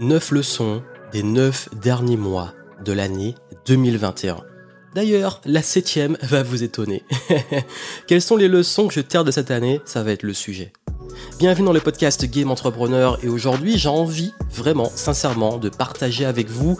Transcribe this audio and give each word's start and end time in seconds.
9 0.00 0.30
leçons 0.30 0.82
des 1.12 1.22
9 1.22 1.68
derniers 1.82 2.16
mois 2.16 2.54
de 2.82 2.92
l'année 2.92 3.34
2021. 3.66 4.38
D'ailleurs, 4.94 5.40
la 5.44 5.62
septième 5.62 6.16
va 6.22 6.42
vous 6.42 6.62
étonner. 6.62 7.02
Quelles 8.06 8.22
sont 8.22 8.36
les 8.36 8.48
leçons 8.48 8.88
que 8.88 8.94
je 8.94 9.00
tire 9.00 9.24
de 9.24 9.30
cette 9.30 9.50
année? 9.50 9.80
Ça 9.84 10.02
va 10.02 10.12
être 10.12 10.22
le 10.22 10.32
sujet. 10.32 10.72
Bienvenue 11.38 11.66
dans 11.66 11.72
le 11.74 11.80
podcast 11.80 12.24
Game 12.24 12.50
Entrepreneur 12.50 13.22
et 13.22 13.28
aujourd'hui 13.28 13.76
j'ai 13.76 13.90
envie 13.90 14.32
vraiment, 14.50 14.90
sincèrement, 14.94 15.58
de 15.58 15.68
partager 15.68 16.24
avec 16.24 16.48
vous 16.48 16.78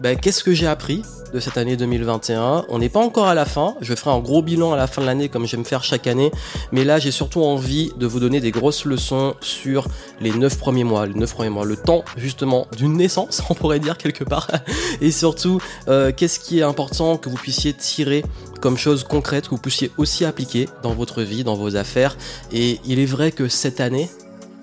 ben, 0.00 0.16
qu'est-ce 0.16 0.44
que 0.44 0.54
j'ai 0.54 0.66
appris? 0.66 1.02
De 1.32 1.40
cette 1.40 1.58
année 1.58 1.76
2021. 1.76 2.64
On 2.68 2.78
n'est 2.78 2.88
pas 2.88 3.00
encore 3.00 3.26
à 3.26 3.34
la 3.34 3.44
fin. 3.44 3.74
Je 3.80 3.94
ferai 3.94 4.10
un 4.10 4.18
gros 4.18 4.42
bilan 4.42 4.72
à 4.72 4.76
la 4.76 4.86
fin 4.86 5.02
de 5.02 5.06
l'année 5.06 5.28
comme 5.28 5.46
j'aime 5.46 5.64
faire 5.64 5.84
chaque 5.84 6.06
année. 6.06 6.30
Mais 6.72 6.84
là, 6.84 6.98
j'ai 6.98 7.10
surtout 7.10 7.42
envie 7.42 7.92
de 7.96 8.06
vous 8.06 8.20
donner 8.20 8.40
des 8.40 8.50
grosses 8.50 8.84
leçons 8.84 9.34
sur 9.40 9.86
les 10.20 10.30
9 10.30 10.58
premiers 10.58 10.84
mois. 10.84 11.06
Les 11.06 11.14
9 11.14 11.32
premiers 11.32 11.50
mois, 11.50 11.64
le 11.64 11.76
temps 11.76 12.04
justement 12.16 12.66
d'une 12.76 12.96
naissance, 12.96 13.42
on 13.50 13.54
pourrait 13.54 13.80
dire 13.80 13.98
quelque 13.98 14.24
part. 14.24 14.48
Et 15.00 15.10
surtout, 15.10 15.60
euh, 15.88 16.12
qu'est-ce 16.16 16.40
qui 16.40 16.60
est 16.60 16.62
important 16.62 17.16
que 17.16 17.28
vous 17.28 17.36
puissiez 17.36 17.72
tirer 17.72 18.24
comme 18.60 18.76
chose 18.76 19.04
concrète 19.04 19.44
que 19.44 19.50
vous 19.50 19.60
puissiez 19.60 19.90
aussi 19.98 20.24
appliquer 20.24 20.68
dans 20.82 20.92
votre 20.92 21.22
vie, 21.22 21.44
dans 21.44 21.54
vos 21.54 21.76
affaires. 21.76 22.16
Et 22.52 22.80
il 22.84 22.98
est 22.98 23.06
vrai 23.06 23.30
que 23.30 23.48
cette 23.48 23.80
année, 23.80 24.08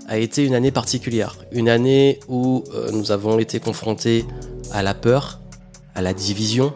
a 0.07 0.17
été 0.17 0.45
une 0.45 0.53
année 0.53 0.71
particulière, 0.71 1.35
une 1.51 1.69
année 1.69 2.19
où 2.27 2.63
euh, 2.73 2.91
nous 2.91 3.11
avons 3.11 3.39
été 3.39 3.59
confrontés 3.59 4.25
à 4.71 4.83
la 4.83 4.93
peur, 4.93 5.39
à 5.95 6.01
la 6.01 6.13
division, 6.13 6.73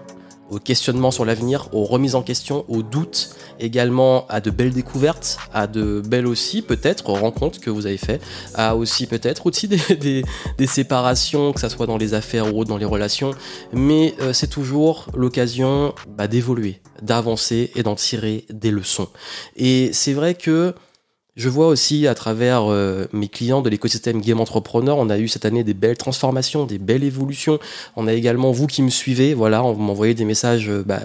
au 0.50 0.60
questionnement 0.60 1.12
sur 1.12 1.26
l'avenir, 1.26 1.70
aux 1.74 1.84
remises 1.84 2.16
en 2.16 2.22
question, 2.22 2.66
aux 2.68 2.82
doutes, 2.82 3.36
également 3.60 4.26
à 4.28 4.42
de 4.42 4.50
belles 4.50 4.72
découvertes, 4.72 5.38
à 5.54 5.68
de 5.68 6.02
belles 6.06 6.28
aussi 6.28 6.62
peut-être 6.62 7.10
rencontres 7.12 7.60
que 7.60 7.70
vous 7.70 7.86
avez 7.86 7.98
fait, 7.98 8.22
à 8.56 8.76
aussi 8.76 9.06
peut-être 9.06 9.46
aussi 9.46 9.68
des, 9.68 10.24
des, 10.58 10.68
séparations, 10.68 11.54
que 11.54 11.60
ce 11.60 11.70
soit 11.70 11.86
dans 11.86 11.98
les 11.98 12.14
affaires 12.14 12.56
ou 12.56 12.66
dans 12.66 12.78
les 12.78 12.86
relations, 12.86 13.32
mais 13.74 14.16
euh, 14.22 14.34
c'est 14.34 14.48
toujours 14.48 15.08
l'occasion 15.16 15.94
bah, 16.08 16.28
d'évoluer, 16.28 16.82
d'avancer 17.02 17.72
et 17.76 17.84
d'en 17.84 17.96
tirer 17.96 18.46
des 18.50 18.72
leçons. 18.72 19.10
Et 19.56 19.92
c'est 19.94 20.14
vrai 20.14 20.34
que 20.34 20.74
je 21.36 21.50
vois 21.50 21.68
aussi 21.68 22.08
à 22.08 22.16
travers 22.16 22.70
euh, 22.70 23.06
mes 23.14 23.28
clients 23.28 23.62
de 23.62 23.70
l'écosystème 23.70 24.22
Game 24.22 24.40
Entrepreneur, 24.40 24.98
on 24.98 25.10
a 25.10 25.18
eu 25.18 25.28
cette 25.28 25.46
année 25.46 25.64
des 25.64 25.74
belles 25.74 25.98
transformations, 25.98 26.66
des 26.66 26.80
belles 26.80 27.04
évolutions. 27.04 27.60
On 27.96 28.08
a 28.08 28.14
également 28.14 28.52
vous 28.52 28.68
qui 28.68 28.82
me 28.82 28.90
suivez, 28.90 29.34
voilà, 29.34 29.62
vous 29.62 29.82
m'envoyez 29.82 30.14
des 30.14 30.26
messages 30.26 30.70
euh, 30.70 30.84
bah, 30.86 31.02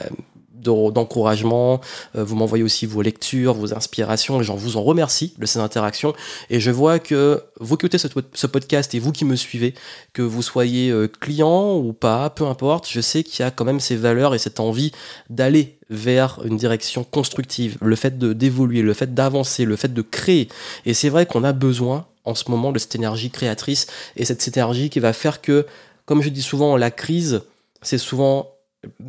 d'encouragement. 0.65 1.81
Euh, 2.17 2.25
vous 2.25 2.35
m'envoyez 2.37 2.65
aussi 2.65 2.87
vos 2.87 3.03
lectures, 3.03 3.55
vos 3.55 3.75
inspirations, 3.75 4.41
et 4.41 4.45
j'en 4.45 4.57
vous 4.57 4.77
en 4.77 4.83
remercie 4.83 5.35
de 5.39 5.47
ces 5.47 5.59
interactions. 5.61 6.15
Et 6.51 6.61
je 6.61 6.71
vois 6.71 6.99
que 6.99 7.43
vous 7.61 7.77
qui 7.77 7.87
écoutez 7.87 7.99
ce, 7.99 8.47
podcast 8.47 8.95
et 8.95 8.99
vous 8.99 9.13
qui 9.13 9.25
me 9.25 9.37
suivez, 9.37 9.75
que 10.13 10.23
vous 10.23 10.43
soyez 10.43 10.91
euh, 10.91 11.07
client 11.09 11.77
ou 11.77 11.93
pas, 11.93 12.31
peu 12.31 12.47
importe, 12.47 12.89
je 12.91 13.01
sais 13.01 13.23
qu'il 13.23 13.45
y 13.45 13.47
a 13.47 13.51
quand 13.51 13.65
même 13.65 13.81
ces 13.81 13.97
valeurs 13.97 14.35
et 14.35 14.39
cette 14.39 14.61
envie 14.61 14.93
d'aller 15.31 15.79
vers 15.91 16.41
une 16.45 16.57
direction 16.57 17.05
constructive, 17.05 17.77
le 17.83 17.97
fait 17.97 18.19
d'évoluer, 18.19 18.83
le 18.83 18.95
fait 18.95 19.15
d'avancer, 19.15 19.65
le 19.65 19.77
fait 19.77 19.93
de 19.93 20.03
créer. 20.03 20.49
Et 20.87 20.95
c'est 20.95 21.09
vrai 21.09 21.27
qu'on 21.27 21.45
a 21.45 21.53
besoin 21.53 22.07
en 22.25 22.35
ce 22.35 22.51
moment 22.51 22.73
de 22.73 22.79
cette 22.79 22.95
énergie 22.95 23.31
créatrice 23.31 23.87
et 24.17 24.25
cette 24.25 24.47
énergie 24.49 24.91
qui 24.91 25.01
va 25.01 25.13
faire 25.13 25.41
que, 25.41 25.67
comme 26.07 26.23
je 26.23 26.31
dis 26.31 26.43
souvent, 26.43 26.77
la 26.77 26.91
crise, 26.91 27.43
c'est 27.83 27.99
souvent 27.99 28.54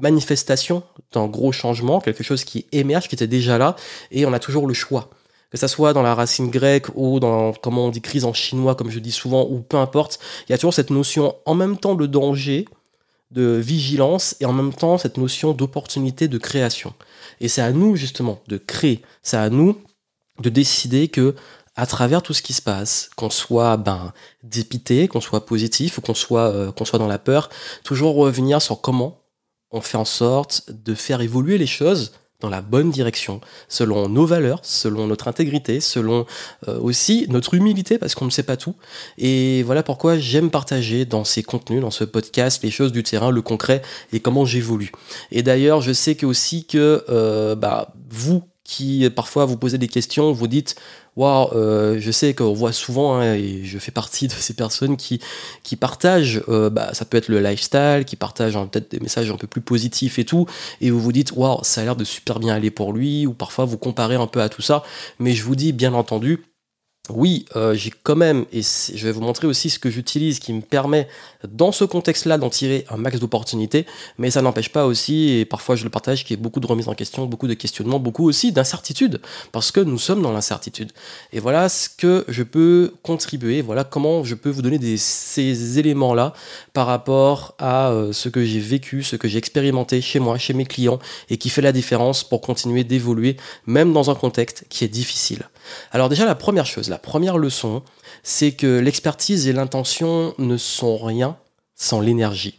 manifestation 0.01 0.83
d'un 1.13 1.27
gros 1.27 1.51
changement, 1.51 1.99
quelque 2.01 2.23
chose 2.23 2.43
qui 2.43 2.65
émerge, 2.71 3.07
qui 3.07 3.15
était 3.15 3.27
déjà 3.27 3.57
là, 3.57 3.75
et 4.11 4.25
on 4.25 4.33
a 4.33 4.39
toujours 4.39 4.67
le 4.67 4.73
choix. 4.73 5.09
Que 5.51 5.57
ça 5.57 5.67
soit 5.67 5.93
dans 5.93 6.01
la 6.01 6.15
racine 6.15 6.49
grecque 6.49 6.87
ou 6.95 7.19
dans, 7.19 7.53
comment 7.53 7.85
on 7.85 7.89
dit, 7.89 8.01
crise 8.01 8.25
en 8.25 8.33
chinois, 8.33 8.75
comme 8.75 8.89
je 8.89 8.99
dis 8.99 9.11
souvent, 9.11 9.47
ou 9.49 9.59
peu 9.61 9.77
importe, 9.77 10.19
il 10.47 10.51
y 10.51 10.55
a 10.55 10.57
toujours 10.57 10.73
cette 10.73 10.89
notion 10.89 11.35
en 11.45 11.55
même 11.55 11.77
temps 11.77 11.95
de 11.95 12.05
danger, 12.05 12.65
de 13.31 13.55
vigilance, 13.55 14.35
et 14.39 14.45
en 14.45 14.53
même 14.53 14.73
temps 14.73 14.97
cette 14.97 15.17
notion 15.17 15.53
d'opportunité 15.53 16.27
de 16.27 16.37
création. 16.37 16.93
Et 17.41 17.47
c'est 17.47 17.61
à 17.61 17.71
nous, 17.71 17.95
justement, 17.95 18.41
de 18.47 18.57
créer. 18.57 19.01
C'est 19.23 19.37
à 19.37 19.49
nous 19.49 19.77
de 20.39 20.49
décider 20.49 21.07
que 21.07 21.35
à 21.75 21.85
travers 21.85 22.21
tout 22.21 22.33
ce 22.33 22.41
qui 22.41 22.53
se 22.53 22.61
passe, 22.61 23.09
qu'on 23.15 23.29
soit 23.29 23.77
ben 23.77 24.13
dépité, 24.43 25.07
qu'on 25.07 25.21
soit 25.21 25.45
positif 25.45 25.97
ou 25.97 26.01
qu'on 26.01 26.13
soit 26.13 26.49
euh, 26.49 26.71
qu'on 26.71 26.85
soit 26.85 26.99
dans 26.99 27.07
la 27.07 27.19
peur, 27.19 27.49
toujours 27.83 28.15
revenir 28.15 28.61
sur 28.61 28.79
comment 28.81 29.19
on 29.75 29.81
fait 29.81 29.97
en 29.97 30.05
sorte 30.05 30.63
de 30.71 30.95
faire 30.95 31.19
évoluer 31.19 31.57
les 31.57 31.67
choses 31.67 32.13
dans 32.39 32.49
la 32.49 32.61
bonne 32.61 32.91
direction, 32.91 33.41
selon 33.67 34.07
nos 34.07 34.25
valeurs, 34.25 34.59
selon 34.63 35.07
notre 35.07 35.27
intégrité, 35.27 35.79
selon 35.79 36.25
euh, 36.67 36.79
aussi 36.79 37.25
notre 37.29 37.53
humilité, 37.53 37.97
parce 37.97 38.13
qu'on 38.15 38.25
ne 38.25 38.29
sait 38.29 38.43
pas 38.43 38.57
tout. 38.57 38.75
Et 39.17 39.63
voilà 39.63 39.83
pourquoi 39.83 40.17
j'aime 40.17 40.49
partager 40.49 41.05
dans 41.05 41.23
ces 41.23 41.43
contenus, 41.43 41.81
dans 41.81 41.91
ce 41.91 42.03
podcast, 42.03 42.63
les 42.63 42.71
choses 42.71 42.91
du 42.91 43.03
terrain, 43.03 43.31
le 43.31 43.41
concret 43.41 43.81
et 44.13 44.19
comment 44.19 44.45
j'évolue. 44.45 44.91
Et 45.31 45.43
d'ailleurs, 45.43 45.81
je 45.81 45.91
sais 45.91 46.15
que 46.15 46.25
aussi 46.25 46.65
que 46.65 47.03
euh, 47.09 47.55
bah, 47.55 47.93
vous 48.09 48.43
qui 48.65 49.09
parfois 49.11 49.45
vous 49.45 49.55
posez 49.55 49.77
des 49.77 49.87
questions, 49.87 50.33
vous 50.33 50.47
dites 50.47 50.75
waouh, 51.15 51.49
euh, 51.53 51.97
je 51.99 52.11
sais 52.11 52.33
qu'on 52.33 52.53
voit 52.53 52.73
souvent, 52.73 53.15
hein, 53.15 53.35
et 53.35 53.63
je 53.63 53.77
fais 53.79 53.91
partie 53.91 54.27
de 54.27 54.33
ces 54.37 54.53
personnes 54.53 54.97
qui, 54.97 55.21
qui 55.63 55.75
partagent, 55.75 56.41
euh, 56.49 56.69
bah, 56.69 56.93
ça 56.93 57.05
peut 57.05 57.17
être 57.17 57.29
le 57.29 57.39
lifestyle, 57.39 58.03
qui 58.05 58.15
partagent 58.15 58.57
hein, 58.57 58.67
peut-être 58.69 58.91
des 58.91 58.99
messages 58.99 59.31
un 59.31 59.37
peu 59.37 59.47
plus 59.47 59.61
positifs 59.61 60.19
et 60.19 60.25
tout, 60.25 60.45
et 60.81 60.91
vous 60.91 60.99
vous 60.99 61.11
dites, 61.11 61.31
waouh, 61.31 61.59
ça 61.63 61.81
a 61.81 61.83
l'air 61.85 61.95
de 61.95 62.03
super 62.03 62.39
bien 62.39 62.53
aller 62.55 62.71
pour 62.71 62.93
lui, 62.93 63.25
ou 63.27 63.33
parfois 63.33 63.65
vous 63.65 63.77
comparez 63.77 64.15
un 64.15 64.27
peu 64.27 64.41
à 64.41 64.49
tout 64.49 64.61
ça, 64.61 64.83
mais 65.19 65.33
je 65.33 65.43
vous 65.43 65.55
dis, 65.55 65.71
bien 65.71 65.93
entendu, 65.93 66.43
oui, 67.09 67.45
euh, 67.55 67.75
j'ai 67.75 67.91
quand 68.03 68.15
même, 68.15 68.45
et 68.51 68.61
je 68.61 69.05
vais 69.05 69.11
vous 69.11 69.21
montrer 69.21 69.47
aussi 69.47 69.69
ce 69.69 69.79
que 69.79 69.89
j'utilise 69.89 70.39
qui 70.39 70.53
me 70.53 70.61
permet 70.61 71.07
dans 71.47 71.71
ce 71.71 71.83
contexte-là 71.83 72.37
d'en 72.37 72.49
tirer 72.49 72.85
un 72.89 72.97
max 72.97 73.19
d'opportunités, 73.19 73.85
mais 74.17 74.31
ça 74.31 74.41
n'empêche 74.41 74.69
pas 74.69 74.85
aussi, 74.85 75.29
et 75.31 75.45
parfois 75.45 75.75
je 75.75 75.83
le 75.83 75.89
partage, 75.89 76.23
qu'il 76.23 76.35
y 76.35 76.39
ait 76.39 76.41
beaucoup 76.41 76.59
de 76.59 76.67
remises 76.67 76.87
en 76.87 76.95
question, 76.95 77.25
beaucoup 77.25 77.47
de 77.47 77.53
questionnements, 77.53 77.99
beaucoup 77.99 78.27
aussi 78.27 78.51
d'incertitudes, 78.51 79.21
parce 79.51 79.71
que 79.71 79.79
nous 79.79 79.99
sommes 79.99 80.21
dans 80.21 80.31
l'incertitude. 80.31 80.91
Et 81.31 81.39
voilà 81.39 81.69
ce 81.69 81.89
que 81.89 82.25
je 82.27 82.43
peux 82.43 82.93
contribuer, 83.03 83.61
voilà 83.61 83.83
comment 83.83 84.23
je 84.23 84.35
peux 84.35 84.49
vous 84.49 84.61
donner 84.61 84.97
ces 84.97 85.79
éléments-là 85.79 86.33
par 86.73 86.87
rapport 86.87 87.55
à 87.59 87.91
euh, 87.91 88.13
ce 88.13 88.29
que 88.29 88.43
j'ai 88.43 88.59
vécu, 88.59 89.03
ce 89.03 89.15
que 89.15 89.27
j'ai 89.27 89.37
expérimenté 89.37 90.01
chez 90.01 90.19
moi, 90.19 90.37
chez 90.37 90.53
mes 90.53 90.65
clients, 90.65 90.99
et 91.29 91.37
qui 91.37 91.49
fait 91.49 91.61
la 91.61 91.71
différence 91.71 92.23
pour 92.23 92.41
continuer 92.41 92.83
d'évoluer, 92.83 93.37
même 93.67 93.93
dans 93.93 94.09
un 94.09 94.15
contexte 94.15 94.65
qui 94.69 94.83
est 94.83 94.89
difficile. 94.89 95.43
Alors 95.91 96.09
déjà, 96.09 96.25
la 96.25 96.35
première 96.35 96.65
chose, 96.65 96.89
la 96.89 96.97
première 96.97 97.37
leçon, 97.37 97.83
c'est 98.23 98.51
que 98.51 98.79
l'expertise 98.79 99.47
et 99.47 99.53
l'intention 99.53 100.33
ne 100.37 100.57
sont 100.57 100.97
rien 100.97 101.37
sans 101.75 101.99
l'énergie. 101.99 102.57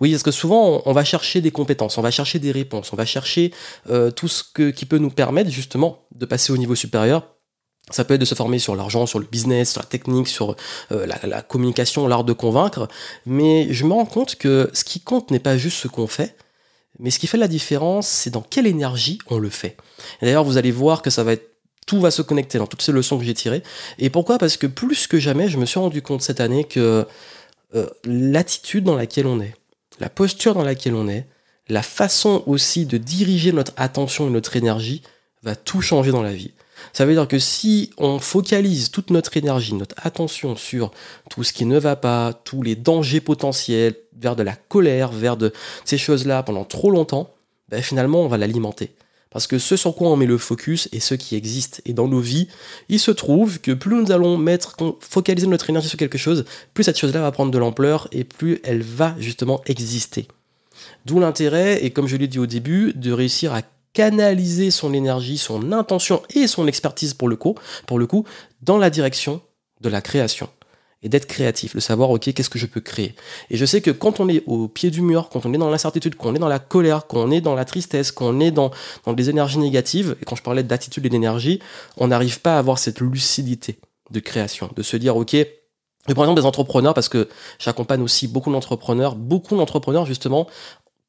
Oui, 0.00 0.10
parce 0.10 0.22
que 0.22 0.30
souvent, 0.30 0.82
on 0.86 0.92
va 0.92 1.04
chercher 1.04 1.40
des 1.40 1.50
compétences, 1.50 1.98
on 1.98 2.02
va 2.02 2.10
chercher 2.10 2.38
des 2.38 2.52
réponses, 2.52 2.92
on 2.92 2.96
va 2.96 3.06
chercher 3.06 3.52
euh, 3.90 4.10
tout 4.10 4.28
ce 4.28 4.42
qui 4.70 4.86
peut 4.86 4.98
nous 4.98 5.10
permettre 5.10 5.50
justement 5.50 6.04
de 6.14 6.26
passer 6.26 6.52
au 6.52 6.56
niveau 6.56 6.74
supérieur. 6.74 7.34
Ça 7.90 8.04
peut 8.04 8.14
être 8.14 8.20
de 8.20 8.26
se 8.26 8.34
former 8.34 8.58
sur 8.58 8.76
l'argent, 8.76 9.06
sur 9.06 9.18
le 9.18 9.24
business, 9.24 9.72
sur 9.72 9.80
la 9.80 9.86
technique, 9.86 10.28
sur 10.28 10.56
euh, 10.92 11.06
la, 11.06 11.18
la, 11.22 11.42
communication, 11.42 12.06
l'art 12.06 12.24
de 12.24 12.34
convaincre. 12.34 12.88
Mais 13.24 13.72
je 13.72 13.86
me 13.86 13.92
rends 13.92 14.04
compte 14.04 14.36
que 14.36 14.70
ce 14.74 14.84
qui 14.84 15.00
compte 15.00 15.30
n'est 15.30 15.38
pas 15.38 15.56
juste 15.56 15.78
ce 15.78 15.88
qu'on 15.88 16.06
fait, 16.06 16.36
mais 16.98 17.10
ce 17.10 17.18
qui 17.18 17.26
fait 17.26 17.38
la 17.38 17.48
différence, 17.48 18.06
c'est 18.06 18.30
dans 18.30 18.42
quelle 18.42 18.66
énergie 18.66 19.18
on 19.28 19.38
le 19.38 19.48
fait. 19.48 19.76
D'ailleurs, 20.20 20.44
vous 20.44 20.56
allez 20.56 20.70
voir 20.70 21.00
que 21.00 21.10
ça 21.10 21.24
va 21.24 21.32
être 21.32 21.57
tout 21.88 22.00
va 22.00 22.12
se 22.12 22.22
connecter 22.22 22.58
dans 22.58 22.66
toutes 22.66 22.82
ces 22.82 22.92
leçons 22.92 23.18
que 23.18 23.24
j'ai 23.24 23.34
tirées. 23.34 23.62
Et 23.98 24.10
pourquoi? 24.10 24.38
Parce 24.38 24.56
que 24.56 24.66
plus 24.68 25.06
que 25.06 25.18
jamais, 25.18 25.48
je 25.48 25.56
me 25.56 25.64
suis 25.64 25.80
rendu 25.80 26.02
compte 26.02 26.22
cette 26.22 26.40
année 26.40 26.64
que 26.64 27.06
euh, 27.74 27.86
l'attitude 28.04 28.84
dans 28.84 28.94
laquelle 28.94 29.26
on 29.26 29.40
est, 29.40 29.54
la 29.98 30.10
posture 30.10 30.54
dans 30.54 30.62
laquelle 30.62 30.94
on 30.94 31.08
est, 31.08 31.26
la 31.68 31.82
façon 31.82 32.42
aussi 32.46 32.86
de 32.86 32.98
diriger 32.98 33.52
notre 33.52 33.72
attention 33.76 34.28
et 34.28 34.30
notre 34.30 34.54
énergie 34.54 35.02
va 35.42 35.56
tout 35.56 35.80
changer 35.80 36.12
dans 36.12 36.22
la 36.22 36.32
vie. 36.32 36.52
Ça 36.92 37.06
veut 37.06 37.14
dire 37.14 37.26
que 37.26 37.38
si 37.38 37.90
on 37.96 38.18
focalise 38.18 38.90
toute 38.90 39.10
notre 39.10 39.36
énergie, 39.36 39.74
notre 39.74 39.96
attention 39.98 40.56
sur 40.56 40.92
tout 41.30 41.42
ce 41.42 41.52
qui 41.52 41.64
ne 41.64 41.78
va 41.78 41.96
pas, 41.96 42.32
tous 42.44 42.62
les 42.62 42.76
dangers 42.76 43.20
potentiels, 43.20 43.96
vers 44.16 44.36
de 44.36 44.42
la 44.42 44.56
colère, 44.56 45.10
vers 45.10 45.36
de 45.36 45.52
ces 45.84 45.98
choses-là 45.98 46.42
pendant 46.42 46.64
trop 46.64 46.90
longtemps, 46.90 47.30
ben 47.68 47.82
finalement 47.82 48.22
on 48.22 48.28
va 48.28 48.36
l'alimenter. 48.36 48.90
Parce 49.30 49.46
que 49.46 49.58
ce 49.58 49.76
sur 49.76 49.94
quoi 49.94 50.08
on 50.08 50.16
met 50.16 50.26
le 50.26 50.38
focus 50.38 50.88
est 50.92 51.00
ce 51.00 51.14
qui 51.14 51.36
existe. 51.36 51.82
Et 51.84 51.92
dans 51.92 52.08
nos 52.08 52.20
vies, 52.20 52.48
il 52.88 52.98
se 52.98 53.10
trouve 53.10 53.60
que 53.60 53.72
plus 53.72 53.96
nous 53.96 54.10
allons 54.10 54.38
mettre, 54.38 54.76
focaliser 55.00 55.46
notre 55.46 55.68
énergie 55.68 55.88
sur 55.88 55.98
quelque 55.98 56.18
chose, 56.18 56.44
plus 56.74 56.84
cette 56.84 56.98
chose-là 56.98 57.20
va 57.20 57.32
prendre 57.32 57.50
de 57.50 57.58
l'ampleur 57.58 58.08
et 58.12 58.24
plus 58.24 58.60
elle 58.64 58.82
va 58.82 59.14
justement 59.18 59.60
exister. 59.66 60.28
D'où 61.04 61.20
l'intérêt, 61.20 61.84
et 61.84 61.90
comme 61.90 62.06
je 62.06 62.16
l'ai 62.16 62.28
dit 62.28 62.38
au 62.38 62.46
début, 62.46 62.92
de 62.94 63.12
réussir 63.12 63.52
à 63.52 63.62
canaliser 63.92 64.70
son 64.70 64.94
énergie, 64.94 65.38
son 65.38 65.72
intention 65.72 66.22
et 66.34 66.46
son 66.46 66.66
expertise 66.66 67.14
pour 67.14 67.28
le 67.28 67.36
coup, 67.36 67.54
pour 67.86 67.98
le 67.98 68.06
coup 68.06 68.24
dans 68.62 68.78
la 68.78 68.90
direction 68.90 69.40
de 69.80 69.88
la 69.88 70.00
création 70.00 70.48
et 71.02 71.08
d'être 71.08 71.26
créatif, 71.26 71.74
de 71.74 71.80
savoir, 71.80 72.10
ok, 72.10 72.32
qu'est-ce 72.32 72.50
que 72.50 72.58
je 72.58 72.66
peux 72.66 72.80
créer. 72.80 73.14
Et 73.50 73.56
je 73.56 73.64
sais 73.64 73.80
que 73.80 73.90
quand 73.90 74.20
on 74.20 74.28
est 74.28 74.42
au 74.46 74.66
pied 74.66 74.90
du 74.90 75.00
mur, 75.00 75.28
quand 75.28 75.46
on 75.46 75.54
est 75.54 75.58
dans 75.58 75.70
l'incertitude, 75.70 76.16
quand 76.16 76.30
on 76.30 76.34
est 76.34 76.40
dans 76.40 76.48
la 76.48 76.58
colère, 76.58 77.06
quand 77.06 77.20
on 77.20 77.30
est 77.30 77.40
dans 77.40 77.54
la 77.54 77.64
tristesse, 77.64 78.10
quand 78.10 78.26
on 78.26 78.40
est 78.40 78.50
dans, 78.50 78.72
dans 79.04 79.12
des 79.12 79.30
énergies 79.30 79.58
négatives, 79.58 80.16
et 80.20 80.24
quand 80.24 80.34
je 80.34 80.42
parlais 80.42 80.64
d'attitude 80.64 81.06
et 81.06 81.08
d'énergie, 81.08 81.60
on 81.96 82.08
n'arrive 82.08 82.40
pas 82.40 82.56
à 82.56 82.58
avoir 82.58 82.78
cette 82.78 83.00
lucidité 83.00 83.78
de 84.10 84.20
création, 84.20 84.70
de 84.74 84.82
se 84.82 84.96
dire, 84.96 85.16
ok, 85.16 85.36
Je 86.08 86.14
prends 86.14 86.24
exemple 86.24 86.40
des 86.40 86.46
entrepreneurs 86.46 86.94
parce 86.94 87.08
que 87.08 87.28
j'accompagne 87.58 88.00
aussi 88.00 88.28
beaucoup 88.28 88.50
d'entrepreneurs. 88.50 89.14
Beaucoup 89.14 89.56
d'entrepreneurs, 89.56 90.06
justement, 90.06 90.46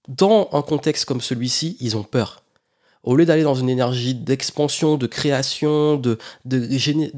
dans 0.09 0.49
un 0.51 0.61
contexte 0.61 1.05
comme 1.05 1.21
celui-ci, 1.21 1.77
ils 1.79 1.95
ont 1.95 2.03
peur. 2.03 2.43
Au 3.03 3.15
lieu 3.15 3.25
d'aller 3.25 3.43
dans 3.43 3.55
une 3.55 3.69
énergie 3.69 4.13
d'expansion, 4.13 4.97
de 4.97 5.07
création, 5.07 5.95
de, 5.95 6.17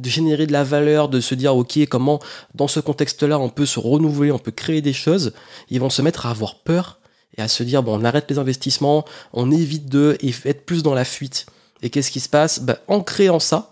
générer 0.03 0.45
de 0.45 0.51
la 0.51 0.63
valeur, 0.63 1.09
de 1.09 1.19
se 1.19 1.33
dire, 1.33 1.55
OK, 1.55 1.79
comment 1.89 2.19
dans 2.53 2.67
ce 2.67 2.79
contexte-là 2.79 3.39
on 3.39 3.49
peut 3.49 3.65
se 3.65 3.79
renouveler, 3.79 4.31
on 4.31 4.39
peut 4.39 4.51
créer 4.51 4.81
des 4.81 4.93
choses, 4.93 5.33
ils 5.69 5.79
vont 5.79 5.89
se 5.89 6.01
mettre 6.01 6.27
à 6.27 6.29
avoir 6.29 6.59
peur 6.59 6.99
et 7.37 7.41
à 7.41 7.47
se 7.47 7.63
dire, 7.63 7.81
bon, 7.81 7.99
on 7.99 8.03
arrête 8.03 8.29
les 8.29 8.37
investissements, 8.37 9.05
on 9.33 9.51
évite 9.51 9.89
de, 9.89 10.17
et 10.21 10.33
être 10.45 10.65
plus 10.65 10.83
dans 10.83 10.93
la 10.93 11.05
fuite. 11.05 11.47
Et 11.81 11.89
qu'est-ce 11.89 12.11
qui 12.11 12.19
se 12.19 12.29
passe? 12.29 12.59
Ben, 12.59 12.77
En 12.87 13.01
créant 13.01 13.39
ça, 13.39 13.71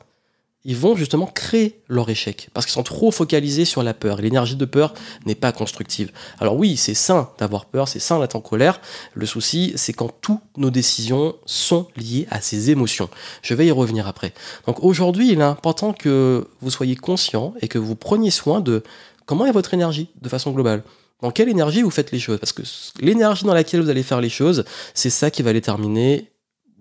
ils 0.65 0.75
vont 0.75 0.95
justement 0.95 1.25
créer 1.25 1.81
leur 1.87 2.09
échec 2.09 2.49
parce 2.53 2.65
qu'ils 2.65 2.73
sont 2.73 2.83
trop 2.83 3.11
focalisés 3.11 3.65
sur 3.65 3.81
la 3.81 3.93
peur. 3.93 4.21
L'énergie 4.21 4.55
de 4.55 4.65
peur 4.65 4.93
n'est 5.25 5.35
pas 5.35 5.51
constructive. 5.51 6.11
Alors 6.39 6.57
oui, 6.57 6.75
c'est 6.75 6.93
sain 6.93 7.29
d'avoir 7.39 7.65
peur, 7.65 7.87
c'est 7.87 7.99
sain 7.99 8.19
d'être 8.19 8.35
en 8.35 8.41
colère. 8.41 8.81
Le 9.13 9.25
souci, 9.25 9.73
c'est 9.75 9.93
quand 9.93 10.11
toutes 10.21 10.41
nos 10.57 10.69
décisions 10.69 11.35
sont 11.45 11.87
liées 11.95 12.27
à 12.29 12.41
ces 12.41 12.71
émotions. 12.71 13.09
Je 13.41 13.53
vais 13.53 13.67
y 13.67 13.71
revenir 13.71 14.07
après. 14.07 14.33
Donc 14.67 14.83
aujourd'hui, 14.83 15.31
il 15.31 15.39
est 15.39 15.43
important 15.43 15.93
que 15.93 16.47
vous 16.61 16.71
soyez 16.71 16.95
conscient 16.95 17.53
et 17.61 17.67
que 17.67 17.77
vous 17.77 17.95
preniez 17.95 18.31
soin 18.31 18.59
de 18.59 18.83
comment 19.25 19.45
est 19.45 19.51
votre 19.51 19.73
énergie 19.73 20.09
de 20.21 20.27
façon 20.27 20.51
globale. 20.51 20.83
Dans 21.21 21.31
quelle 21.31 21.49
énergie 21.49 21.81
vous 21.81 21.89
faites 21.89 22.11
les 22.11 22.19
choses? 22.19 22.39
Parce 22.39 22.53
que 22.53 22.63
l'énergie 23.01 23.45
dans 23.45 23.53
laquelle 23.53 23.81
vous 23.81 23.89
allez 23.89 24.03
faire 24.03 24.21
les 24.21 24.29
choses, 24.29 24.63
c'est 24.93 25.09
ça 25.09 25.31
qui 25.31 25.41
va 25.41 25.53
déterminer 25.53 26.31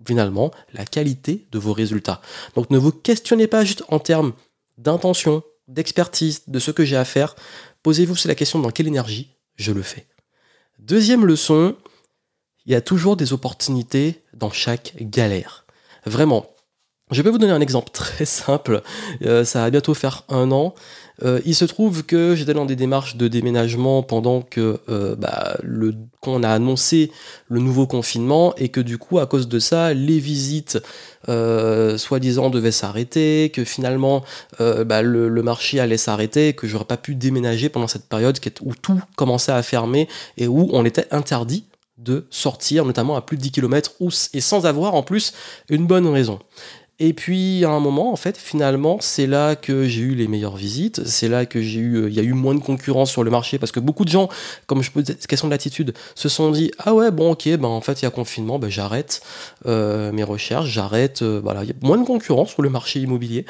finalement 0.05 0.51
la 0.73 0.85
qualité 0.85 1.47
de 1.51 1.59
vos 1.59 1.73
résultats. 1.73 2.21
Donc 2.55 2.69
ne 2.69 2.77
vous 2.77 2.91
questionnez 2.91 3.47
pas 3.47 3.65
juste 3.65 3.83
en 3.89 3.99
termes 3.99 4.33
d'intention, 4.77 5.43
d'expertise, 5.67 6.43
de 6.47 6.59
ce 6.59 6.71
que 6.71 6.85
j'ai 6.85 6.97
à 6.97 7.05
faire. 7.05 7.35
Posez-vous 7.83 8.15
la 8.25 8.35
question 8.35 8.59
dans 8.59 8.71
quelle 8.71 8.87
énergie 8.87 9.35
je 9.55 9.71
le 9.71 9.81
fais. 9.81 10.07
Deuxième 10.79 11.25
leçon, 11.25 11.75
il 12.65 12.71
y 12.71 12.75
a 12.75 12.81
toujours 12.81 13.17
des 13.17 13.33
opportunités 13.33 14.23
dans 14.33 14.51
chaque 14.51 14.95
galère. 14.99 15.65
Vraiment. 16.05 16.49
Je 17.11 17.21
vais 17.21 17.31
vous 17.31 17.37
donner 17.39 17.53
un 17.53 17.61
exemple 17.61 17.89
très 17.91 18.25
simple. 18.25 18.81
Euh, 19.23 19.43
ça 19.43 19.61
va 19.61 19.69
bientôt 19.69 19.93
faire 19.93 20.25
un 20.29 20.51
an. 20.51 20.75
Euh, 21.23 21.41
il 21.45 21.55
se 21.55 21.65
trouve 21.65 22.03
que 22.05 22.35
j'étais 22.35 22.53
dans 22.53 22.65
des 22.65 22.75
démarches 22.75 23.15
de 23.17 23.27
déménagement 23.27 24.03
pendant 24.03 24.41
que 24.41 24.79
euh, 24.89 25.15
bah, 25.15 25.57
le 25.63 25.93
qu'on 26.21 26.43
a 26.43 26.49
annoncé 26.49 27.11
le 27.47 27.59
nouveau 27.59 27.87
confinement 27.87 28.53
et 28.57 28.69
que 28.69 28.81
du 28.81 28.97
coup 28.97 29.19
à 29.19 29.25
cause 29.25 29.47
de 29.47 29.59
ça 29.59 29.93
les 29.93 30.19
visites 30.19 30.77
euh, 31.29 31.97
soi-disant 31.97 32.49
devaient 32.49 32.71
s'arrêter, 32.71 33.51
que 33.53 33.63
finalement 33.63 34.23
bah, 34.59 35.01
le, 35.01 35.29
marché 35.41 35.79
allait 35.79 35.97
s'arrêter, 35.97 36.53
que 36.53 36.67
j'aurais 36.67 36.85
pas 36.85 36.97
pu 36.97 37.15
déménager 37.15 37.69
pendant 37.69 37.87
cette 37.87 38.07
période 38.07 38.37
où 38.61 38.75
tout 38.75 39.01
commençait 39.15 39.53
à 39.53 39.63
fermer 39.63 40.07
et 40.37 40.47
où 40.47 40.69
on 40.73 40.83
était 40.85 41.07
interdit 41.11 41.65
de 41.97 42.27
sortir, 42.29 42.85
notamment 42.85 43.15
à 43.15 43.21
plus 43.21 43.37
de 43.37 43.41
10 43.41 43.51
km, 43.51 43.91
et 44.33 44.41
sans 44.41 44.65
avoir 44.65 44.95
en 44.95 45.03
plus 45.03 45.33
une 45.69 45.85
bonne 45.85 46.07
raison. 46.07 46.39
Et 47.01 47.13
puis 47.13 47.63
à 47.63 47.69
un 47.69 47.79
moment, 47.79 48.11
en 48.11 48.17
fait, 48.17 48.37
finalement, 48.37 48.97
c'est 48.99 49.25
là 49.25 49.55
que 49.55 49.87
j'ai 49.87 50.01
eu 50.01 50.15
les 50.15 50.27
meilleures 50.27 50.57
visites. 50.57 51.05
C'est 51.05 51.29
là 51.29 51.45
que 51.45 51.61
j'ai 51.61 51.79
eu, 51.79 51.95
euh, 51.95 52.09
il 52.09 52.15
y 52.15 52.19
a 52.19 52.23
eu 52.23 52.33
moins 52.33 52.53
de 52.53 52.59
concurrence 52.59 53.09
sur 53.09 53.23
le 53.23 53.31
marché 53.31 53.57
parce 53.57 53.71
que 53.71 53.79
beaucoup 53.79 54.03
de 54.03 54.09
gens, 54.09 54.27
comme 54.67 54.83
je 54.83 54.91
pose 54.91 55.05
cette 55.05 55.25
question 55.25 55.47
de 55.47 55.53
l'attitude, 55.53 55.93
se 56.15 56.27
sont 56.27 56.51
dit 56.51 56.71
ah 56.77 56.93
ouais 56.93 57.09
bon 57.11 57.31
ok 57.31 57.47
ben 57.57 57.69
en 57.69 57.79
fait 57.79 58.01
il 58.01 58.05
y 58.05 58.07
a 58.07 58.11
confinement, 58.11 58.59
ben 58.59 58.69
j'arrête 58.69 59.21
euh, 59.65 60.11
mes 60.11 60.23
recherches, 60.23 60.69
j'arrête. 60.69 61.21
Euh, 61.21 61.39
voilà, 61.41 61.63
il 61.63 61.69
y 61.69 61.71
a 61.71 61.75
moins 61.81 61.97
de 61.97 62.05
concurrence 62.05 62.49
sur 62.49 62.61
le 62.61 62.69
marché 62.69 62.99
immobilier. 62.99 63.45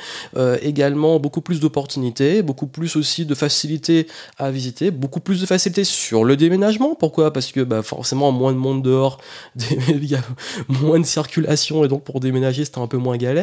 également 0.62 1.20
beaucoup 1.20 1.42
plus 1.42 1.60
d'opportunités, 1.60 2.44
beaucoup 2.44 2.68
plus 2.68 2.96
aussi 2.96 3.26
de 3.26 3.34
facilité 3.34 4.08
à 4.38 4.52
visiter, 4.52 4.92
beaucoup 4.92 5.20
plus 5.20 5.42
de 5.42 5.46
facilité 5.48 5.84
sur 5.84 6.24
le 6.24 6.38
déménagement. 6.38 6.94
Pourquoi? 6.94 7.34
Parce 7.34 7.52
que 7.52 7.62
bah, 7.62 7.82
forcément 7.82 8.32
moins 8.32 8.54
de 8.54 8.58
monde 8.58 8.84
dehors, 8.84 9.20
il 9.90 10.06
y 10.06 10.16
a 10.16 10.22
moins 10.68 11.00
de 11.00 11.06
circulation 11.06 11.84
et 11.84 11.88
donc 11.88 12.04
pour 12.04 12.20
déménager 12.20 12.64
c'était 12.66 12.80
un 12.80 12.88
peu 12.88 12.98
moins 12.98 13.18
galère. 13.18 13.39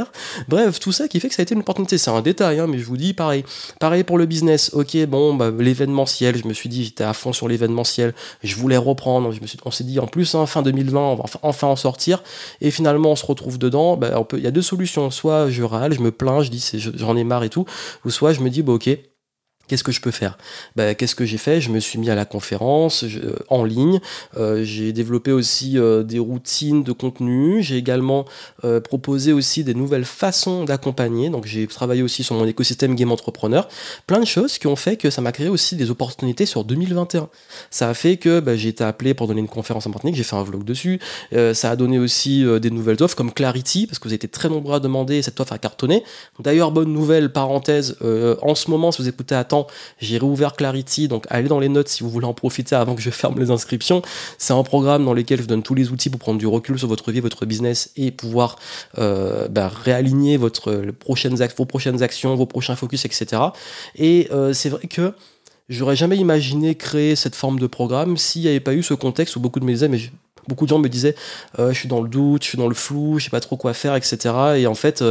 Bref, 0.49 0.81
tout 0.81 0.93
ça 0.93 1.09
qui 1.09 1.21
fait 1.21 1.29
que 1.29 1.35
ça 1.35 1.43
a 1.43 1.45
été 1.45 1.55
une 1.55 1.61
opportunité. 1.61 1.99
C'est 1.99 2.11
un 2.11 2.23
détail, 2.23 2.61
hein, 2.61 2.67
mais 2.67 2.79
je 2.79 2.85
vous 2.85 2.97
dis 2.97 3.15
pareil. 3.15 3.45
Pareil 3.81 4.05
pour 4.05 4.19
le 4.19 4.27
business. 4.27 4.71
Ok, 4.75 4.97
bon, 5.07 5.35
bah, 5.35 5.51
l'événementiel, 5.57 6.37
je 6.37 6.47
me 6.47 6.53
suis 6.53 6.69
dit, 6.69 6.85
j'étais 6.85 7.05
à 7.05 7.13
fond 7.13 7.33
sur 7.33 7.49
l'événementiel. 7.49 8.15
Je 8.43 8.57
voulais 8.57 8.77
reprendre. 8.77 9.33
On 9.65 9.71
s'est 9.71 9.85
dit, 9.85 9.99
en 9.99 10.07
plus, 10.07 10.35
hein, 10.35 10.47
fin 10.47 10.63
2020, 10.63 11.01
on 11.01 11.15
va 11.15 11.25
enfin 11.43 11.69
en 11.69 11.77
sortir. 11.77 12.23
Et 12.61 12.71
finalement, 12.71 13.13
on 13.13 13.17
se 13.17 13.27
retrouve 13.27 13.59
dedans. 13.59 13.97
Bah, 13.97 14.27
il 14.33 14.41
y 14.41 14.47
a 14.47 14.51
deux 14.51 14.63
solutions. 14.63 15.11
Soit 15.11 15.51
je 15.51 15.63
râle, 15.63 15.95
je 15.95 16.01
me 16.01 16.11
plains, 16.11 16.43
je 16.43 16.51
dis, 16.51 16.73
j'en 16.95 17.17
ai 17.17 17.25
marre 17.25 17.45
et 17.45 17.51
tout. 17.51 17.65
Ou 18.05 18.11
soit 18.11 18.33
je 18.33 18.41
me 18.41 18.51
dis, 18.51 18.63
bah, 18.63 18.73
ok 18.73 18.99
Qu'est-ce 19.69 19.83
que 19.83 19.93
je 19.93 20.01
peux 20.01 20.13
faire? 20.13 20.39
Ben, 20.77 20.95
Qu'est-ce 20.95 21.17
que 21.17 21.25
j'ai 21.25 21.39
fait? 21.39 21.61
Je 21.61 21.71
me 21.71 21.81
suis 21.81 21.99
mis 21.99 22.09
à 22.09 22.15
la 22.15 22.25
conférence 22.25 23.03
euh, 23.05 23.37
en 23.49 23.65
ligne. 23.65 24.01
Euh, 24.37 24.63
j'ai 24.63 24.93
développé 24.93 25.33
aussi 25.33 25.77
euh, 25.77 26.05
des 26.05 26.21
routines 26.21 26.85
de 26.85 26.93
contenu. 26.93 27.63
J'ai 27.63 27.77
également 27.77 28.25
proposé 28.85 29.33
aussi 29.33 29.65
des 29.65 29.75
nouvelles 29.75 30.05
façons 30.05 30.65
d'accompagner. 30.65 31.31
Donc 31.31 31.47
j'ai 31.47 31.67
travaillé 31.67 32.03
aussi 32.03 32.23
sur 32.23 32.35
mon 32.35 32.47
écosystème 32.47 32.95
Game 32.95 33.13
Entrepreneur. 33.13 33.69
Plein 34.07 34.21
de 34.21 34.25
choses 34.25 34.59
qui 34.59 34.67
ont 34.67 34.77
fait 34.77 34.97
que 34.97 35.11
ça 35.11 35.21
m'a 35.21 35.33
créé 35.33 35.49
aussi 35.49 35.77
des 35.77 35.91
opportunités 35.91 36.47
sur 36.47 36.65
2021. 36.65 37.29
Ça 37.71 37.89
a 37.89 37.95
fait 37.95 38.17
que 38.17 38.41
ben, 38.41 38.57
j'ai 38.57 38.69
été 38.69 38.85
appelé 38.85 39.15
pour 39.15 39.27
donner 39.27 39.41
une 39.41 39.49
conférence 39.49 39.87
en 39.87 39.91
Martinique. 39.91 40.17
J'ai 40.17 40.25
fait 40.25 40.37
un 40.37 40.43
vlog 40.43 40.65
dessus. 40.65 41.01
ça 41.53 41.71
a 41.71 41.77
donné 41.77 41.99
aussi 41.99 42.45
des 42.61 42.71
nouvelles 42.71 43.03
offres 43.03 43.17
comme 43.17 43.33
Clarity 43.33 43.87
parce 43.87 43.99
que 43.99 44.05
vous 44.05 44.11
avez 44.11 44.17
été 44.17 44.29
très 44.29 44.49
nombreux 44.49 44.77
à 44.77 44.81
demander 44.81 45.23
cette 45.23 45.39
offre 45.41 45.53
à 45.53 45.59
cartonner. 45.59 46.03
D'ailleurs, 46.41 46.73
bonne 46.73 46.93
nouvelle, 46.93 47.33
parenthèse, 47.33 47.97
en 48.43 48.55
ce 48.55 48.71
moment, 48.71 48.93
si 48.93 49.03
vous 49.03 49.09
écoutez 49.09 49.35
à 49.35 49.45
temps, 49.45 49.56
j'ai 49.99 50.19
réouvert 50.19 50.55
Clarity, 50.55 51.09
donc 51.09 51.27
allez 51.31 51.49
dans 51.49 51.61
les 51.61 51.69
notes 51.69 51.89
si 51.89 52.03
vous 52.03 52.11
voulez 52.11 52.27
en 52.27 52.35
profiter 52.35 52.75
avant 52.75 52.95
que 52.95 53.03
je 53.03 53.11
ferme 53.11 53.39
les 53.39 53.51
inscriptions. 53.51 54.03
C'est 54.39 54.53
un 54.53 54.63
programme 54.63 55.05
dans 55.05 55.15
lequel 55.15 55.41
je 55.41 55.47
donne 55.47 55.63
tous 55.63 55.75
les 55.75 55.91
outils 55.91 56.11
pour 56.11 56.21
prendre 56.21 56.39
du 56.39 56.47
recul 56.47 56.79
sur 56.79 56.89
votre 56.89 57.13
vie, 57.13 57.21
votre 57.21 57.47
business 57.47 57.91
et 57.97 58.11
pouvoir 58.11 58.57
euh, 58.99 59.49
bah, 59.49 59.69
réaligner 59.69 60.37
vos 60.37 60.51
prochaines 60.99 62.03
actions, 62.03 62.35
vos 62.35 62.47
prochains 62.47 62.77
focus, 62.77 63.05
etc. 63.05 63.43
Et 63.97 64.29
euh, 64.31 64.53
c'est 64.53 64.69
vrai 64.69 64.87
que 64.87 65.13
j'aurais 65.69 65.97
jamais 65.97 66.17
imaginé 66.17 66.75
créer 66.75 67.17
cette 67.17 67.35
forme 67.35 67.59
de 67.59 67.67
programme 67.67 68.17
s'il 68.17 68.43
n'y 68.43 68.49
avait 68.49 68.61
pas 68.61 68.75
eu 68.75 68.83
ce 68.83 68.95
contexte 68.95 69.37
où 69.37 69.41
beaucoup 69.41 69.61
de 69.61 69.65
mes 69.65 69.83
amis, 69.83 70.11
beaucoup 70.49 70.65
de 70.65 70.71
gens 70.71 70.79
me 70.79 70.89
disaient 70.89 71.15
euh, 71.59 71.73
je 71.73 71.79
suis 71.79 71.89
dans 71.89 72.01
le 72.01 72.09
doute, 72.09 72.45
je 72.45 72.49
suis 72.49 72.59
dans 72.59 72.69
le 72.69 72.75
flou, 72.75 73.19
je 73.19 73.25
sais 73.25 73.31
pas 73.31 73.41
trop 73.41 73.57
quoi 73.57 73.75
faire, 73.75 73.95
etc. 73.97 74.35
Et 74.57 74.67
en 74.67 74.75
fait, 74.75 75.03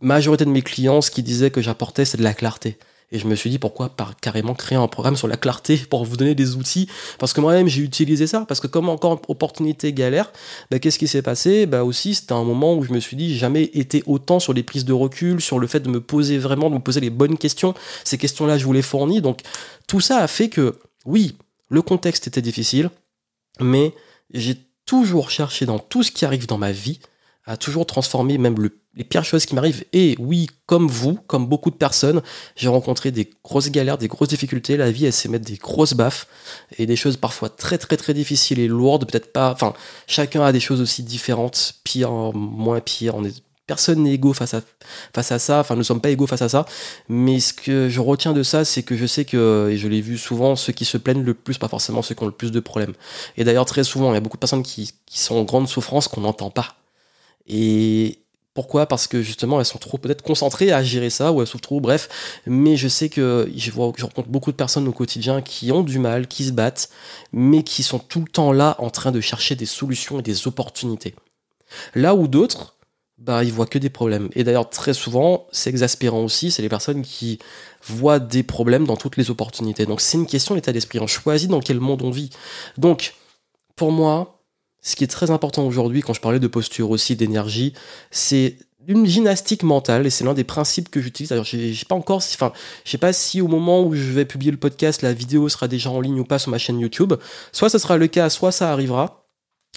majorité 0.00 0.44
de 0.44 0.50
mes 0.50 0.62
clients, 0.62 1.00
ce 1.00 1.10
qu'ils 1.10 1.24
disaient 1.24 1.50
que 1.50 1.62
j'apportais, 1.62 2.04
c'est 2.04 2.18
de 2.18 2.24
la 2.24 2.34
clarté. 2.34 2.78
Et 3.12 3.18
je 3.18 3.26
me 3.28 3.36
suis 3.36 3.50
dit 3.50 3.58
pourquoi 3.58 3.90
pas 3.90 4.10
carrément 4.20 4.54
créer 4.54 4.76
un 4.76 4.88
programme 4.88 5.16
sur 5.16 5.28
la 5.28 5.36
clarté 5.36 5.76
pour 5.76 6.04
vous 6.04 6.16
donner 6.16 6.34
des 6.34 6.56
outils? 6.56 6.88
Parce 7.18 7.32
que 7.32 7.40
moi-même 7.40 7.68
j'ai 7.68 7.82
utilisé 7.82 8.26
ça. 8.26 8.44
Parce 8.46 8.60
que 8.60 8.66
comme 8.66 8.88
encore 8.88 9.20
opportunité 9.28 9.92
galère, 9.92 10.32
bah, 10.70 10.78
qu'est-ce 10.78 10.98
qui 10.98 11.06
s'est 11.06 11.22
passé? 11.22 11.66
Bah 11.66 11.84
aussi 11.84 12.14
c'était 12.14 12.32
un 12.32 12.42
moment 12.42 12.74
où 12.74 12.82
je 12.82 12.92
me 12.92 12.98
suis 12.98 13.16
dit 13.16 13.36
jamais 13.36 13.64
été 13.74 14.02
autant 14.06 14.40
sur 14.40 14.52
les 14.52 14.62
prises 14.62 14.84
de 14.84 14.92
recul, 14.92 15.40
sur 15.40 15.58
le 15.58 15.66
fait 15.66 15.80
de 15.80 15.88
me 15.88 16.00
poser 16.00 16.38
vraiment, 16.38 16.68
de 16.68 16.74
me 16.74 16.80
poser 16.80 17.00
les 17.00 17.10
bonnes 17.10 17.38
questions. 17.38 17.74
Ces 18.04 18.18
questions-là 18.18 18.58
je 18.58 18.64
vous 18.64 18.72
les 18.72 18.82
fournis. 18.82 19.20
Donc 19.20 19.40
tout 19.86 20.00
ça 20.00 20.18
a 20.18 20.26
fait 20.26 20.48
que 20.48 20.78
oui, 21.04 21.36
le 21.68 21.82
contexte 21.82 22.26
était 22.26 22.42
difficile, 22.42 22.90
mais 23.60 23.94
j'ai 24.32 24.56
toujours 24.84 25.30
cherché 25.30 25.66
dans 25.66 25.78
tout 25.78 26.02
ce 26.02 26.10
qui 26.10 26.24
arrive 26.24 26.46
dans 26.46 26.58
ma 26.58 26.72
vie 26.72 27.00
à 27.46 27.56
toujours 27.56 27.86
transformer 27.86 28.38
même 28.38 28.56
les 28.94 29.04
pires 29.04 29.24
choses 29.24 29.46
qui 29.46 29.54
m'arrivent. 29.54 29.84
Et 29.92 30.16
oui, 30.18 30.48
comme 30.66 30.88
vous, 30.88 31.18
comme 31.26 31.46
beaucoup 31.46 31.70
de 31.70 31.76
personnes, 31.76 32.22
j'ai 32.56 32.68
rencontré 32.68 33.12
des 33.12 33.30
grosses 33.44 33.70
galères, 33.70 33.98
des 33.98 34.08
grosses 34.08 34.28
difficultés. 34.28 34.76
La 34.76 34.90
vie, 34.90 35.06
elle 35.06 35.12
sait 35.12 35.28
mettre 35.28 35.44
des 35.44 35.56
grosses 35.56 35.94
baffes 35.94 36.26
et 36.76 36.86
des 36.86 36.96
choses 36.96 37.16
parfois 37.16 37.48
très 37.48 37.78
très 37.78 37.96
très 37.96 38.14
difficiles 38.14 38.58
et 38.58 38.68
lourdes. 38.68 39.06
Peut-être 39.08 39.32
pas. 39.32 39.52
Enfin, 39.52 39.74
chacun 40.06 40.42
a 40.42 40.52
des 40.52 40.60
choses 40.60 40.80
aussi 40.80 41.04
différentes, 41.04 41.74
pire, 41.84 42.10
moins 42.10 42.80
pire. 42.80 43.14
On 43.14 43.24
est 43.24 43.34
personne 43.66 44.04
n'est 44.04 44.14
égaux 44.14 44.32
face 44.32 44.54
à, 44.54 44.60
face 45.12 45.32
à 45.32 45.38
ça, 45.38 45.60
enfin 45.60 45.74
nous 45.74 45.80
ne 45.80 45.84
sommes 45.84 46.00
pas 46.00 46.10
égaux 46.10 46.26
face 46.26 46.42
à 46.42 46.48
ça, 46.48 46.66
mais 47.08 47.40
ce 47.40 47.52
que 47.52 47.88
je 47.88 48.00
retiens 48.00 48.32
de 48.32 48.42
ça, 48.42 48.64
c'est 48.64 48.82
que 48.82 48.96
je 48.96 49.06
sais 49.06 49.24
que, 49.24 49.68
et 49.70 49.76
je 49.76 49.88
l'ai 49.88 50.00
vu 50.00 50.18
souvent, 50.18 50.54
ceux 50.56 50.72
qui 50.72 50.84
se 50.84 50.96
plaignent 50.96 51.24
le 51.24 51.34
plus, 51.34 51.58
pas 51.58 51.68
forcément 51.68 52.02
ceux 52.02 52.14
qui 52.14 52.22
ont 52.22 52.26
le 52.26 52.32
plus 52.32 52.52
de 52.52 52.60
problèmes. 52.60 52.94
Et 53.36 53.44
d'ailleurs 53.44 53.66
très 53.66 53.84
souvent, 53.84 54.12
il 54.12 54.14
y 54.14 54.18
a 54.18 54.20
beaucoup 54.20 54.36
de 54.36 54.40
personnes 54.40 54.62
qui 54.62 54.92
sont 55.10 55.34
en 55.36 55.42
grande 55.42 55.68
souffrance 55.68 56.06
qu'on 56.08 56.20
n'entend 56.20 56.50
pas. 56.50 56.76
Et 57.48 58.18
pourquoi? 58.54 58.86
Parce 58.86 59.06
que 59.06 59.22
justement, 59.22 59.60
elles 59.60 59.66
sont 59.66 59.78
trop 59.78 59.98
peut-être 59.98 60.22
concentrées 60.22 60.72
à 60.72 60.82
gérer 60.82 61.10
ça, 61.10 61.30
ou 61.30 61.40
elles 61.40 61.46
souffrent 61.46 61.62
trop, 61.62 61.80
bref. 61.80 62.40
Mais 62.46 62.76
je 62.76 62.88
sais 62.88 63.08
que 63.08 63.50
je, 63.54 63.70
vois, 63.70 63.92
je 63.96 64.04
rencontre 64.04 64.28
beaucoup 64.28 64.50
de 64.50 64.56
personnes 64.56 64.88
au 64.88 64.92
quotidien 64.92 65.42
qui 65.42 65.70
ont 65.72 65.82
du 65.82 65.98
mal, 65.98 66.26
qui 66.26 66.44
se 66.46 66.52
battent, 66.52 66.88
mais 67.32 67.62
qui 67.62 67.82
sont 67.82 67.98
tout 67.98 68.20
le 68.20 68.28
temps 68.28 68.52
là 68.52 68.76
en 68.78 68.90
train 68.90 69.12
de 69.12 69.20
chercher 69.20 69.54
des 69.56 69.66
solutions 69.66 70.18
et 70.18 70.22
des 70.22 70.48
opportunités. 70.48 71.14
Là 71.94 72.14
où 72.14 72.28
d'autres, 72.28 72.76
bah, 73.18 73.44
ils 73.44 73.52
voient 73.52 73.66
que 73.66 73.78
des 73.78 73.90
problèmes. 73.90 74.28
Et 74.34 74.44
d'ailleurs, 74.44 74.68
très 74.70 74.94
souvent, 74.94 75.46
c'est 75.52 75.70
exaspérant 75.70 76.22
aussi, 76.22 76.50
c'est 76.50 76.62
les 76.62 76.68
personnes 76.68 77.02
qui 77.02 77.38
voient 77.82 78.18
des 78.18 78.42
problèmes 78.42 78.86
dans 78.86 78.96
toutes 78.96 79.16
les 79.16 79.30
opportunités. 79.30 79.86
Donc 79.86 80.00
c'est 80.00 80.18
une 80.18 80.26
question 80.26 80.54
d'état 80.54 80.72
d'esprit. 80.72 80.98
On 81.00 81.06
choisit 81.06 81.50
dans 81.50 81.60
quel 81.60 81.80
monde 81.80 82.02
on 82.02 82.10
vit. 82.10 82.30
Donc, 82.78 83.14
pour 83.74 83.92
moi, 83.92 84.35
ce 84.86 84.94
qui 84.94 85.02
est 85.02 85.08
très 85.08 85.32
important 85.32 85.66
aujourd'hui, 85.66 86.00
quand 86.00 86.14
je 86.14 86.20
parlais 86.20 86.38
de 86.38 86.46
posture 86.46 86.90
aussi, 86.90 87.16
d'énergie, 87.16 87.72
c'est 88.12 88.56
une 88.86 89.04
gymnastique 89.04 89.64
mentale 89.64 90.06
et 90.06 90.10
c'est 90.10 90.22
l'un 90.22 90.32
des 90.32 90.44
principes 90.44 90.90
que 90.90 91.00
j'utilise. 91.00 91.32
Alors, 91.32 91.44
j'ai 91.44 91.74
pas 91.88 91.96
encore, 91.96 92.18
enfin, 92.18 92.52
je 92.84 92.92
sais 92.92 92.98
pas 92.98 93.12
si 93.12 93.40
au 93.40 93.48
moment 93.48 93.82
où 93.82 93.96
je 93.96 94.12
vais 94.12 94.24
publier 94.24 94.52
le 94.52 94.58
podcast, 94.58 95.02
la 95.02 95.12
vidéo 95.12 95.48
sera 95.48 95.66
déjà 95.66 95.90
en 95.90 96.00
ligne 96.00 96.20
ou 96.20 96.24
pas 96.24 96.38
sur 96.38 96.52
ma 96.52 96.58
chaîne 96.58 96.78
YouTube. 96.78 97.14
Soit 97.50 97.68
ce 97.68 97.78
sera 97.78 97.96
le 97.96 98.06
cas, 98.06 98.30
soit 98.30 98.52
ça 98.52 98.70
arrivera. 98.70 99.26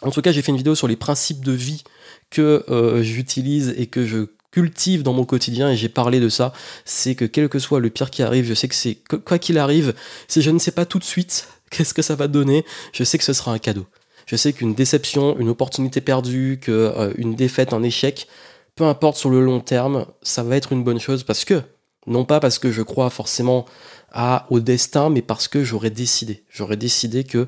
En 0.03 0.11
tout 0.11 0.21
cas, 0.21 0.31
j'ai 0.31 0.43
fait 0.43 0.51
une 0.51 0.57
vidéo 0.57 0.75
sur 0.75 0.87
les 0.87 0.95
principes 0.95 1.43
de 1.43 1.53
vie 1.53 1.83
que 2.29 2.63
euh, 2.69 3.01
j'utilise 3.01 3.73
et 3.77 3.87
que 3.87 4.05
je 4.05 4.27
cultive 4.51 5.01
dans 5.01 5.13
mon 5.13 5.25
quotidien 5.25 5.71
et 5.71 5.75
j'ai 5.75 5.89
parlé 5.89 6.19
de 6.19 6.29
ça, 6.29 6.53
c'est 6.85 7.15
que 7.15 7.25
quel 7.25 7.49
que 7.49 7.57
soit 7.57 7.79
le 7.79 7.89
pire 7.89 8.11
qui 8.11 8.21
arrive, 8.21 8.45
je 8.45 8.53
sais 8.53 8.67
que 8.67 8.75
c'est 8.75 8.99
quoi 9.25 9.39
qu'il 9.39 9.57
arrive, 9.57 9.95
si 10.27 10.43
je 10.43 10.51
ne 10.51 10.59
sais 10.59 10.71
pas 10.71 10.85
tout 10.85 10.99
de 10.99 11.03
suite 11.03 11.47
qu'est-ce 11.71 11.95
que 11.95 12.01
ça 12.03 12.15
va 12.15 12.27
donner, 12.27 12.63
je 12.93 13.03
sais 13.03 13.17
que 13.17 13.23
ce 13.23 13.33
sera 13.33 13.51
un 13.51 13.59
cadeau. 13.59 13.87
Je 14.29 14.35
sais 14.35 14.53
qu'une 14.53 14.75
déception, 14.75 15.39
une 15.39 15.49
opportunité 15.49 16.01
perdue, 16.01 16.59
que 16.61 16.71
euh, 16.71 17.11
une 17.17 17.33
défaite, 17.33 17.73
un 17.73 17.81
échec, 17.81 18.27
peu 18.75 18.83
importe 18.83 19.17
sur 19.17 19.31
le 19.31 19.41
long 19.41 19.59
terme, 19.59 20.05
ça 20.21 20.43
va 20.43 20.55
être 20.55 20.71
une 20.71 20.83
bonne 20.83 20.99
chose 20.99 21.23
parce 21.23 21.45
que 21.45 21.63
non 22.05 22.25
pas 22.25 22.39
parce 22.39 22.59
que 22.59 22.71
je 22.71 22.83
crois 22.83 23.09
forcément 23.09 23.65
à 24.11 24.45
au 24.51 24.59
destin, 24.59 25.09
mais 25.09 25.23
parce 25.23 25.47
que 25.47 25.63
j'aurais 25.63 25.89
décidé. 25.89 26.43
J'aurais 26.47 26.77
décidé 26.77 27.23
que 27.23 27.47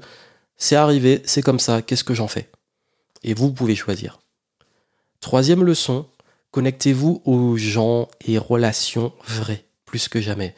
c'est 0.58 0.76
arrivé, 0.76 1.22
c'est 1.24 1.44
comme 1.44 1.60
ça, 1.60 1.84
qu'est-ce 1.84 2.04
que 2.04 2.16
j'en 2.16 2.28
fais? 2.28 2.50
Et 3.22 3.36
vous 3.36 3.52
pouvez 3.52 3.76
choisir. 3.76 4.20
Troisième 5.20 5.64
leçon, 5.64 6.08
connectez-vous 6.50 7.22
aux 7.26 7.58
gens 7.58 8.08
et 8.26 8.40
relations 8.40 9.14
vraies, 9.28 9.66
plus 9.86 10.10
que 10.10 10.20
jamais. 10.20 10.56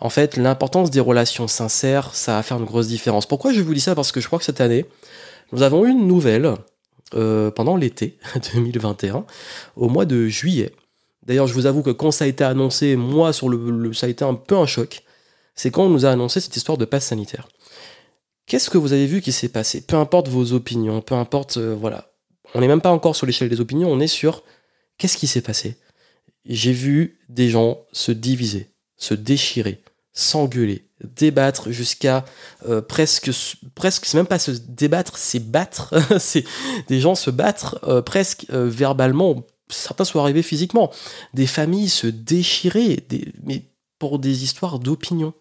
En 0.00 0.10
fait, 0.10 0.36
l'importance 0.36 0.90
des 0.90 1.00
relations 1.00 1.48
sincères, 1.48 2.14
ça 2.14 2.34
va 2.34 2.42
faire 2.42 2.58
une 2.58 2.66
grosse 2.66 2.88
différence. 2.88 3.24
Pourquoi 3.24 3.54
je 3.54 3.62
vous 3.62 3.72
dis 3.72 3.80
ça? 3.80 3.94
Parce 3.94 4.12
que 4.12 4.20
je 4.20 4.26
crois 4.26 4.38
que 4.38 4.44
cette 4.44 4.60
année, 4.60 4.84
nous 5.52 5.62
avons 5.62 5.84
eu 5.84 5.90
une 5.90 6.06
nouvelle 6.06 6.54
euh, 7.14 7.50
pendant 7.50 7.76
l'été 7.76 8.18
2021, 8.54 9.24
au 9.76 9.88
mois 9.88 10.06
de 10.06 10.28
juillet. 10.28 10.72
D'ailleurs, 11.24 11.46
je 11.46 11.54
vous 11.54 11.66
avoue 11.66 11.82
que 11.82 11.90
quand 11.90 12.10
ça 12.10 12.24
a 12.24 12.28
été 12.28 12.42
annoncé, 12.42 12.96
moi, 12.96 13.32
sur 13.32 13.48
le, 13.48 13.92
ça 13.92 14.06
a 14.06 14.08
été 14.08 14.24
un 14.24 14.34
peu 14.34 14.56
un 14.56 14.66
choc. 14.66 15.02
C'est 15.54 15.70
quand 15.70 15.84
on 15.84 15.90
nous 15.90 16.06
a 16.06 16.10
annoncé 16.10 16.40
cette 16.40 16.56
histoire 16.56 16.78
de 16.78 16.84
passe 16.84 17.06
sanitaire. 17.06 17.48
Qu'est-ce 18.46 18.70
que 18.70 18.78
vous 18.78 18.92
avez 18.92 19.06
vu 19.06 19.20
qui 19.20 19.30
s'est 19.30 19.50
passé? 19.50 19.82
Peu 19.82 19.96
importe 19.96 20.28
vos 20.28 20.52
opinions, 20.52 21.00
peu 21.00 21.14
importe, 21.14 21.58
euh, 21.58 21.76
voilà. 21.78 22.12
On 22.54 22.60
n'est 22.60 22.68
même 22.68 22.80
pas 22.80 22.90
encore 22.90 23.14
sur 23.14 23.26
l'échelle 23.26 23.48
des 23.48 23.60
opinions, 23.60 23.90
on 23.90 24.00
est 24.00 24.06
sur 24.06 24.42
qu'est-ce 24.98 25.16
qui 25.16 25.26
s'est 25.26 25.42
passé? 25.42 25.76
J'ai 26.44 26.72
vu 26.72 27.20
des 27.28 27.48
gens 27.48 27.78
se 27.92 28.10
diviser, 28.10 28.70
se 28.96 29.14
déchirer, 29.14 29.82
s'engueuler, 30.12 30.86
débattre 31.02 31.70
jusqu'à 31.70 32.24
euh, 32.68 32.82
presque 32.82 33.30
presque 33.74 34.04
c'est 34.04 34.16
même 34.16 34.26
pas 34.26 34.38
se 34.38 34.50
débattre 34.50 35.16
c'est 35.16 35.38
battre. 35.38 35.94
C'est 36.18 36.44
des 36.88 37.00
gens 37.00 37.14
se 37.14 37.30
battre 37.30 37.80
euh, 37.84 38.02
presque 38.02 38.46
euh, 38.52 38.68
verbalement. 38.68 39.44
Certains 39.68 40.04
sont 40.04 40.20
arrivés 40.20 40.42
physiquement. 40.42 40.90
Des 41.32 41.46
familles 41.46 41.88
se 41.88 42.06
déchirer 42.06 43.04
mais 43.42 43.64
pour 43.98 44.18
des 44.18 44.44
histoires 44.44 44.78
d'opinion. 44.78 45.32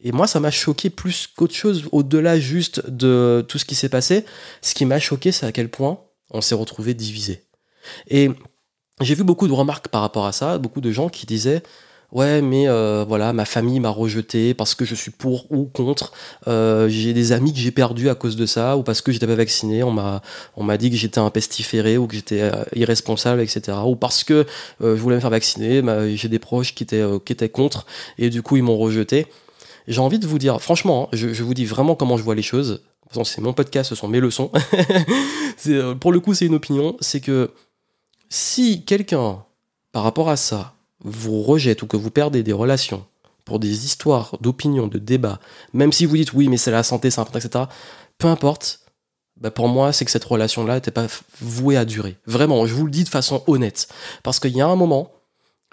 Et 0.00 0.12
moi 0.12 0.26
ça 0.26 0.40
m'a 0.40 0.50
choqué 0.50 0.90
plus 0.90 1.26
qu'autre 1.26 1.54
chose 1.54 1.84
au-delà 1.92 2.40
juste 2.40 2.88
de 2.88 3.44
tout 3.48 3.58
ce 3.58 3.64
qui 3.64 3.74
s'est 3.74 3.88
passé. 3.88 4.24
Ce 4.62 4.74
qui 4.74 4.86
m'a 4.86 4.98
choqué 4.98 5.30
c'est 5.30 5.46
à 5.46 5.52
quel 5.52 5.68
point 5.68 6.00
on 6.30 6.40
s'est 6.40 6.54
retrouvé 6.54 6.94
divisé 6.94 7.42
et 8.08 8.30
j'ai 9.00 9.14
vu 9.14 9.24
beaucoup 9.24 9.48
de 9.48 9.52
remarques 9.52 9.88
par 9.88 10.02
rapport 10.02 10.26
à 10.26 10.32
ça 10.32 10.58
beaucoup 10.58 10.82
de 10.82 10.90
gens 10.90 11.08
qui 11.08 11.24
disaient 11.24 11.62
ouais 12.12 12.40
mais 12.42 12.68
euh, 12.68 13.04
voilà 13.06 13.32
ma 13.32 13.44
famille 13.44 13.80
m'a 13.80 13.90
rejeté 13.90 14.54
parce 14.54 14.74
que 14.74 14.84
je 14.84 14.94
suis 14.94 15.10
pour 15.10 15.50
ou 15.52 15.64
contre. 15.64 16.12
Euh, 16.46 16.88
j'ai 16.88 17.12
des 17.12 17.32
amis 17.32 17.52
que 17.52 17.58
j'ai 17.58 17.70
perdus 17.70 18.08
à 18.08 18.14
cause 18.14 18.36
de 18.36 18.46
ça 18.46 18.76
ou 18.76 18.82
parce 18.82 19.00
que 19.00 19.12
j'étais 19.12 19.26
pas 19.26 19.34
vacciné. 19.34 19.82
On 19.82 19.90
m'a 19.90 20.22
on 20.56 20.64
m'a 20.64 20.76
dit 20.76 20.90
que 20.90 20.96
j'étais 20.96 21.18
un 21.18 21.30
pestiféré 21.30 21.98
ou 21.98 22.06
que 22.06 22.14
j'étais 22.14 22.42
euh, 22.42 22.64
irresponsable 22.74 23.40
etc 23.40 23.78
ou 23.84 23.96
parce 23.96 24.24
que 24.24 24.46
je 24.80 24.86
voulais 24.86 25.16
me 25.16 25.20
faire 25.20 25.30
vacciner 25.30 25.82
bah, 25.82 26.08
j'ai 26.14 26.28
des 26.28 26.38
proches 26.38 26.74
qui 26.74 26.82
étaient 26.84 27.04
qui 27.24 27.32
étaient 27.32 27.48
contre 27.48 27.86
et 28.18 28.30
du 28.30 28.42
coup 28.42 28.56
ils 28.56 28.62
m'ont 28.62 28.78
rejeté. 28.78 29.26
J'ai 29.86 30.00
envie 30.00 30.18
de 30.18 30.26
vous 30.26 30.38
dire 30.38 30.60
franchement 30.60 31.04
hein, 31.04 31.08
je, 31.12 31.32
je, 31.32 31.42
vous 31.42 31.54
dis 31.54 31.64
vraiment 31.64 31.94
comment 31.94 32.16
je 32.16 32.22
vois 32.22 32.34
les 32.34 32.42
choses. 32.42 32.82
C'est 33.24 33.40
mon 33.40 33.54
podcast 33.54 33.90
ce 33.90 33.94
sont 33.94 34.08
mes 34.08 34.20
leçons. 34.20 34.50
Pour 36.00 36.12
le 36.12 36.20
coup 36.20 36.34
c'est 36.34 36.46
une 36.46 36.54
opinion. 36.54 36.96
C'est 37.00 37.20
que 37.20 37.52
si 38.28 38.84
quelqu'un 38.84 39.42
par 39.92 40.02
rapport 40.02 40.28
à 40.28 40.36
ça 40.36 40.74
vous 41.00 41.42
rejette 41.42 41.82
ou 41.82 41.86
que 41.86 41.96
vous 41.96 42.10
perdez 42.10 42.42
des 42.42 42.52
relations 42.52 43.06
pour 43.44 43.58
des 43.58 43.86
histoires 43.86 44.36
d'opinion, 44.40 44.88
de 44.88 44.98
débat, 44.98 45.40
même 45.72 45.92
si 45.92 46.04
vous 46.04 46.16
dites 46.16 46.34
oui, 46.34 46.48
mais 46.48 46.58
c'est 46.58 46.70
la 46.70 46.82
santé, 46.82 47.10
c'est 47.10 47.20
important, 47.20 47.38
etc., 47.38 47.64
peu 48.18 48.28
importe, 48.28 48.80
bah 49.40 49.50
pour 49.50 49.68
moi, 49.68 49.92
c'est 49.92 50.04
que 50.04 50.10
cette 50.10 50.24
relation-là 50.24 50.74
n'était 50.74 50.90
pas 50.90 51.06
vouée 51.40 51.76
à 51.76 51.84
durer. 51.84 52.18
Vraiment, 52.26 52.66
je 52.66 52.74
vous 52.74 52.84
le 52.84 52.90
dis 52.90 53.04
de 53.04 53.08
façon 53.08 53.42
honnête. 53.46 53.88
Parce 54.22 54.40
qu'il 54.40 54.56
y 54.56 54.60
a 54.60 54.66
un 54.66 54.76
moment, 54.76 55.12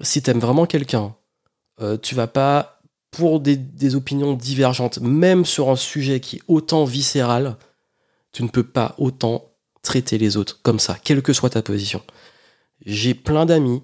si 0.01 0.21
tu 0.21 0.29
aimes 0.29 0.39
vraiment 0.39 0.65
quelqu'un, 0.65 1.15
euh, 1.81 1.97
tu 1.97 2.15
vas 2.15 2.27
pas, 2.27 2.79
pour 3.11 3.39
des, 3.39 3.57
des, 3.57 3.95
opinions 3.95 4.33
divergentes, 4.33 4.99
même 4.99 5.45
sur 5.45 5.69
un 5.69 5.75
sujet 5.75 6.19
qui 6.19 6.37
est 6.37 6.41
autant 6.47 6.85
viscéral, 6.85 7.57
tu 8.31 8.43
ne 8.43 8.49
peux 8.49 8.63
pas 8.63 8.95
autant 8.97 9.45
traiter 9.81 10.17
les 10.17 10.37
autres 10.37 10.61
comme 10.61 10.79
ça, 10.79 10.97
quelle 11.03 11.21
que 11.21 11.33
soit 11.33 11.51
ta 11.51 11.61
position. 11.61 12.01
J'ai 12.85 13.13
plein 13.13 13.45
d'amis 13.45 13.81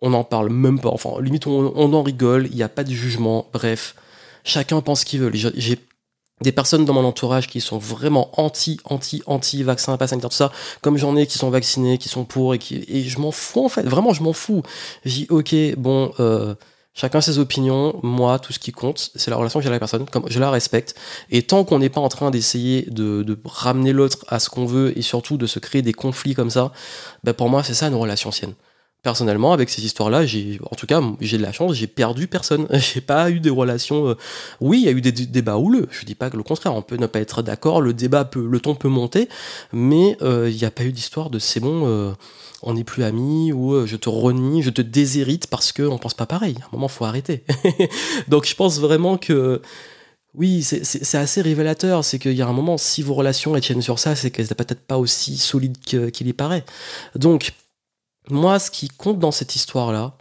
on 0.00 0.10
n'en 0.10 0.24
parle 0.24 0.50
même 0.50 0.80
pas. 0.80 0.90
Enfin, 0.90 1.10
limite, 1.20 1.46
on, 1.46 1.92
en 1.92 2.02
rigole, 2.02 2.48
il 2.50 2.56
n'y 2.56 2.62
a 2.62 2.68
pas 2.68 2.84
de 2.84 2.92
jugement. 2.92 3.46
Bref, 3.52 3.94
chacun 4.44 4.80
pense 4.80 5.00
ce 5.00 5.04
qu'il 5.06 5.20
veut. 5.20 5.30
J'ai 5.32 5.78
des 6.40 6.52
personnes 6.52 6.84
dans 6.84 6.92
mon 6.92 7.04
entourage 7.04 7.48
qui 7.48 7.60
sont 7.60 7.78
vraiment 7.78 8.30
anti, 8.40 8.78
anti, 8.84 9.22
anti 9.26 9.62
vaccin, 9.62 9.96
pas 9.96 10.08
sanitaire, 10.08 10.30
tout 10.30 10.36
ça, 10.36 10.52
comme 10.82 10.96
j'en 10.96 11.16
ai 11.16 11.26
qui 11.26 11.38
sont 11.38 11.50
vaccinés, 11.50 11.98
qui 11.98 12.08
sont 12.08 12.24
pour, 12.24 12.54
et, 12.54 12.58
qui, 12.58 12.84
et 12.88 13.02
je 13.02 13.18
m'en 13.18 13.30
fous 13.30 13.64
en 13.64 13.68
fait, 13.68 13.82
vraiment 13.82 14.12
je 14.12 14.22
m'en 14.22 14.32
fous. 14.32 14.62
J'ai 15.04 15.26
ok, 15.30 15.54
bon, 15.76 16.12
euh, 16.18 16.54
chacun 16.92 17.20
ses 17.20 17.38
opinions, 17.38 17.98
moi, 18.02 18.38
tout 18.38 18.52
ce 18.52 18.58
qui 18.58 18.72
compte, 18.72 19.10
c'est 19.14 19.30
la 19.30 19.36
relation 19.36 19.60
que 19.60 19.62
j'ai 19.62 19.68
avec 19.68 19.76
la 19.76 19.86
personne, 19.86 20.06
comme 20.06 20.24
je 20.28 20.38
la 20.38 20.50
respecte, 20.50 20.94
et 21.30 21.42
tant 21.42 21.64
qu'on 21.64 21.78
n'est 21.78 21.88
pas 21.88 22.00
en 22.00 22.08
train 22.08 22.30
d'essayer 22.30 22.82
de, 22.90 23.38
ramener 23.44 23.92
l'autre 23.92 24.24
à 24.28 24.38
ce 24.40 24.50
qu'on 24.50 24.66
veut, 24.66 24.96
et 24.98 25.02
surtout 25.02 25.36
de 25.36 25.46
se 25.46 25.60
créer 25.60 25.82
des 25.82 25.92
conflits 25.92 26.34
comme 26.34 26.50
ça, 26.50 26.72
ben 27.22 27.32
pour 27.32 27.48
moi 27.48 27.62
c'est 27.62 27.74
ça 27.74 27.86
une 27.86 27.94
relation 27.94 28.32
sienne 28.32 28.54
personnellement, 29.04 29.52
avec 29.52 29.68
ces 29.68 29.84
histoires-là, 29.84 30.26
j'ai, 30.26 30.58
en 30.68 30.74
tout 30.74 30.86
cas, 30.86 31.00
j'ai 31.20 31.36
de 31.38 31.42
la 31.42 31.52
chance, 31.52 31.74
j'ai 31.74 31.86
perdu 31.86 32.26
personne. 32.26 32.66
J'ai 32.72 33.00
pas 33.00 33.30
eu 33.30 33.38
des 33.38 33.50
relations. 33.50 34.08
Euh, 34.08 34.14
oui, 34.60 34.80
il 34.80 34.84
y 34.84 34.88
a 34.88 34.92
eu 34.92 35.00
des, 35.00 35.12
débats 35.12 35.58
houleux. 35.58 35.86
Je 35.90 36.04
dis 36.04 36.14
pas 36.14 36.30
que 36.30 36.36
le 36.36 36.42
contraire. 36.42 36.74
On 36.74 36.82
peut 36.82 36.96
ne 36.96 37.06
pas 37.06 37.20
être 37.20 37.42
d'accord. 37.42 37.80
Le 37.80 37.92
débat 37.92 38.24
peut, 38.24 38.46
le 38.50 38.60
ton 38.60 38.74
peut 38.74 38.88
monter, 38.88 39.28
mais 39.72 40.16
euh, 40.22 40.48
il 40.50 40.56
n'y 40.56 40.64
a 40.64 40.70
pas 40.70 40.84
eu 40.84 40.92
d'histoire 40.92 41.28
de 41.28 41.38
c'est 41.38 41.60
bon. 41.60 41.86
Euh, 41.86 42.12
on 42.62 42.74
n'est 42.74 42.84
plus 42.84 43.04
amis 43.04 43.52
ou 43.52 43.86
je 43.86 43.96
te 43.96 44.08
renie, 44.08 44.62
je 44.62 44.70
te 44.70 44.80
déshérite 44.80 45.48
parce 45.48 45.70
que 45.70 45.82
on 45.82 45.98
pense 45.98 46.14
pas 46.14 46.26
pareil. 46.26 46.56
À 46.62 46.66
un 46.66 46.68
moment, 46.72 46.88
faut 46.88 47.04
arrêter. 47.04 47.44
Donc, 48.28 48.46
je 48.46 48.54
pense 48.54 48.80
vraiment 48.80 49.18
que 49.18 49.60
oui, 50.34 50.62
c'est 50.62 51.18
assez 51.18 51.42
révélateur. 51.42 52.04
C'est 52.04 52.18
qu'il 52.18 52.32
y 52.32 52.42
a 52.42 52.46
un 52.46 52.52
moment, 52.52 52.78
si 52.78 53.02
vos 53.02 53.14
relations 53.14 53.54
elles 53.54 53.62
tiennent 53.62 53.82
sur 53.82 53.98
ça, 53.98 54.16
c'est 54.16 54.30
qu'elles 54.30 54.46
sont 54.46 54.54
peut-être 54.54 54.86
pas 54.86 54.96
aussi 54.96 55.36
solides 55.36 55.78
qu'il 55.78 56.26
y 56.26 56.32
paraît. 56.32 56.64
Donc, 57.14 57.52
moi, 58.30 58.58
ce 58.58 58.70
qui 58.70 58.88
compte 58.88 59.18
dans 59.18 59.32
cette 59.32 59.56
histoire-là, 59.56 60.14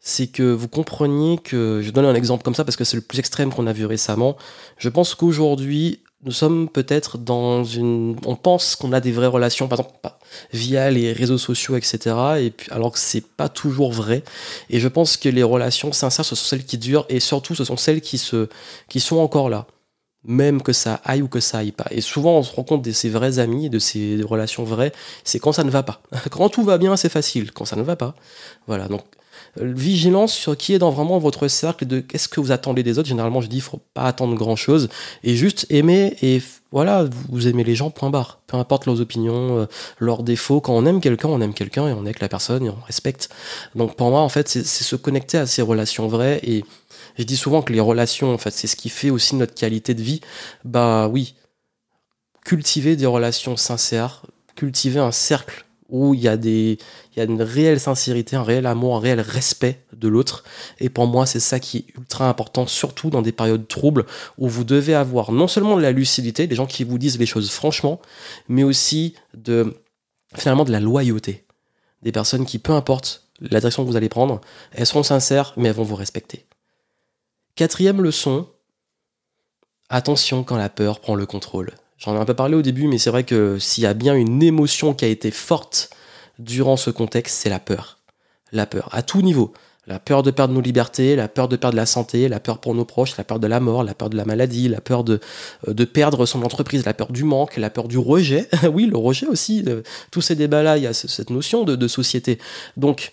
c'est 0.00 0.26
que 0.26 0.42
vous 0.42 0.68
compreniez 0.68 1.38
que, 1.38 1.80
je 1.82 1.90
donne 1.90 2.04
un 2.04 2.14
exemple 2.14 2.42
comme 2.42 2.54
ça 2.54 2.64
parce 2.64 2.76
que 2.76 2.84
c'est 2.84 2.96
le 2.96 3.02
plus 3.02 3.18
extrême 3.18 3.52
qu'on 3.52 3.66
a 3.66 3.72
vu 3.72 3.86
récemment, 3.86 4.36
je 4.76 4.88
pense 4.88 5.14
qu'aujourd'hui, 5.14 6.00
nous 6.24 6.32
sommes 6.32 6.68
peut-être 6.68 7.18
dans 7.18 7.64
une... 7.64 8.16
On 8.24 8.34
pense 8.34 8.76
qu'on 8.76 8.92
a 8.92 9.00
des 9.00 9.12
vraies 9.12 9.26
relations, 9.26 9.68
par 9.68 9.80
exemple, 9.80 9.94
via 10.52 10.90
les 10.90 11.12
réseaux 11.12 11.38
sociaux, 11.38 11.76
etc. 11.76 12.16
Et 12.40 12.50
puis, 12.50 12.70
alors 12.70 12.92
que 12.92 12.98
c'est 12.98 13.26
pas 13.26 13.48
toujours 13.50 13.92
vrai. 13.92 14.24
Et 14.70 14.80
je 14.80 14.88
pense 14.88 15.16
que 15.18 15.28
les 15.28 15.42
relations 15.42 15.92
sincères, 15.92 16.24
ce 16.24 16.34
sont 16.34 16.44
celles 16.44 16.64
qui 16.64 16.78
durent 16.78 17.06
et 17.10 17.20
surtout, 17.20 17.54
ce 17.54 17.64
sont 17.64 17.76
celles 17.76 18.00
qui, 18.00 18.18
se... 18.18 18.48
qui 18.88 19.00
sont 19.00 19.18
encore 19.18 19.50
là 19.50 19.66
même 20.24 20.62
que 20.62 20.72
ça 20.72 21.00
aille 21.04 21.22
ou 21.22 21.28
que 21.28 21.40
ça 21.40 21.58
aille 21.58 21.72
pas. 21.72 21.86
Et 21.90 22.00
souvent, 22.00 22.38
on 22.38 22.42
se 22.42 22.54
rend 22.54 22.62
compte 22.62 22.82
de 22.82 22.92
ses 22.92 23.10
vrais 23.10 23.38
amis, 23.38 23.70
de 23.70 23.78
ses 23.78 24.20
relations 24.22 24.64
vraies, 24.64 24.92
c'est 25.24 25.38
quand 25.38 25.52
ça 25.52 25.64
ne 25.64 25.70
va 25.70 25.82
pas. 25.82 26.00
Quand 26.30 26.48
tout 26.48 26.62
va 26.62 26.78
bien, 26.78 26.96
c'est 26.96 27.08
facile. 27.08 27.52
Quand 27.52 27.64
ça 27.64 27.76
ne 27.76 27.82
va 27.82 27.96
pas, 27.96 28.14
voilà. 28.66 28.88
Donc, 28.88 29.02
euh, 29.60 29.72
vigilance 29.74 30.32
sur 30.32 30.56
qui 30.56 30.74
est 30.74 30.78
dans 30.78 30.90
vraiment 30.90 31.18
votre 31.18 31.48
cercle 31.48 31.86
de 31.86 32.00
qu'est-ce 32.00 32.28
que 32.28 32.40
vous 32.40 32.52
attendez 32.52 32.82
des 32.82 32.98
autres. 32.98 33.08
Généralement, 33.08 33.40
je 33.40 33.48
dis, 33.48 33.60
faut 33.60 33.80
pas 33.94 34.04
attendre 34.04 34.34
grand 34.34 34.56
chose 34.56 34.88
et 35.22 35.34
juste 35.36 35.66
aimer 35.70 36.16
et 36.22 36.42
voilà, 36.72 37.04
vous 37.28 37.46
aimez 37.46 37.62
les 37.62 37.76
gens, 37.76 37.90
point 37.90 38.10
barre. 38.10 38.40
Peu 38.48 38.56
importe 38.56 38.86
leurs 38.86 39.00
opinions, 39.00 39.58
euh, 39.58 39.66
leurs 40.00 40.24
défauts. 40.24 40.60
Quand 40.60 40.74
on 40.74 40.84
aime 40.86 41.00
quelqu'un, 41.00 41.28
on 41.28 41.40
aime 41.40 41.54
quelqu'un 41.54 41.86
et 41.88 41.92
on 41.92 42.02
est 42.02 42.08
avec 42.08 42.20
la 42.20 42.28
personne 42.28 42.66
et 42.66 42.68
on 42.68 42.78
respecte. 42.86 43.28
Donc, 43.76 43.94
pour 43.94 44.10
moi, 44.10 44.20
en 44.20 44.28
fait, 44.28 44.48
c'est 44.48 44.64
se 44.64 44.96
connecter 44.96 45.38
à 45.38 45.46
ces 45.46 45.62
relations 45.62 46.08
vraies 46.08 46.40
et 46.42 46.64
je 47.16 47.22
dis 47.22 47.36
souvent 47.36 47.62
que 47.62 47.72
les 47.72 47.80
relations, 47.80 48.32
en 48.32 48.38
fait, 48.38 48.50
c'est 48.50 48.66
ce 48.66 48.76
qui 48.76 48.88
fait 48.88 49.10
aussi 49.10 49.36
notre 49.36 49.54
qualité 49.54 49.94
de 49.94 50.02
vie. 50.02 50.20
Bah 50.64 51.08
oui, 51.08 51.34
cultiver 52.44 52.96
des 52.96 53.06
relations 53.06 53.56
sincères, 53.56 54.22
cultiver 54.54 55.00
un 55.00 55.12
cercle 55.12 55.64
où 55.88 56.14
il 56.14 56.20
y 56.20 56.28
a 56.28 56.36
des 56.36 56.78
il 57.14 57.18
y 57.18 57.20
a 57.20 57.24
une 57.24 57.42
réelle 57.42 57.78
sincérité, 57.78 58.36
un 58.36 58.42
réel 58.42 58.66
amour, 58.66 58.96
un 58.96 59.00
réel 59.00 59.20
respect 59.20 59.84
de 59.92 60.08
l'autre 60.08 60.42
et 60.80 60.88
pour 60.88 61.06
moi 61.06 61.26
c'est 61.26 61.40
ça 61.40 61.60
qui 61.60 61.78
est 61.78 61.98
ultra 61.98 62.28
important 62.28 62.66
surtout 62.66 63.10
dans 63.10 63.22
des 63.22 63.32
périodes 63.32 63.68
troubles 63.68 64.06
où 64.38 64.48
vous 64.48 64.64
devez 64.64 64.94
avoir 64.94 65.30
non 65.30 65.46
seulement 65.46 65.76
de 65.76 65.82
la 65.82 65.92
lucidité, 65.92 66.46
des 66.46 66.54
gens 66.54 66.66
qui 66.66 66.84
vous 66.84 66.98
disent 66.98 67.18
les 67.18 67.26
choses 67.26 67.50
franchement, 67.50 68.00
mais 68.48 68.64
aussi 68.64 69.14
de 69.34 69.76
finalement 70.34 70.64
de 70.64 70.72
la 70.72 70.80
loyauté 70.80 71.44
Des 72.02 72.12
personnes 72.12 72.44
qui, 72.44 72.58
peu 72.58 72.72
importe 72.72 73.24
la 73.40 73.60
direction 73.60 73.84
que 73.84 73.90
vous 73.90 73.96
allez 73.96 74.08
prendre, 74.08 74.40
elles 74.72 74.86
seront 74.86 75.02
sincères, 75.02 75.52
mais 75.56 75.68
elles 75.68 75.74
vont 75.74 75.84
vous 75.84 75.96
respecter. 75.96 76.46
Quatrième 77.56 78.02
leçon, 78.02 78.48
attention 79.88 80.42
quand 80.42 80.56
la 80.56 80.68
peur 80.68 80.98
prend 80.98 81.14
le 81.14 81.24
contrôle. 81.24 81.70
J'en 81.98 82.16
ai 82.16 82.18
un 82.18 82.24
peu 82.24 82.34
parlé 82.34 82.56
au 82.56 82.62
début, 82.62 82.88
mais 82.88 82.98
c'est 82.98 83.10
vrai 83.10 83.22
que 83.22 83.60
s'il 83.60 83.84
y 83.84 83.86
a 83.86 83.94
bien 83.94 84.16
une 84.16 84.42
émotion 84.42 84.92
qui 84.92 85.04
a 85.04 85.08
été 85.08 85.30
forte 85.30 85.90
durant 86.40 86.76
ce 86.76 86.90
contexte, 86.90 87.36
c'est 87.36 87.50
la 87.50 87.60
peur. 87.60 87.98
La 88.50 88.66
peur, 88.66 88.88
à 88.90 89.02
tout 89.02 89.22
niveau. 89.22 89.52
La 89.86 90.00
peur 90.00 90.24
de 90.24 90.32
perdre 90.32 90.52
nos 90.52 90.60
libertés, 90.60 91.14
la 91.14 91.28
peur 91.28 91.46
de 91.46 91.54
perdre 91.54 91.76
la 91.76 91.86
santé, 91.86 92.28
la 92.28 92.40
peur 92.40 92.58
pour 92.58 92.74
nos 92.74 92.84
proches, 92.84 93.16
la 93.18 93.22
peur 93.22 93.38
de 93.38 93.46
la 93.46 93.60
mort, 93.60 93.84
la 93.84 93.94
peur 93.94 94.10
de 94.10 94.16
la 94.16 94.24
maladie, 94.24 94.68
la 94.68 94.80
peur 94.80 95.04
de, 95.04 95.20
euh, 95.68 95.74
de 95.74 95.84
perdre 95.84 96.26
son 96.26 96.42
entreprise, 96.42 96.84
la 96.84 96.94
peur 96.94 97.12
du 97.12 97.22
manque, 97.22 97.56
la 97.56 97.70
peur 97.70 97.86
du 97.86 97.98
rejet. 97.98 98.48
oui, 98.72 98.86
le 98.86 98.96
rejet 98.96 99.28
aussi. 99.28 99.64
tous 100.10 100.22
ces 100.22 100.34
débats-là, 100.34 100.76
il 100.76 100.82
y 100.82 100.88
a 100.88 100.92
cette 100.92 101.30
notion 101.30 101.62
de 101.62 101.86
société. 101.86 102.40
Donc, 102.76 103.12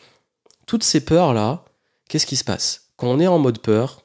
toutes 0.65 0.83
ces 0.83 1.01
peurs-là, 1.01 1.63
qu'est-ce 2.09 2.25
qui 2.25 2.37
se 2.37 2.43
passe? 2.43 2.87
Quand 2.95 3.07
on 3.07 3.19
est 3.19 3.27
en 3.27 3.37
mode 3.37 3.59
peur, 3.59 4.00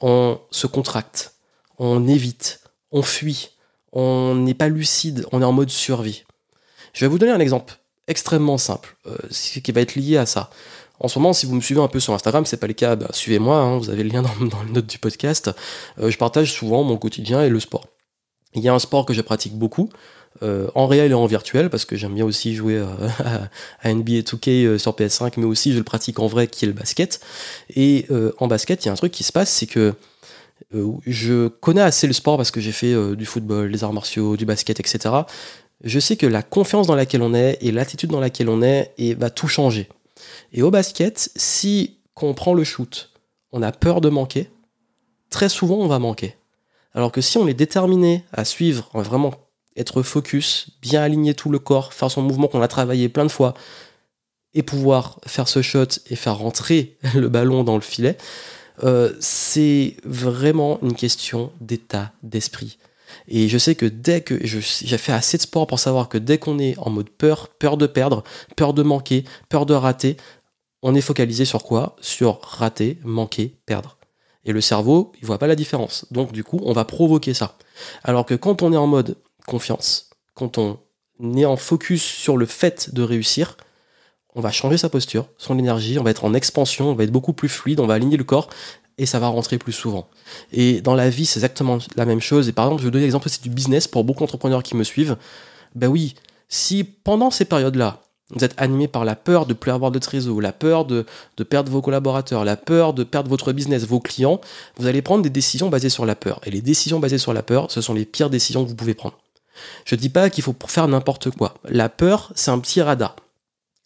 on 0.00 0.40
se 0.50 0.66
contracte, 0.66 1.34
on 1.78 2.06
évite, 2.08 2.60
on 2.92 3.02
fuit, 3.02 3.50
on 3.92 4.34
n'est 4.34 4.54
pas 4.54 4.68
lucide, 4.68 5.26
on 5.32 5.42
est 5.42 5.44
en 5.44 5.52
mode 5.52 5.70
survie. 5.70 6.24
Je 6.92 7.04
vais 7.04 7.08
vous 7.08 7.18
donner 7.18 7.32
un 7.32 7.40
exemple 7.40 7.78
extrêmement 8.08 8.58
simple, 8.58 8.96
euh, 9.06 9.16
qui 9.62 9.72
va 9.72 9.80
être 9.80 9.94
lié 9.94 10.16
à 10.16 10.26
ça. 10.26 10.50
En 10.98 11.08
ce 11.08 11.18
moment, 11.18 11.32
si 11.32 11.46
vous 11.46 11.54
me 11.54 11.60
suivez 11.60 11.80
un 11.80 11.88
peu 11.88 12.00
sur 12.00 12.12
Instagram, 12.12 12.44
c'est 12.44 12.58
pas 12.58 12.66
le 12.66 12.74
cas, 12.74 12.96
bah, 12.96 13.08
suivez-moi, 13.12 13.56
hein, 13.56 13.78
vous 13.78 13.88
avez 13.88 14.02
le 14.02 14.10
lien 14.10 14.22
dans, 14.40 14.46
dans 14.46 14.62
les 14.62 14.72
notes 14.72 14.86
du 14.86 14.98
podcast. 14.98 15.50
Euh, 15.98 16.10
je 16.10 16.18
partage 16.18 16.52
souvent 16.52 16.82
mon 16.82 16.96
quotidien 16.96 17.42
et 17.42 17.48
le 17.48 17.60
sport. 17.60 17.86
Il 18.54 18.62
y 18.62 18.68
a 18.68 18.74
un 18.74 18.78
sport 18.78 19.06
que 19.06 19.14
je 19.14 19.20
pratique 19.20 19.56
beaucoup, 19.56 19.90
euh, 20.42 20.68
en 20.74 20.86
réel 20.86 21.10
et 21.10 21.14
en 21.14 21.26
virtuel, 21.26 21.70
parce 21.70 21.84
que 21.84 21.96
j'aime 21.96 22.14
bien 22.14 22.24
aussi 22.24 22.54
jouer 22.54 22.76
euh, 22.78 22.86
à, 23.82 23.92
NBA 23.92 24.20
2K 24.20 24.78
sur 24.78 24.92
PS5, 24.92 25.34
mais 25.36 25.44
aussi 25.44 25.72
je 25.72 25.78
le 25.78 25.84
pratique 25.84 26.18
en 26.18 26.26
vrai, 26.26 26.46
qui 26.46 26.64
est 26.64 26.68
le 26.68 26.74
basket. 26.74 27.20
Et 27.74 28.06
en 28.38 28.46
basket, 28.46 28.84
il 28.84 28.88
y 28.88 28.88
a 28.88 28.92
un 28.92 28.96
truc 28.96 29.12
qui 29.12 29.24
se 29.24 29.32
passe, 29.32 29.50
c'est 29.50 29.66
que 29.66 29.94
je 31.06 31.48
connais 31.48 31.80
assez 31.80 32.06
le 32.06 32.12
sport 32.12 32.36
parce 32.36 32.50
que 32.50 32.60
j'ai 32.60 32.72
fait 32.72 32.94
du 33.16 33.26
football, 33.26 33.72
des 33.72 33.84
arts 33.84 33.92
martiaux, 33.92 34.36
du 34.36 34.44
basket, 34.44 34.80
etc. 34.80 35.14
Je 35.82 35.98
sais 35.98 36.16
que 36.16 36.26
la 36.26 36.42
confiance 36.42 36.86
dans 36.86 36.94
laquelle 36.94 37.22
on 37.22 37.34
est 37.34 37.58
et 37.60 37.72
l'attitude 37.72 38.10
dans 38.10 38.20
laquelle 38.20 38.48
on 38.48 38.62
est 38.62 38.92
et 38.98 39.14
va 39.14 39.30
tout 39.30 39.48
changer. 39.48 39.88
Et 40.52 40.62
au 40.62 40.70
basket, 40.70 41.30
si 41.36 41.98
quand 42.14 42.26
on 42.26 42.34
prend 42.34 42.54
le 42.54 42.64
shoot, 42.64 43.10
on 43.52 43.62
a 43.62 43.72
peur 43.72 44.00
de 44.00 44.10
manquer, 44.10 44.50
très 45.30 45.48
souvent 45.48 45.76
on 45.76 45.86
va 45.86 45.98
manquer. 45.98 46.36
Alors 46.92 47.12
que 47.12 47.20
si 47.20 47.38
on 47.38 47.46
est 47.48 47.54
déterminé 47.54 48.24
à 48.32 48.44
suivre, 48.44 48.90
vraiment 48.94 49.34
être 49.80 50.02
focus, 50.02 50.68
bien 50.82 51.02
aligner 51.02 51.34
tout 51.34 51.50
le 51.50 51.58
corps, 51.58 51.92
faire 51.92 52.10
son 52.10 52.22
mouvement 52.22 52.48
qu'on 52.48 52.62
a 52.62 52.68
travaillé 52.68 53.08
plein 53.08 53.24
de 53.24 53.30
fois, 53.30 53.54
et 54.54 54.62
pouvoir 54.62 55.20
faire 55.26 55.48
ce 55.48 55.62
shot 55.62 55.86
et 56.08 56.16
faire 56.16 56.38
rentrer 56.38 56.96
le 57.14 57.28
ballon 57.28 57.64
dans 57.64 57.76
le 57.76 57.80
filet, 57.80 58.16
euh, 58.82 59.12
c'est 59.20 59.96
vraiment 60.04 60.78
une 60.82 60.94
question 60.94 61.52
d'état 61.60 62.12
d'esprit. 62.22 62.78
Et 63.28 63.48
je 63.48 63.58
sais 63.58 63.74
que 63.74 63.86
dès 63.86 64.20
que 64.20 64.38
j'ai 64.44 64.98
fait 64.98 65.12
assez 65.12 65.36
de 65.36 65.42
sport 65.42 65.66
pour 65.66 65.78
savoir 65.78 66.08
que 66.08 66.18
dès 66.18 66.38
qu'on 66.38 66.58
est 66.58 66.78
en 66.78 66.90
mode 66.90 67.10
peur, 67.10 67.48
peur 67.48 67.76
de 67.76 67.86
perdre, 67.86 68.22
peur 68.56 68.72
de 68.72 68.82
manquer, 68.82 69.24
peur 69.48 69.66
de 69.66 69.74
rater, 69.74 70.16
on 70.82 70.94
est 70.94 71.00
focalisé 71.00 71.44
sur 71.44 71.64
quoi? 71.64 71.96
Sur 72.00 72.40
rater, 72.42 72.98
manquer, 73.04 73.56
perdre. 73.66 73.98
Et 74.44 74.52
le 74.52 74.60
cerveau, 74.60 75.12
il 75.20 75.26
voit 75.26 75.38
pas 75.38 75.48
la 75.48 75.56
différence. 75.56 76.06
Donc 76.10 76.32
du 76.32 76.44
coup, 76.44 76.60
on 76.64 76.72
va 76.72 76.84
provoquer 76.84 77.34
ça. 77.34 77.58
Alors 78.04 78.24
que 78.24 78.34
quand 78.34 78.62
on 78.62 78.72
est 78.72 78.76
en 78.76 78.86
mode 78.86 79.16
confiance, 79.46 80.10
quand 80.34 80.58
on 80.58 80.78
est 81.36 81.44
en 81.44 81.56
focus 81.56 82.02
sur 82.02 82.36
le 82.36 82.46
fait 82.46 82.94
de 82.94 83.02
réussir, 83.02 83.56
on 84.34 84.40
va 84.40 84.50
changer 84.52 84.78
sa 84.78 84.88
posture, 84.88 85.26
son 85.38 85.58
énergie, 85.58 85.98
on 85.98 86.02
va 86.02 86.10
être 86.10 86.24
en 86.24 86.34
expansion, 86.34 86.90
on 86.90 86.94
va 86.94 87.04
être 87.04 87.10
beaucoup 87.10 87.32
plus 87.32 87.48
fluide, 87.48 87.80
on 87.80 87.86
va 87.86 87.94
aligner 87.94 88.16
le 88.16 88.24
corps 88.24 88.48
et 88.96 89.06
ça 89.06 89.18
va 89.18 89.28
rentrer 89.28 89.58
plus 89.58 89.72
souvent. 89.72 90.08
Et 90.52 90.80
dans 90.82 90.94
la 90.94 91.10
vie, 91.10 91.26
c'est 91.26 91.38
exactement 91.38 91.78
la 91.96 92.04
même 92.04 92.20
chose. 92.20 92.48
Et 92.48 92.52
par 92.52 92.66
exemple, 92.66 92.82
je 92.82 92.86
vais 92.86 92.90
donner 92.90 93.04
l'exemple, 93.04 93.28
c'est 93.28 93.42
du 93.42 93.50
business 93.50 93.88
pour 93.88 94.04
beaucoup 94.04 94.20
d'entrepreneurs 94.20 94.62
qui 94.62 94.76
me 94.76 94.84
suivent. 94.84 95.16
Ben 95.74 95.88
oui, 95.88 96.14
si 96.48 96.84
pendant 96.84 97.30
ces 97.30 97.44
périodes-là, 97.44 98.02
vous 98.30 98.44
êtes 98.44 98.54
animé 98.58 98.86
par 98.86 99.04
la 99.04 99.16
peur 99.16 99.46
de 99.46 99.52
ne 99.52 99.54
plus 99.54 99.72
avoir 99.72 99.90
de 99.90 99.98
trésor, 99.98 100.40
la 100.40 100.52
peur 100.52 100.84
de, 100.84 101.04
perdre 101.48 101.72
vos 101.72 101.82
collaborateurs, 101.82 102.44
la 102.44 102.56
peur 102.56 102.94
de 102.94 103.02
perdre 103.02 103.28
votre 103.28 103.52
business, 103.52 103.84
vos 103.84 104.00
clients. 104.00 104.40
Vous 104.76 104.86
allez 104.86 105.02
prendre 105.02 105.22
des 105.22 105.30
décisions 105.30 105.68
basées 105.68 105.88
sur 105.88 106.06
la 106.06 106.14
peur. 106.14 106.40
Et 106.44 106.50
les 106.50 106.60
décisions 106.60 107.00
basées 107.00 107.18
sur 107.18 107.32
la 107.32 107.42
peur, 107.42 107.70
ce 107.70 107.80
sont 107.80 107.94
les 107.94 108.04
pires 108.04 108.30
décisions 108.30 108.64
que 108.64 108.68
vous 108.68 108.76
pouvez 108.76 108.94
prendre. 108.94 109.18
Je 109.84 109.94
ne 109.94 110.00
dis 110.00 110.08
pas 110.08 110.30
qu'il 110.30 110.44
faut 110.44 110.54
faire 110.66 110.88
n'importe 110.88 111.30
quoi. 111.30 111.54
La 111.64 111.88
peur, 111.88 112.32
c'est 112.34 112.50
un 112.50 112.58
petit 112.58 112.82
radar 112.82 113.16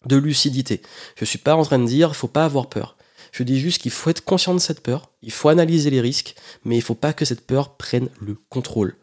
de 0.05 0.17
lucidité. 0.17 0.81
Je 1.15 1.23
ne 1.23 1.27
suis 1.27 1.39
pas 1.39 1.55
en 1.55 1.63
train 1.63 1.79
de 1.79 1.87
dire 1.87 2.15
faut 2.15 2.27
pas 2.27 2.45
avoir 2.45 2.67
peur. 2.67 2.95
Je 3.31 3.43
dis 3.43 3.59
juste 3.59 3.81
qu'il 3.81 3.91
faut 3.91 4.09
être 4.09 4.23
conscient 4.23 4.53
de 4.53 4.59
cette 4.59 4.81
peur, 4.81 5.09
il 5.21 5.31
faut 5.31 5.49
analyser 5.49 5.89
les 5.89 5.99
risques, 5.99 6.35
mais 6.63 6.75
il 6.75 6.79
ne 6.79 6.83
faut 6.83 6.95
pas 6.95 7.11
que 7.11 7.25
cette 7.25 7.45
peur 7.45 7.75
prenne 7.75 8.07
le 8.21 8.37
contrôle. 8.49 8.95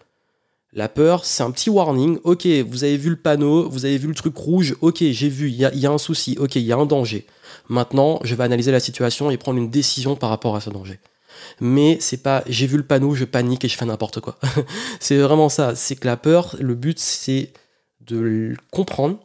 La 0.73 0.89
peur, 0.89 1.27
c'est 1.27 1.43
un 1.43 1.51
petit 1.51 1.69
warning. 1.69 2.19
Ok, 2.25 2.47
vous 2.47 2.85
avez 2.85 2.97
vu 2.97 3.11
le 3.11 3.17
panneau, 3.17 3.69
vous 3.69 3.85
avez 3.85 3.99
vu 3.99 4.09
le 4.09 4.15
truc 4.15 4.35
rouge. 4.35 4.75
Ok, 4.81 5.03
j'ai 5.03 5.29
vu, 5.29 5.51
il 5.51 5.57
y 5.57 5.87
a, 5.87 5.91
un 5.91 5.99
souci. 5.99 6.39
Ok, 6.41 6.57
il 6.57 6.63
y 6.63 6.73
a 6.73 6.79
un 6.79 6.87
danger. 6.87 7.27
Maintenant, 7.69 8.21
je 8.25 8.35
vais 8.35 8.45
analyser 8.45 8.73
la 8.73 8.81
situation 8.81 9.31
et 9.31 9.37
prendre 9.37 9.59
une 9.59 9.69
décision 9.69 10.17
par 10.17 10.31
rapport 10.31 10.57
à 10.57 10.63
ce 10.63 10.71
danger. 10.71 10.99
Mais 11.61 11.99
c'est 12.01 12.23
pas 12.23 12.43
j'ai 12.47 12.67
vu 12.67 12.77
le 12.77 12.83
panneau, 12.83 13.15
je 13.15 13.25
panique 13.25 13.65
et 13.65 13.69
je 13.69 13.77
fais 13.77 13.85
n'importe 13.85 14.21
quoi. 14.21 14.39
c'est 15.01 15.19
vraiment 15.19 15.49
ça. 15.49 15.75
C'est 15.75 15.97
que 15.97 16.07
la 16.07 16.17
peur, 16.17 16.57
le 16.61 16.75
but, 16.75 16.99
c'est 16.99 17.53
de 18.01 18.55
comprendre, 18.71 19.19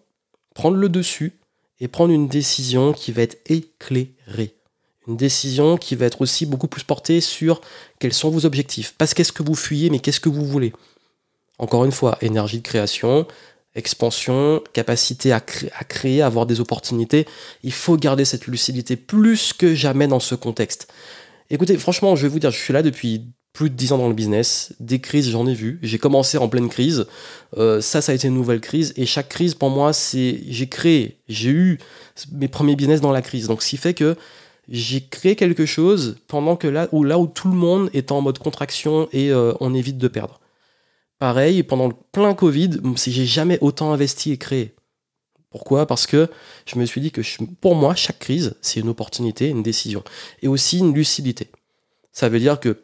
prendre 0.54 0.78
le 0.78 0.90
dessus 0.90 1.40
et 1.80 1.88
prendre 1.88 2.14
une 2.14 2.28
décision 2.28 2.94
qui 2.94 3.12
va 3.12 3.24
être 3.24 3.38
éclairée. 3.46 4.56
Une 5.08 5.16
décision 5.16 5.78
qui 5.78 5.96
va 5.96 6.06
être 6.06 6.22
aussi 6.22 6.46
beaucoup 6.46 6.68
plus 6.68 6.84
portée 6.84 7.22
sur 7.22 7.62
quels 8.00 8.14
sont 8.14 8.30
vos 8.30 8.46
objectifs. 8.46 8.94
Pas 8.98 9.08
qu'est-ce 9.08 9.32
que 9.32 9.44
vous 9.44 9.56
fuyez, 9.56 9.90
mais 9.90 10.00
qu'est-ce 10.00 10.20
que 10.20 10.30
vous 10.30 10.46
voulez. 10.46 10.74
Encore 11.60 11.86
une 11.86 11.92
fois, 11.92 12.18
énergie 12.22 12.58
de 12.58 12.64
création, 12.64 13.26
expansion, 13.78 14.62
capacité 14.74 15.32
à, 15.32 15.40
créer, 15.40 16.22
à 16.22 16.26
avoir 16.26 16.46
des 16.46 16.60
opportunités. 16.60 17.26
Il 17.64 17.72
faut 17.72 17.96
garder 17.96 18.26
cette 18.26 18.48
lucidité 18.48 18.96
plus 18.96 19.54
que 19.54 19.76
jamais 19.76 20.08
dans 20.08 20.20
ce 20.20 20.36
contexte. 20.36 20.92
Écoutez, 21.50 21.78
franchement, 21.78 22.16
je 22.16 22.24
vais 22.24 22.28
vous 22.28 22.40
dire, 22.40 22.52
je 22.52 22.58
suis 22.58 22.74
là 22.74 22.84
depuis 22.84 23.32
plus 23.54 23.70
de 23.70 23.76
10 23.76 23.94
ans 23.94 23.98
dans 23.98 24.08
le 24.08 24.14
business. 24.14 24.74
Des 24.80 25.00
crises, 25.00 25.30
j'en 25.30 25.48
ai 25.48 25.54
vu. 25.54 25.80
J'ai 25.82 25.98
commencé 25.98 26.38
en 26.38 26.50
pleine 26.50 26.70
crise. 26.70 27.08
Euh, 27.58 27.82
ça, 27.82 28.02
ça 28.02 28.12
a 28.12 28.16
été 28.16 28.28
une 28.28 28.36
nouvelle 28.36 28.62
crise. 28.62 28.94
Et 28.98 29.06
chaque 29.06 29.30
crise, 29.30 29.56
pour 29.56 29.70
moi, 29.70 29.94
c'est 29.94 30.42
j'ai 30.48 30.68
créé, 30.68 31.20
j'ai 31.28 31.50
eu 31.50 31.80
mes 32.32 32.48
premiers 32.48 32.76
business 32.76 33.02
dans 33.02 33.12
la 33.12 33.22
crise. 33.22 33.48
Donc, 33.48 33.64
ce 33.64 33.70
qui 33.70 33.78
fait 33.78 33.94
que 33.94 34.16
j'ai 34.70 35.02
créé 35.08 35.36
quelque 35.36 35.66
chose 35.66 36.18
pendant 36.28 36.56
que 36.56 36.68
là 36.68 36.90
où, 36.92 37.04
là 37.04 37.18
où 37.18 37.28
tout 37.28 37.48
le 37.50 37.56
monde 37.56 37.90
est 37.94 38.12
en 38.12 38.22
mode 38.22 38.38
contraction 38.38 39.08
et 39.14 39.32
euh, 39.32 39.54
on 39.60 39.74
évite 39.74 39.98
de 39.98 40.08
perdre. 40.08 40.40
Pareil, 41.18 41.64
pendant 41.64 41.88
le 41.88 41.96
plein 42.12 42.36
Covid, 42.36 42.72
j'ai 42.96 43.26
jamais 43.26 43.58
autant 43.62 43.92
investi 43.92 44.32
et 44.32 44.38
créé. 44.38 44.76
Pourquoi? 45.50 45.86
Parce 45.86 46.08
que 46.08 46.30
je 46.66 46.78
me 46.78 46.86
suis 46.86 47.02
dit 47.02 47.12
que 47.12 47.22
pour 47.62 47.76
moi, 47.76 47.96
chaque 47.96 48.20
crise, 48.20 48.56
c'est 48.62 48.80
une 48.80 48.90
opportunité, 48.90 49.48
une 49.48 49.64
décision. 49.64 50.04
Et 50.42 50.48
aussi 50.48 50.80
une 50.80 50.94
lucidité. 50.94 51.50
Ça 52.12 52.30
veut 52.30 52.40
dire 52.40 52.60
que 52.60 52.84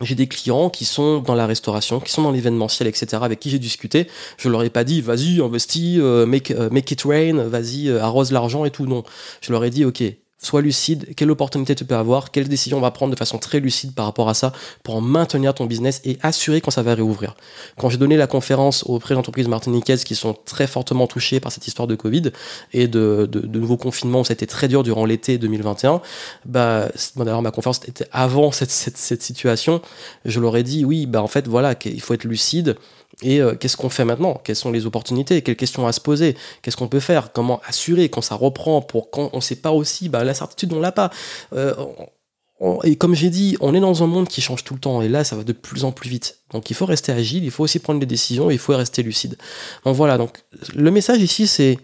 j'ai 0.00 0.14
des 0.14 0.28
clients 0.28 0.70
qui 0.70 0.84
sont 0.84 1.18
dans 1.18 1.34
la 1.34 1.46
restauration, 1.46 2.00
qui 2.00 2.12
sont 2.12 2.22
dans 2.22 2.30
l'événementiel, 2.30 2.88
etc., 2.88 3.18
avec 3.22 3.40
qui 3.40 3.50
j'ai 3.50 3.58
discuté. 3.58 4.06
Je 4.36 4.48
leur 4.48 4.62
ai 4.62 4.70
pas 4.70 4.84
dit, 4.84 5.00
vas-y, 5.00 5.40
investis, 5.40 5.98
euh, 6.00 6.24
make, 6.26 6.50
euh, 6.50 6.70
make 6.70 6.90
it 6.90 7.02
rain, 7.02 7.44
vas-y, 7.48 7.88
euh, 7.88 8.00
arrose 8.00 8.30
l'argent 8.32 8.64
et 8.64 8.70
tout. 8.70 8.86
Non. 8.86 9.02
Je 9.40 9.52
leur 9.52 9.64
ai 9.64 9.70
dit, 9.70 9.84
ok, 9.84 10.02
sois 10.40 10.62
lucide, 10.62 11.14
quelle 11.16 11.30
opportunité 11.30 11.74
tu 11.74 11.84
peux 11.84 11.96
avoir, 11.96 12.30
quelle 12.30 12.48
décision 12.48 12.78
on 12.78 12.80
va 12.80 12.92
prendre 12.92 13.12
de 13.12 13.18
façon 13.18 13.38
très 13.38 13.58
lucide 13.58 13.92
par 13.94 14.04
rapport 14.04 14.28
à 14.28 14.34
ça 14.34 14.52
pour 14.84 15.02
maintenir 15.02 15.52
ton 15.52 15.66
business 15.66 16.00
et 16.04 16.16
assurer 16.22 16.60
quand 16.60 16.70
ça 16.70 16.82
va 16.82 16.94
réouvrir. 16.94 17.34
Quand 17.76 17.88
j'ai 17.88 17.98
donné 17.98 18.16
la 18.16 18.28
conférence 18.28 18.84
auprès 18.86 19.14
d'entreprises 19.14 19.48
martiniquaises 19.48 20.04
qui 20.04 20.14
sont 20.14 20.36
très 20.44 20.68
fortement 20.68 21.08
touchées 21.08 21.40
par 21.40 21.50
cette 21.50 21.66
histoire 21.66 21.88
de 21.88 21.96
Covid 21.96 22.30
et 22.72 22.86
de, 22.86 23.28
de, 23.30 23.58
nouveaux 23.58 23.76
confinements 23.76 24.20
où 24.20 24.24
ça 24.24 24.32
a 24.32 24.34
été 24.34 24.46
très 24.46 24.68
dur 24.68 24.84
durant 24.84 25.04
l'été 25.04 25.38
2021, 25.38 26.00
bah, 26.44 26.88
d'ailleurs 27.16 27.42
ma 27.42 27.50
conférence 27.50 27.80
était 27.88 28.06
avant 28.12 28.52
cette, 28.52 28.70
cette, 28.70 28.96
cette 28.96 29.22
situation, 29.22 29.82
je 30.24 30.38
leur 30.38 30.56
ai 30.56 30.62
dit 30.62 30.84
oui, 30.84 31.06
bah 31.06 31.20
en 31.20 31.26
fait 31.26 31.48
voilà, 31.48 31.74
il 31.84 32.00
faut 32.00 32.14
être 32.14 32.24
lucide, 32.24 32.76
et 33.22 33.40
euh, 33.40 33.54
qu'est-ce 33.54 33.76
qu'on 33.76 33.88
fait 33.88 34.04
maintenant? 34.04 34.40
Quelles 34.44 34.56
sont 34.56 34.70
les 34.70 34.86
opportunités? 34.86 35.42
Quelles 35.42 35.56
questions 35.56 35.86
à 35.86 35.92
se 35.92 36.00
poser? 36.00 36.36
Qu'est-ce 36.62 36.76
qu'on 36.76 36.88
peut 36.88 37.00
faire? 37.00 37.32
Comment 37.32 37.60
assurer 37.66 38.08
quand 38.08 38.20
ça 38.20 38.36
reprend 38.36 38.80
Pour 38.80 39.10
quand 39.10 39.30
on 39.32 39.38
ne 39.38 39.42
sait 39.42 39.56
pas 39.56 39.72
aussi, 39.72 40.08
bah, 40.08 40.22
l'incertitude, 40.24 40.72
on 40.72 40.80
l'a 40.80 40.92
pas. 40.92 41.10
Euh, 41.52 41.74
et 42.84 42.96
comme 42.96 43.14
j'ai 43.14 43.30
dit, 43.30 43.56
on 43.60 43.74
est 43.74 43.80
dans 43.80 44.02
un 44.02 44.06
monde 44.06 44.28
qui 44.28 44.40
change 44.40 44.64
tout 44.64 44.74
le 44.74 44.80
temps. 44.80 45.02
Et 45.02 45.08
là, 45.08 45.24
ça 45.24 45.36
va 45.36 45.44
de 45.44 45.52
plus 45.52 45.84
en 45.84 45.92
plus 45.92 46.08
vite. 46.08 46.38
Donc 46.52 46.70
il 46.70 46.74
faut 46.74 46.86
rester 46.86 47.12
agile, 47.12 47.44
il 47.44 47.50
faut 47.50 47.64
aussi 47.64 47.78
prendre 47.78 48.00
des 48.00 48.06
décisions, 48.06 48.50
il 48.50 48.58
faut 48.58 48.76
rester 48.76 49.02
lucide. 49.02 49.36
Donc 49.84 49.96
voilà, 49.96 50.16
donc 50.16 50.42
le 50.74 50.90
message 50.90 51.20
ici, 51.20 51.46
c'est 51.46 51.78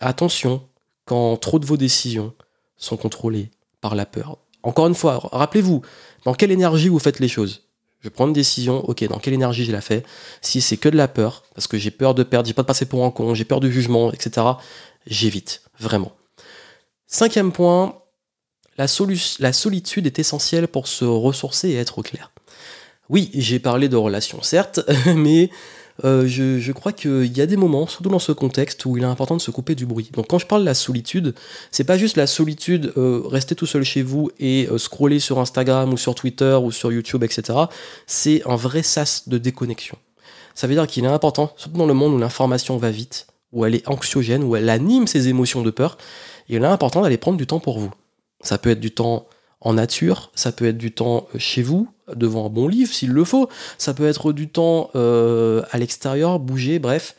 attention 0.00 0.62
quand 1.04 1.36
trop 1.36 1.58
de 1.58 1.66
vos 1.66 1.76
décisions 1.76 2.32
sont 2.76 2.96
contrôlées 2.96 3.50
par 3.80 3.94
la 3.94 4.06
peur. 4.06 4.38
Encore 4.62 4.86
une 4.86 4.94
fois, 4.94 5.20
rappelez-vous, 5.32 5.82
dans 6.24 6.34
quelle 6.34 6.50
énergie 6.50 6.88
vous 6.88 6.98
faites 6.98 7.18
les 7.18 7.28
choses? 7.28 7.69
Je 8.02 8.08
prends 8.08 8.26
une 8.26 8.32
décision, 8.32 8.78
ok, 8.88 9.04
dans 9.04 9.18
quelle 9.18 9.34
énergie 9.34 9.64
je 9.64 9.72
la 9.72 9.80
fais? 9.80 10.02
Si 10.40 10.60
c'est 10.60 10.76
que 10.76 10.88
de 10.88 10.96
la 10.96 11.08
peur, 11.08 11.44
parce 11.54 11.66
que 11.66 11.78
j'ai 11.78 11.90
peur 11.90 12.14
de 12.14 12.22
perdre, 12.22 12.46
j'ai 12.46 12.54
pas 12.54 12.62
de 12.62 12.66
passer 12.66 12.86
pour 12.86 13.04
un 13.04 13.10
con, 13.10 13.34
j'ai 13.34 13.44
peur 13.44 13.60
du 13.60 13.70
jugement, 13.70 14.12
etc., 14.12 14.46
j'évite, 15.06 15.62
vraiment. 15.78 16.12
Cinquième 17.06 17.52
point, 17.52 18.00
la, 18.78 18.86
la 19.40 19.52
solitude 19.52 20.06
est 20.06 20.18
essentielle 20.18 20.68
pour 20.68 20.88
se 20.88 21.04
ressourcer 21.04 21.70
et 21.70 21.76
être 21.76 21.98
au 21.98 22.02
clair. 22.02 22.32
Oui, 23.10 23.30
j'ai 23.34 23.58
parlé 23.58 23.88
de 23.88 23.96
relations, 23.96 24.40
certes, 24.42 24.80
mais 25.06 25.50
euh, 26.04 26.26
je, 26.26 26.72
crois 26.72 26.92
qu'il 26.92 27.36
y 27.36 27.40
a 27.40 27.46
des 27.46 27.56
moments, 27.56 27.86
surtout 27.86 28.08
dans 28.08 28.18
ce 28.18 28.32
contexte, 28.32 28.84
où 28.84 28.96
il 28.96 29.02
est 29.02 29.06
important 29.06 29.36
de 29.36 29.40
se 29.40 29.50
couper 29.50 29.74
du 29.74 29.86
bruit. 29.86 30.10
Donc 30.14 30.28
quand 30.28 30.38
je 30.38 30.46
parle 30.46 30.62
de 30.62 30.66
la 30.66 30.74
solitude, 30.74 31.34
c'est 31.70 31.84
pas 31.84 31.98
juste 31.98 32.16
la 32.16 32.26
solitude, 32.26 32.92
euh, 32.96 33.22
rester 33.26 33.54
tout 33.54 33.66
seul 33.66 33.82
chez 33.82 34.02
vous 34.02 34.30
et 34.38 34.68
euh, 34.70 34.78
scroller 34.78 35.20
sur 35.20 35.38
Instagram 35.38 35.92
ou 35.92 35.96
sur 35.96 36.14
Twitter 36.14 36.58
ou 36.62 36.70
sur 36.70 36.92
YouTube, 36.92 37.24
etc. 37.24 37.58
C'est 38.06 38.42
un 38.46 38.56
vrai 38.56 38.82
sas 38.82 39.28
de 39.28 39.38
déconnexion. 39.38 39.96
Ça 40.54 40.66
veut 40.66 40.74
dire 40.74 40.86
qu'il 40.86 41.04
est 41.04 41.08
important, 41.08 41.52
surtout 41.56 41.78
dans 41.78 41.86
le 41.86 41.94
monde 41.94 42.14
où 42.14 42.18
l'information 42.18 42.76
va 42.76 42.90
vite, 42.90 43.26
où 43.52 43.64
elle 43.64 43.74
est 43.74 43.88
anxiogène, 43.88 44.42
où 44.44 44.56
elle 44.56 44.68
anime 44.68 45.06
ses 45.06 45.28
émotions 45.28 45.62
de 45.62 45.70
peur, 45.70 45.98
il 46.48 46.62
est 46.62 46.66
important 46.66 47.02
d'aller 47.02 47.16
prendre 47.16 47.38
du 47.38 47.46
temps 47.46 47.60
pour 47.60 47.78
vous. 47.78 47.90
Ça 48.42 48.58
peut 48.58 48.70
être 48.70 48.80
du 48.80 48.90
temps 48.90 49.26
en 49.60 49.74
nature, 49.74 50.30
ça 50.34 50.52
peut 50.52 50.66
être 50.66 50.78
du 50.78 50.92
temps 50.92 51.28
chez 51.38 51.62
vous, 51.62 51.88
devant 52.14 52.46
un 52.46 52.48
bon 52.48 52.66
livre 52.66 52.92
s'il 52.92 53.10
le 53.10 53.24
faut, 53.24 53.48
ça 53.78 53.94
peut 53.94 54.06
être 54.06 54.32
du 54.32 54.48
temps 54.48 54.90
euh, 54.94 55.62
à 55.70 55.78
l'extérieur, 55.78 56.38
bouger, 56.38 56.78
bref. 56.78 57.14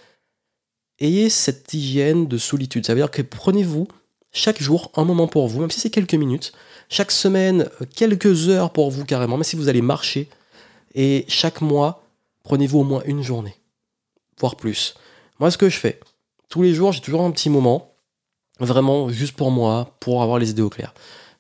Ayez 0.99 1.29
cette 1.29 1.73
hygiène 1.73 2.27
de 2.27 2.37
solitude. 2.37 2.85
Ça 2.85 2.93
veut 2.93 2.99
dire 2.99 3.11
que 3.11 3.21
prenez-vous 3.21 3.87
chaque 4.31 4.61
jour 4.61 4.91
un 4.95 5.03
moment 5.03 5.27
pour 5.27 5.47
vous, 5.47 5.59
même 5.61 5.71
si 5.71 5.79
c'est 5.79 5.89
quelques 5.89 6.13
minutes, 6.13 6.53
chaque 6.89 7.11
semaine 7.11 7.69
quelques 7.95 8.49
heures 8.49 8.71
pour 8.71 8.91
vous 8.91 9.05
carrément, 9.05 9.37
même 9.37 9.43
si 9.43 9.55
vous 9.55 9.69
allez 9.69 9.81
marcher, 9.81 10.29
et 10.93 11.25
chaque 11.27 11.61
mois, 11.61 12.03
prenez-vous 12.43 12.79
au 12.79 12.83
moins 12.83 13.01
une 13.05 13.23
journée, 13.23 13.55
voire 14.39 14.55
plus. 14.55 14.95
Moi, 15.39 15.51
ce 15.51 15.57
que 15.57 15.69
je 15.69 15.77
fais, 15.77 15.99
tous 16.49 16.61
les 16.61 16.73
jours, 16.73 16.91
j'ai 16.91 17.01
toujours 17.01 17.21
un 17.21 17.31
petit 17.31 17.49
moment, 17.49 17.93
vraiment 18.59 19.09
juste 19.09 19.35
pour 19.35 19.51
moi, 19.51 19.95
pour 19.99 20.21
avoir 20.21 20.37
les 20.37 20.51
idées 20.51 20.61
au 20.61 20.69
clair. 20.69 20.93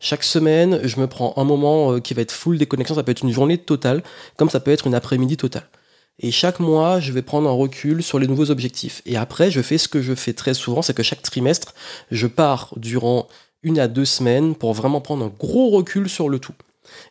Chaque 0.03 0.23
semaine, 0.23 0.81
je 0.83 0.99
me 0.99 1.05
prends 1.05 1.35
un 1.37 1.43
moment 1.43 1.93
euh, 1.93 1.99
qui 1.99 2.15
va 2.15 2.23
être 2.23 2.31
full 2.31 2.57
déconnexion. 2.57 2.95
Ça 2.95 3.03
peut 3.03 3.11
être 3.11 3.21
une 3.23 3.31
journée 3.31 3.59
totale, 3.59 4.01
comme 4.35 4.49
ça 4.49 4.59
peut 4.59 4.71
être 4.71 4.87
une 4.87 4.95
après-midi 4.95 5.37
totale. 5.37 5.69
Et 6.17 6.31
chaque 6.31 6.59
mois, 6.59 6.99
je 6.99 7.11
vais 7.11 7.21
prendre 7.21 7.47
un 7.47 7.53
recul 7.53 8.01
sur 8.01 8.17
les 8.17 8.25
nouveaux 8.25 8.49
objectifs. 8.49 9.03
Et 9.05 9.15
après, 9.15 9.51
je 9.51 9.61
fais 9.61 9.77
ce 9.77 9.87
que 9.87 10.01
je 10.01 10.15
fais 10.15 10.33
très 10.33 10.55
souvent, 10.55 10.81
c'est 10.81 10.95
que 10.95 11.03
chaque 11.03 11.21
trimestre, 11.21 11.75
je 12.09 12.25
pars 12.25 12.73
durant 12.77 13.27
une 13.61 13.77
à 13.77 13.87
deux 13.87 14.05
semaines 14.05 14.55
pour 14.55 14.73
vraiment 14.73 15.01
prendre 15.01 15.23
un 15.23 15.31
gros 15.39 15.69
recul 15.69 16.09
sur 16.09 16.29
le 16.29 16.39
tout. 16.39 16.55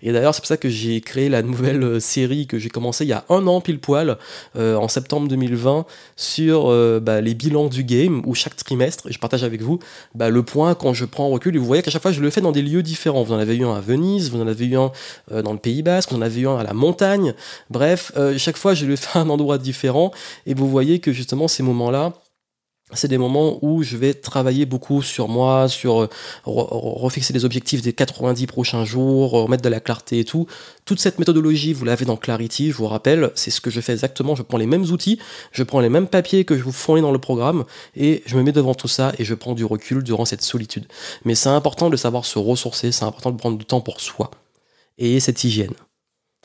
Et 0.02 0.12
d'ailleurs, 0.12 0.34
c'est 0.34 0.40
pour 0.40 0.48
ça 0.48 0.56
que 0.56 0.68
j'ai 0.68 1.00
créé 1.00 1.28
la 1.28 1.42
nouvelle 1.42 1.82
euh, 1.82 2.00
série 2.00 2.46
que 2.46 2.58
j'ai 2.58 2.68
commencé 2.68 3.04
il 3.04 3.08
y 3.08 3.12
a 3.12 3.24
un 3.28 3.46
an 3.46 3.60
pile 3.60 3.78
poil, 3.78 4.18
euh, 4.56 4.76
en 4.76 4.88
septembre 4.88 5.28
2020, 5.28 5.86
sur 6.16 6.70
euh, 6.70 7.00
bah, 7.00 7.20
les 7.20 7.34
bilans 7.34 7.68
du 7.68 7.84
game, 7.84 8.22
où 8.26 8.34
chaque 8.34 8.56
trimestre, 8.56 9.10
je 9.10 9.18
partage 9.18 9.44
avec 9.44 9.62
vous 9.62 9.78
bah, 10.14 10.30
le 10.30 10.42
point 10.42 10.74
quand 10.74 10.92
je 10.94 11.04
prends 11.04 11.28
recul. 11.28 11.54
Et 11.54 11.58
vous 11.58 11.66
voyez 11.66 11.82
qu'à 11.82 11.90
chaque 11.90 12.02
fois, 12.02 12.12
je 12.12 12.20
le 12.20 12.30
fais 12.30 12.40
dans 12.40 12.52
des 12.52 12.62
lieux 12.62 12.82
différents. 12.82 13.22
Vous 13.22 13.32
en 13.32 13.38
avez 13.38 13.56
eu 13.56 13.64
un 13.64 13.74
à 13.74 13.80
Venise, 13.80 14.30
vous 14.30 14.40
en 14.40 14.46
avez 14.46 14.66
eu 14.66 14.76
un 14.76 14.92
dans 15.42 15.52
le 15.52 15.58
Pays 15.58 15.82
Basque, 15.82 16.10
vous 16.10 16.18
en 16.18 16.22
avez 16.22 16.40
eu 16.40 16.48
un 16.48 16.56
à 16.56 16.64
la 16.64 16.74
montagne. 16.74 17.34
Bref, 17.70 18.12
chaque 18.36 18.56
fois, 18.56 18.74
je 18.74 18.86
le 18.86 18.96
fais 18.96 19.18
à 19.18 19.22
un 19.22 19.28
endroit 19.28 19.58
différent. 19.58 20.12
Et 20.46 20.54
vous 20.54 20.68
voyez 20.68 20.98
que 21.00 21.12
justement, 21.12 21.48
ces 21.48 21.62
moments-là, 21.62 22.12
c'est 22.92 23.08
des 23.08 23.18
moments 23.18 23.58
où 23.62 23.82
je 23.82 23.96
vais 23.96 24.14
travailler 24.14 24.66
beaucoup 24.66 25.02
sur 25.02 25.28
moi, 25.28 25.68
sur 25.68 26.02
euh, 26.02 26.08
refixer 26.44 27.32
les 27.32 27.44
objectifs 27.44 27.82
des 27.82 27.92
90 27.92 28.46
prochains 28.46 28.84
jours, 28.84 29.30
remettre 29.30 29.62
de 29.62 29.68
la 29.68 29.80
clarté 29.80 30.18
et 30.18 30.24
tout. 30.24 30.46
Toute 30.84 31.00
cette 31.00 31.18
méthodologie, 31.18 31.72
vous 31.72 31.84
l'avez 31.84 32.04
dans 32.04 32.16
Clarity, 32.16 32.70
je 32.70 32.76
vous 32.76 32.86
rappelle, 32.86 33.30
c'est 33.34 33.50
ce 33.50 33.60
que 33.60 33.70
je 33.70 33.80
fais 33.80 33.92
exactement. 33.92 34.34
Je 34.34 34.42
prends 34.42 34.58
les 34.58 34.66
mêmes 34.66 34.84
outils, 34.84 35.18
je 35.52 35.62
prends 35.62 35.80
les 35.80 35.88
mêmes 35.88 36.08
papiers 36.08 36.44
que 36.44 36.56
je 36.56 36.62
vous 36.62 36.72
fournis 36.72 37.02
dans 37.02 37.12
le 37.12 37.18
programme 37.18 37.64
et 37.96 38.22
je 38.26 38.36
me 38.36 38.42
mets 38.42 38.52
devant 38.52 38.74
tout 38.74 38.88
ça 38.88 39.12
et 39.18 39.24
je 39.24 39.34
prends 39.34 39.54
du 39.54 39.64
recul 39.64 40.02
durant 40.02 40.24
cette 40.24 40.42
solitude. 40.42 40.86
Mais 41.24 41.34
c'est 41.34 41.48
important 41.48 41.90
de 41.90 41.96
savoir 41.96 42.24
se 42.24 42.38
ressourcer, 42.38 42.92
c'est 42.92 43.04
important 43.04 43.30
de 43.30 43.36
prendre 43.36 43.58
du 43.58 43.64
temps 43.64 43.80
pour 43.80 44.00
soi 44.00 44.30
et 44.98 45.18
cette 45.20 45.44
hygiène. 45.44 45.74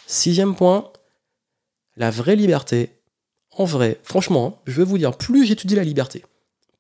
Sixième 0.08 0.56
point, 0.56 0.92
la 1.96 2.12
vraie 2.12 2.36
liberté. 2.36 2.92
En 3.58 3.66
vrai, 3.66 4.00
franchement, 4.04 4.62
je 4.66 4.78
vais 4.78 4.84
vous 4.84 4.98
dire, 4.98 5.18
plus 5.18 5.46
j'étudie 5.46 5.76
la 5.76 5.84
liberté, 5.84 6.24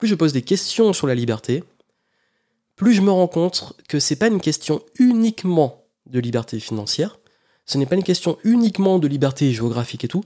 plus 0.05 0.11
je 0.11 0.15
pose 0.15 0.33
des 0.33 0.43
questions 0.43 0.93
sur 0.93 1.07
la 1.07 1.15
liberté, 1.15 1.63
plus 2.75 2.93
je 2.93 3.01
me 3.01 3.09
rends 3.09 3.27
compte 3.27 3.73
que 3.89 3.99
c'est 3.99 4.15
pas 4.15 4.27
une 4.27 4.39
question 4.39 4.83
uniquement 4.99 5.83
de 6.05 6.19
liberté 6.19 6.59
financière, 6.59 7.17
ce 7.65 7.79
n'est 7.79 7.87
pas 7.87 7.95
une 7.95 8.03
question 8.03 8.37
uniquement 8.43 8.99
de 8.99 9.07
liberté 9.07 9.51
géographique 9.51 10.03
et 10.05 10.07
tout. 10.07 10.23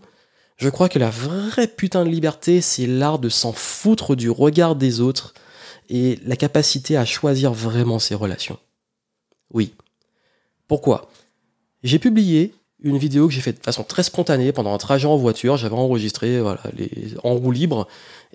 Je 0.58 0.68
crois 0.68 0.90
que 0.90 1.00
la 1.00 1.10
vraie 1.10 1.70
putain 1.70 2.04
de 2.04 2.10
liberté, 2.10 2.60
c'est 2.60 2.88
l'art 2.88 3.20
de 3.20 3.30
s'en 3.30 3.54
foutre 3.54 4.18
du 4.18 4.30
regard 4.30 4.76
des 4.76 5.00
autres 5.00 5.34
et 5.88 6.20
la 6.26 6.36
capacité 6.36 6.98
à 6.98 7.06
choisir 7.06 7.54
vraiment 7.54 8.00
ses 8.00 8.16
relations. 8.16 8.60
Oui. 9.54 9.74
Pourquoi? 10.68 11.10
J'ai 11.84 12.00
publié 12.00 12.54
une 12.84 12.98
vidéo 12.98 13.28
que 13.28 13.34
j'ai 13.34 13.42
faite 13.42 13.60
de 13.60 13.64
façon 13.64 13.84
très 13.84 14.04
spontanée 14.04 14.52
pendant 14.52 14.74
un 14.74 14.78
trajet 14.78 15.08
en 15.08 15.18
voiture. 15.18 15.58
J'avais 15.58 15.76
enregistré 15.76 16.40
voilà, 16.40 16.62
les, 16.78 17.14
en 17.24 17.36
roue 17.36 17.52
libre 17.52 17.88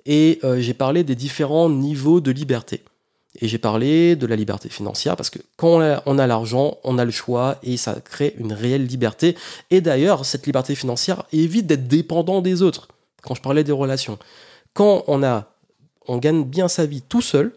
et 0.05 0.39
euh, 0.43 0.59
j'ai 0.59 0.73
parlé 0.73 1.03
des 1.03 1.15
différents 1.15 1.69
niveaux 1.69 2.21
de 2.21 2.31
liberté. 2.31 2.83
Et 3.41 3.47
j'ai 3.47 3.57
parlé 3.57 4.15
de 4.15 4.25
la 4.27 4.35
liberté 4.35 4.69
financière 4.69 5.17
parce 5.17 5.29
que 5.29 5.39
quand 5.57 5.81
on 6.05 6.19
a, 6.19 6.27
l'argent, 6.27 6.77
on 6.83 6.97
a 6.97 7.03
le 7.03 7.11
choix 7.11 7.57
et 7.63 7.75
ça 7.75 7.95
crée 7.99 8.33
une 8.37 8.53
réelle 8.53 8.85
liberté. 8.85 9.35
Et 9.71 9.81
d'ailleurs, 9.81 10.25
cette 10.25 10.45
liberté 10.45 10.73
financière 10.73 11.23
évite 11.33 11.67
d'être 11.67 11.87
dépendant 11.87 12.41
des 12.41 12.61
autres. 12.61 12.87
Quand 13.23 13.35
je 13.35 13.41
parlais 13.41 13.65
des 13.65 13.73
relations, 13.73 14.17
quand 14.73 15.03
on 15.07 15.21
a, 15.21 15.49
on 16.07 16.17
gagne 16.17 16.45
bien 16.45 16.69
sa 16.69 16.85
vie 16.85 17.01
tout 17.01 17.21
seul, 17.21 17.51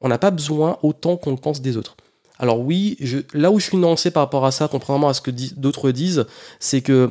on 0.00 0.08
n'a 0.08 0.18
pas 0.18 0.32
besoin 0.32 0.78
autant 0.82 1.16
qu'on 1.16 1.30
le 1.30 1.36
pense 1.36 1.60
des 1.60 1.76
autres. 1.76 1.96
Alors 2.38 2.60
oui, 2.60 2.98
là 3.32 3.50
où 3.50 3.60
je 3.60 3.66
suis 3.66 3.76
nuancé 3.76 4.10
par 4.10 4.22
rapport 4.22 4.44
à 4.44 4.50
ça, 4.50 4.68
contrairement 4.68 5.08
à 5.08 5.14
ce 5.14 5.20
que 5.20 5.30
d'autres 5.30 5.90
disent, 5.92 6.26
c'est 6.58 6.80
que 6.80 7.10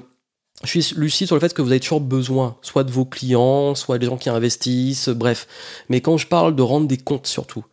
je 0.64 0.80
suis 0.80 0.96
lucide 0.96 1.28
sur 1.28 1.36
le 1.36 1.40
fait 1.40 1.54
que 1.54 1.62
vous 1.62 1.72
avez 1.72 1.80
toujours 1.80 2.02
besoin, 2.02 2.58
soit 2.62 2.84
de 2.84 2.92
vos 2.92 3.06
clients, 3.06 3.76
soit 3.76 3.98
des 3.98 4.06
gens 4.06 4.18
qui 4.18 4.30
investissent, 4.30 5.10
bref. 5.10 5.48
Mais 5.90 6.02
quand 6.02 6.18
je 6.18 6.28
parle 6.28 6.56
de 6.56 6.62
rendre 6.62 6.88
des 6.88 6.98
comptes 6.98 7.28
surtout, 7.28 7.66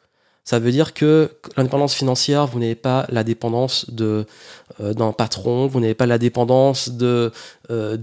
ça 0.45 0.59
veut 0.59 0.73
dire 0.73 0.95
que 0.95 1.31
l'indépendance 1.57 1.95
financière, 1.95 2.47
vous 2.47 2.59
n'avez 2.59 2.75
pas 2.75 3.07
la 3.11 3.23
dépendance 3.23 3.87
euh, 4.01 4.25
d'un 4.81 5.13
patron, 5.13 5.67
vous 5.67 5.79
n'avez 5.79 5.95
pas 5.95 6.07
la 6.07 6.19
dépendance 6.19 6.91
de 6.91 7.31
euh, 7.71 7.97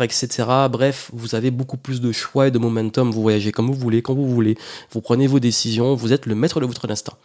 etc. 0.00 0.44
Bref, 0.70 1.10
vous 1.12 1.34
avez 1.34 1.50
beaucoup 1.50 1.76
plus 1.76 2.00
de 2.00 2.10
choix 2.10 2.48
et 2.48 2.50
de 2.50 2.58
momentum. 2.58 3.10
Vous 3.10 3.22
voyagez 3.22 3.52
comme 3.52 3.66
vous 3.66 3.78
voulez, 3.78 4.02
quand 4.02 4.14
vous 4.14 4.28
voulez. 4.28 4.56
Vous 4.90 5.00
prenez 5.00 5.26
vos 5.26 5.38
décisions. 5.38 5.94
Vous 5.94 6.12
êtes 6.12 6.26
le 6.26 6.34
maître 6.34 6.60
de 6.60 6.66
votre 6.66 6.90
instinct. 6.90 7.16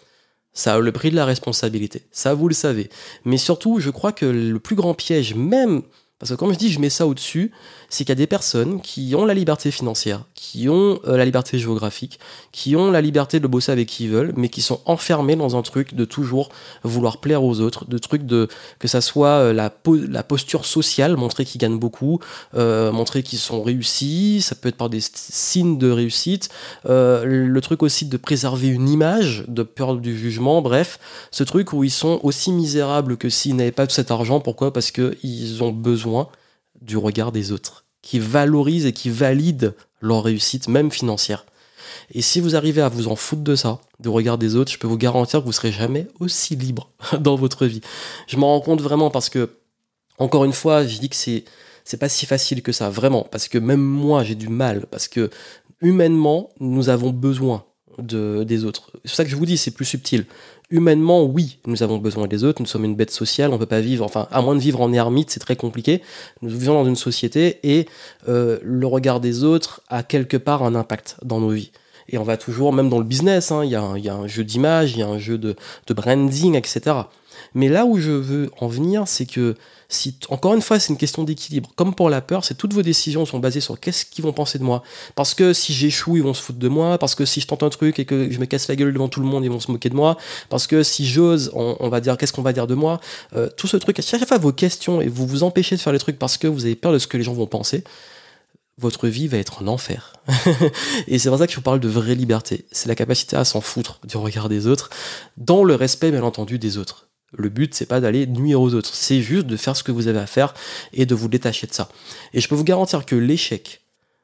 Ça 0.57 0.73
a 0.73 0.79
le 0.79 0.91
prix 0.91 1.11
de 1.11 1.15
la 1.15 1.25
responsabilité. 1.25 2.01
Ça, 2.11 2.33
vous 2.33 2.47
le 2.47 2.55
savez. 2.55 2.89
Mais 3.25 3.37
surtout, 3.37 3.79
je 3.79 3.91
crois 3.91 4.11
que 4.11 4.25
le 4.25 4.57
plus 4.59 4.75
grand 4.75 4.95
piège, 4.95 5.35
même 5.35 5.83
parce 6.17 6.31
que 6.31 6.35
comme 6.35 6.51
je 6.51 6.57
dis, 6.57 6.71
je 6.71 6.79
mets 6.79 6.89
ça 6.89 7.05
au-dessus, 7.05 7.51
c'est 7.89 8.03
qu'il 8.03 8.09
y 8.09 8.13
a 8.13 8.15
des 8.15 8.25
personnes 8.25 8.81
qui 8.81 9.13
ont 9.15 9.23
la 9.23 9.35
liberté 9.35 9.69
financière, 9.69 10.25
qui 10.37 10.69
ont 10.69 10.99
euh, 11.07 11.17
la 11.17 11.25
liberté 11.25 11.57
géographique, 11.57 12.19
qui 12.51 12.75
ont 12.75 12.91
la 12.91 13.01
liberté 13.01 13.39
de 13.39 13.47
bosser 13.47 13.71
avec 13.71 13.87
qui 13.87 14.03
ils 14.05 14.11
veulent, 14.11 14.33
mais 14.37 14.49
qui 14.49 14.61
sont 14.61 14.79
enfermés 14.85 15.35
dans 15.35 15.57
un 15.57 15.63
truc 15.63 15.95
de 15.95 16.05
toujours 16.05 16.49
vouloir 16.83 17.17
plaire 17.17 17.43
aux 17.43 17.59
autres, 17.59 17.85
de 17.85 17.97
trucs 17.97 18.23
de 18.23 18.47
que 18.77 18.87
ça 18.87 19.01
soit 19.01 19.51
euh, 19.51 19.53
la, 19.53 20.23
posture 20.23 20.65
sociale, 20.65 21.17
montrer 21.17 21.43
qu'ils 21.43 21.59
gagnent 21.59 21.79
beaucoup, 21.79 22.19
euh, 22.53 22.91
montrer 22.91 23.23
qu'ils 23.23 23.39
sont 23.39 23.63
réussis, 23.63 24.41
ça 24.41 24.53
peut 24.53 24.69
être 24.69 24.77
par 24.77 24.91
des 24.91 25.01
signes 25.01 25.79
de 25.79 25.89
réussite, 25.89 26.49
le 26.85 27.59
truc 27.59 27.81
aussi 27.81 28.05
de 28.05 28.17
préserver 28.17 28.67
une 28.67 28.87
image, 28.87 29.43
de 29.47 29.63
peur 29.63 29.95
du 29.95 30.15
jugement, 30.15 30.61
bref, 30.61 30.99
ce 31.31 31.43
truc 31.43 31.73
où 31.73 31.83
ils 31.83 31.91
sont 31.91 32.19
aussi 32.21 32.51
misérables 32.51 33.17
que 33.17 33.29
s'ils 33.29 33.55
n'avaient 33.55 33.71
pas 33.71 33.87
tout 33.87 33.95
cet 33.95 34.11
argent, 34.11 34.39
pourquoi? 34.39 34.71
Parce 34.71 34.91
qu'ils 34.91 35.63
ont 35.63 35.71
besoin 35.71 36.27
du 36.81 36.95
regard 36.97 37.31
des 37.31 37.51
autres, 37.51 37.85
qui 38.03 38.19
valorisent 38.19 38.85
et 38.85 38.93
qui 38.93 39.09
valident 39.09 39.73
leur 40.01 40.23
réussite, 40.23 40.67
même 40.67 40.91
financière. 40.91 41.45
Et 42.11 42.21
si 42.21 42.39
vous 42.39 42.55
arrivez 42.55 42.81
à 42.81 42.89
vous 42.89 43.07
en 43.07 43.15
foutre 43.15 43.43
de 43.43 43.55
ça, 43.55 43.79
du 43.99 44.09
regard 44.09 44.37
des 44.37 44.55
autres, 44.55 44.71
je 44.71 44.77
peux 44.77 44.87
vous 44.87 44.97
garantir 44.97 45.41
que 45.41 45.45
vous 45.45 45.51
serez 45.51 45.71
jamais 45.71 46.07
aussi 46.19 46.55
libre 46.55 46.89
dans 47.19 47.35
votre 47.35 47.65
vie. 47.65 47.81
Je 48.27 48.37
m'en 48.37 48.47
rends 48.47 48.61
compte 48.61 48.81
vraiment 48.81 49.09
parce 49.09 49.29
que, 49.29 49.49
encore 50.17 50.45
une 50.45 50.53
fois, 50.53 50.85
je 50.85 50.97
dis 50.99 51.09
que 51.09 51.15
c'est 51.15 51.43
c'est 51.83 51.97
pas 51.97 52.09
si 52.09 52.25
facile 52.25 52.61
que 52.61 52.73
ça, 52.73 52.89
vraiment, 52.89 53.23
parce 53.23 53.47
que 53.47 53.57
même 53.57 53.79
moi 53.79 54.21
j'ai 54.25 54.35
du 54.35 54.49
mal, 54.49 54.87
parce 54.91 55.07
que 55.07 55.29
humainement 55.79 56.49
nous 56.59 56.89
avons 56.89 57.11
besoin 57.11 57.63
de, 57.97 58.43
des 58.43 58.65
autres. 58.65 58.91
C'est 59.05 59.15
ça 59.15 59.23
que 59.23 59.29
je 59.29 59.35
vous 59.35 59.45
dis, 59.45 59.57
c'est 59.57 59.71
plus 59.71 59.85
subtil 59.85 60.25
humainement, 60.69 61.23
oui, 61.23 61.59
nous 61.65 61.81
avons 61.81 61.97
besoin 61.97 62.27
des 62.27 62.43
autres, 62.43 62.61
nous 62.61 62.67
sommes 62.67 62.83
une 62.83 62.95
bête 62.95 63.11
sociale, 63.11 63.51
on 63.51 63.53
ne 63.53 63.59
peut 63.59 63.65
pas 63.65 63.79
vivre, 63.79 64.03
enfin, 64.03 64.27
à 64.31 64.41
moins 64.41 64.55
de 64.55 64.59
vivre 64.59 64.81
en 64.81 64.91
ermite, 64.91 65.29
c'est 65.29 65.39
très 65.39 65.55
compliqué. 65.55 66.01
Nous 66.41 66.49
vivons 66.49 66.73
dans 66.73 66.85
une 66.85 66.95
société 66.95 67.59
et 67.63 67.87
euh, 68.27 68.59
le 68.61 68.85
regard 68.85 69.19
des 69.19 69.43
autres 69.43 69.81
a 69.87 70.03
quelque 70.03 70.37
part 70.37 70.63
un 70.63 70.75
impact 70.75 71.17
dans 71.23 71.39
nos 71.39 71.49
vies. 71.49 71.71
Et 72.09 72.17
on 72.17 72.23
va 72.23 72.37
toujours, 72.37 72.73
même 72.73 72.89
dans 72.89 72.99
le 72.99 73.03
business, 73.03 73.51
hein, 73.51 73.65
il 73.65 73.71
y, 73.71 73.75
a 73.75 73.81
un 73.81 74.27
jeu 74.27 74.43
d'image, 74.43 74.93
il 74.93 74.99
y 74.99 75.03
a 75.03 75.07
un 75.07 75.19
jeu 75.19 75.37
de, 75.37 75.55
branding, 75.89 76.55
etc. 76.55 76.95
Mais 77.53 77.69
là 77.69 77.85
où 77.85 77.97
je 77.97 78.11
veux 78.11 78.49
en 78.59 78.67
venir, 78.67 79.03
c'est 79.07 79.25
que 79.25 79.55
si, 79.89 80.17
encore 80.29 80.53
une 80.53 80.61
fois, 80.61 80.79
c'est 80.79 80.89
une 80.89 80.97
question 80.97 81.23
d'équilibre. 81.23 81.69
Comme 81.75 81.93
pour 81.93 82.09
la 82.09 82.19
peur, 82.19 82.43
c'est 82.43 82.55
toutes 82.55 82.73
vos 82.73 82.81
décisions 82.81 83.25
sont 83.25 83.39
basées 83.39 83.61
sur 83.61 83.79
qu'est-ce 83.79 84.05
qu'ils 84.05 84.23
vont 84.23 84.33
penser 84.33 84.59
de 84.59 84.63
moi. 84.63 84.83
Parce 85.15 85.33
que 85.33 85.53
si 85.53 85.73
j'échoue, 85.73 86.17
ils 86.17 86.23
vont 86.23 86.33
se 86.33 86.41
foutre 86.41 86.59
de 86.59 86.67
moi. 86.67 86.97
Parce 86.97 87.15
que 87.15 87.25
si 87.25 87.39
je 87.39 87.47
tente 87.47 87.63
un 87.63 87.69
truc 87.69 87.99
et 87.99 88.05
que 88.05 88.29
je 88.29 88.39
me 88.39 88.45
casse 88.45 88.67
la 88.67 88.75
gueule 88.75 88.91
devant 88.91 89.07
tout 89.07 89.21
le 89.21 89.27
monde, 89.27 89.45
ils 89.45 89.51
vont 89.51 89.61
se 89.61 89.71
moquer 89.71 89.89
de 89.89 89.95
moi. 89.95 90.17
Parce 90.49 90.67
que 90.67 90.83
si 90.83 91.05
j'ose, 91.05 91.51
on, 91.53 91.87
va 91.89 92.01
dire 92.01 92.17
qu'est-ce 92.17 92.33
qu'on 92.33 92.41
va 92.41 92.53
dire 92.53 92.67
de 92.67 92.75
moi? 92.75 92.99
Euh, 93.35 93.49
tout 93.55 93.67
ce 93.67 93.77
truc, 93.77 93.99
à 93.99 94.01
chaque 94.01 94.25
fois 94.27 94.37
vos 94.37 94.51
questions 94.51 94.99
et 94.99 95.07
vous 95.07 95.25
vous 95.25 95.43
empêchez 95.43 95.75
de 95.75 95.81
faire 95.81 95.93
les 95.93 95.99
trucs 95.99 96.19
parce 96.19 96.37
que 96.37 96.47
vous 96.47 96.65
avez 96.65 96.75
peur 96.75 96.91
de 96.91 96.99
ce 96.99 97.07
que 97.07 97.17
les 97.17 97.23
gens 97.23 97.33
vont 97.33 97.47
penser 97.47 97.83
votre 98.77 99.07
vie 99.07 99.27
va 99.27 99.37
être 99.37 99.63
un 99.63 99.67
enfer. 99.67 100.13
et 101.07 101.17
c'est 101.17 101.29
pour 101.29 101.39
ça 101.39 101.47
que 101.47 101.51
je 101.51 101.57
vous 101.57 101.63
parle 101.63 101.79
de 101.79 101.87
vraie 101.87 102.15
liberté. 102.15 102.65
C'est 102.71 102.87
la 102.87 102.95
capacité 102.95 103.35
à 103.35 103.43
s'en 103.43 103.61
foutre 103.61 103.99
du 104.05 104.17
regard 104.17 104.49
des 104.49 104.67
autres, 104.67 104.89
dans 105.37 105.63
le 105.63 105.75
respect, 105.75 106.11
bien 106.11 106.23
entendu, 106.23 106.59
des 106.59 106.77
autres. 106.77 107.07
Le 107.33 107.49
but, 107.49 107.73
c'est 107.73 107.87
pas 107.87 107.99
d'aller 107.99 108.25
nuire 108.25 108.61
aux 108.61 108.73
autres, 108.73 108.93
c'est 108.93 109.21
juste 109.21 109.47
de 109.47 109.57
faire 109.57 109.75
ce 109.75 109.83
que 109.83 109.91
vous 109.91 110.07
avez 110.07 110.19
à 110.19 110.27
faire 110.27 110.53
et 110.93 111.05
de 111.05 111.15
vous 111.15 111.27
détacher 111.27 111.67
de 111.67 111.73
ça. 111.73 111.89
Et 112.33 112.39
je 112.39 112.47
peux 112.47 112.55
vous 112.55 112.63
garantir 112.63 113.05
que 113.05 113.15
l'échec, 113.15 113.81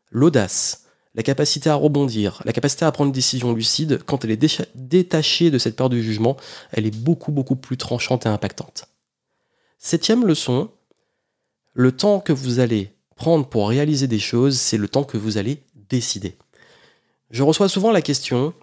l'audace, 0.10 0.86
la 1.16 1.24
capacité 1.24 1.70
à 1.70 1.76
rebondir, 1.76 2.42
la 2.46 2.54
capacité 2.54 2.86
à 2.86 2.92
prendre 2.92 3.10
une 3.10 3.14
décision 3.14 3.54
lucide, 3.54 4.02
quand 4.06 4.24
elle 4.24 4.32
est 4.32 4.72
détachée 4.76 5.52
de 5.52 5.58
cette 5.58 5.76
peur 5.76 5.90
du 5.90 6.02
jugement, 6.02 6.38
elle 6.72 6.86
est 6.86 6.96
beaucoup, 6.96 7.32
beaucoup 7.32 7.56
plus 7.56 7.78
tranchante 7.78 8.26
et 8.26 8.30
impactante. 8.30 8.86
Septième 9.80 10.26
leçon, 10.26 10.72
le 11.74 11.92
temps 11.92 12.20
que 12.20 12.32
vous 12.32 12.60
allez 12.60 12.94
pour 13.50 13.70
réaliser 13.70 14.08
des 14.08 14.20
choses, 14.20 14.58
c'est 14.58 14.78
le 14.78 14.88
temps 14.88 15.04
que 15.04 15.18
vous 15.18 15.38
allez 15.38 15.60
décider. 15.90 16.36
Je 17.32 17.44
reçois 17.44 17.70
souvent 17.70 17.92
la 17.92 18.02
question, 18.02 18.54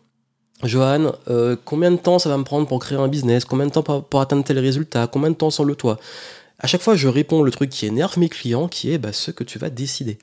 Johan, 0.62 1.12
euh, 1.28 1.56
combien 1.64 1.90
de 1.90 1.96
temps 1.96 2.18
ça 2.18 2.28
va 2.28 2.36
me 2.36 2.44
prendre 2.44 2.66
pour 2.68 2.78
créer 2.78 2.98
un 2.98 3.08
business? 3.08 3.44
Combien 3.44 3.66
de 3.66 3.72
temps 3.72 3.82
pour, 3.82 4.20
atteindre 4.20 4.44
tel 4.44 4.58
résultat? 4.58 5.06
Combien 5.06 5.30
de 5.30 5.34
temps 5.34 5.50
sans 5.50 5.64
le 5.64 5.74
toit 5.74 5.98
À 6.58 6.66
chaque 6.66 6.82
fois, 6.82 6.94
je 6.94 7.08
réponds 7.08 7.42
le 7.42 7.50
truc 7.50 7.70
qui 7.70 7.86
énerve 7.86 8.18
mes 8.18 8.28
clients, 8.28 8.68
qui 8.68 8.92
est 8.92 8.98
bah, 8.98 9.12
ce 9.12 9.30
que 9.30 9.44
tu 9.44 9.58
vas 9.58 9.70
décider. 9.70 10.18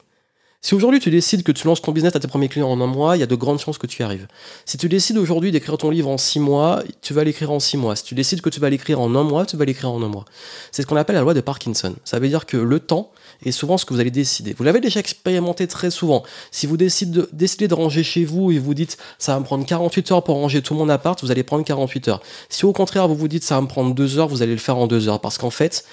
Si 0.61 0.73
aujourd'hui 0.73 0.99
tu 0.99 1.11
décides 1.11 1.43
que 1.43 1.51
tu 1.51 1.67
lances 1.67 1.81
ton 1.81 1.91
business 1.91 2.15
à 2.15 2.19
tes 2.19 2.27
premiers 2.27 2.49
clients 2.49 2.69
en 2.69 2.81
un 2.81 2.87
mois, 2.87 3.15
il 3.15 3.19
y 3.19 3.23
a 3.23 3.27
de 3.27 3.35
grandes 3.35 3.59
chances 3.59 3.77
que 3.77 3.85
tu 3.85 4.01
y 4.01 4.03
arrives. 4.03 4.27
Si 4.65 4.77
tu 4.77 4.89
décides 4.89 5.17
aujourd'hui 5.17 5.51
d'écrire 5.51 5.77
ton 5.77 5.91
livre 5.91 6.09
en 6.09 6.17
six 6.17 6.39
mois, 6.39 6.83
tu 7.01 7.13
vas 7.13 7.23
l'écrire 7.23 7.51
en 7.51 7.59
six 7.59 7.77
mois. 7.77 7.95
Si 7.95 8.03
tu 8.03 8.15
décides 8.15 8.41
que 8.41 8.49
tu 8.49 8.59
vas 8.59 8.69
l'écrire 8.69 8.99
en 8.99 9.13
un 9.15 9.23
mois, 9.23 9.45
tu 9.45 9.55
vas 9.55 9.65
l'écrire 9.65 9.91
en 9.91 10.01
un 10.01 10.07
mois. 10.07 10.25
C'est 10.71 10.81
ce 10.81 10.87
qu'on 10.87 10.95
appelle 10.95 11.15
la 11.15 11.21
loi 11.21 11.35
de 11.35 11.41
Parkinson. 11.41 11.95
Ça 12.03 12.17
veut 12.17 12.27
dire 12.27 12.47
que 12.47 12.57
le 12.57 12.79
temps 12.79 13.11
est 13.45 13.51
souvent 13.51 13.77
ce 13.77 13.85
que 13.85 13.93
vous 13.93 13.99
allez 13.99 14.11
décider. 14.11 14.55
Vous 14.57 14.63
l'avez 14.63 14.81
déjà 14.81 14.99
expérimenté 14.99 15.67
très 15.67 15.91
souvent. 15.91 16.23
Si 16.51 16.65
vous 16.65 16.75
décidez 16.75 17.67
de, 17.67 17.73
ranger 17.73 18.03
chez 18.03 18.25
vous 18.25 18.51
et 18.51 18.57
vous 18.57 18.73
dites 18.73 18.97
ça 19.19 19.35
va 19.35 19.39
me 19.39 19.45
prendre 19.45 19.63
48 19.63 20.11
heures 20.11 20.23
pour 20.23 20.35
ranger 20.35 20.63
tout 20.63 20.73
mon 20.73 20.89
appart, 20.89 21.21
vous 21.21 21.29
allez 21.29 21.43
prendre 21.43 21.63
48 21.63 22.07
heures. 22.07 22.21
Si 22.49 22.65
au 22.65 22.73
contraire 22.73 23.07
vous 23.07 23.15
vous 23.15 23.27
dites 23.27 23.43
ça 23.43 23.55
va 23.55 23.61
me 23.61 23.67
prendre 23.67 23.93
deux 23.93 24.17
heures, 24.17 24.27
vous 24.27 24.41
allez 24.41 24.53
le 24.53 24.57
faire 24.57 24.77
en 24.77 24.87
deux 24.87 25.07
heures. 25.07 25.21
Parce 25.21 25.37
qu'en 25.37 25.51
fait, 25.51 25.85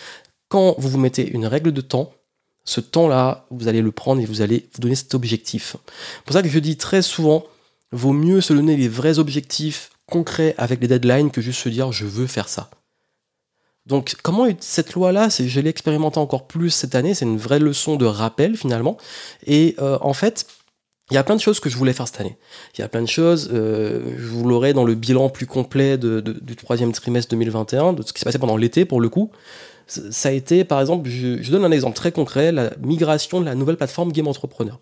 quand 0.49 0.75
vous 0.79 0.89
vous 0.89 0.99
mettez 0.99 1.29
une 1.29 1.47
règle 1.47 1.71
de 1.73 1.81
temps, 1.83 2.13
ce 2.65 2.81
temps-là, 2.81 3.47
vous 3.51 3.69
allez 3.69 3.83
le 3.83 3.93
prendre 3.93 4.21
et 4.21 4.27
vous 4.27 4.41
allez 4.41 4.69
vous 4.75 4.81
donner 4.81 4.95
cet 4.95 5.15
objectif. 5.15 5.77
C'est 6.17 6.25
pour 6.25 6.33
ça 6.33 6.43
que 6.43 6.49
je 6.49 6.59
dis 6.59 6.77
très 6.77 7.03
souvent, 7.03 7.45
vaut 7.93 8.13
mieux 8.13 8.41
se 8.41 8.53
donner 8.53 8.77
les 8.77 8.89
vrais 8.89 9.19
objectifs 9.19 9.91
concrets 10.07 10.55
avec 10.59 10.81
les 10.81 10.89
deadlines 10.89 11.31
que 11.31 11.41
juste 11.41 11.61
se 11.61 11.69
dire 11.69 11.93
je 11.93 12.07
veux 12.07 12.27
faire 12.27 12.49
ça. 12.49 12.71
Donc 13.87 14.17
comment 14.23 14.47
cette 14.61 14.95
loi-là, 14.95 15.29
je 15.29 15.61
l'ai 15.61 15.69
expérimenté 15.69 16.19
encore 16.19 16.47
plus 16.47 16.71
cette 16.71 16.95
année, 16.95 17.15
c'est 17.15 17.27
une 17.27 17.37
vraie 17.37 17.59
leçon 17.59 17.97
de 17.97 18.07
rappel 18.07 18.57
finalement. 18.57 18.97
Et 19.47 19.77
euh, 19.79 19.99
en 20.01 20.15
fait, 20.15 20.47
il 21.11 21.15
y 21.15 21.19
a 21.19 21.23
plein 21.23 21.37
de 21.37 21.41
choses 21.41 21.61
que 21.61 21.69
je 21.69 21.77
voulais 21.77 21.93
faire 21.93 22.09
cette 22.09 22.23
année. 22.23 22.39
Il 22.77 22.81
y 22.81 22.85
a 22.85 22.89
plein 22.89 23.03
de 23.03 23.09
choses, 23.09 23.51
euh, 23.53 24.15
je 24.17 24.27
vous 24.27 24.49
l'aurai 24.49 24.73
dans 24.73 24.85
le 24.85 24.95
bilan 24.95 25.29
plus 25.29 25.45
complet 25.47 25.99
du 25.99 26.57
troisième 26.57 26.93
trimestre 26.93 27.29
2021, 27.31 27.93
de 27.93 28.03
ce 28.03 28.15
qui 28.15 28.21
s'est 28.21 28.25
passé 28.25 28.39
pendant 28.39 28.57
l'été 28.57 28.87
pour 28.87 29.03
le 29.03 29.11
coup 29.11 29.31
ça 29.87 30.29
a 30.29 30.33
été, 30.33 30.65
par 30.65 30.81
exemple, 30.81 31.09
je, 31.09 31.51
donne 31.51 31.65
un 31.65 31.71
exemple 31.71 31.97
très 31.97 32.13
concret, 32.13 32.53
la 32.53 32.71
migration 32.83 33.41
de 33.41 33.47
la 33.47 33.55
nouvelle 33.55 33.77
plateforme 33.77 34.13
Game 34.13 34.29
Entrepreneur. 34.29 34.79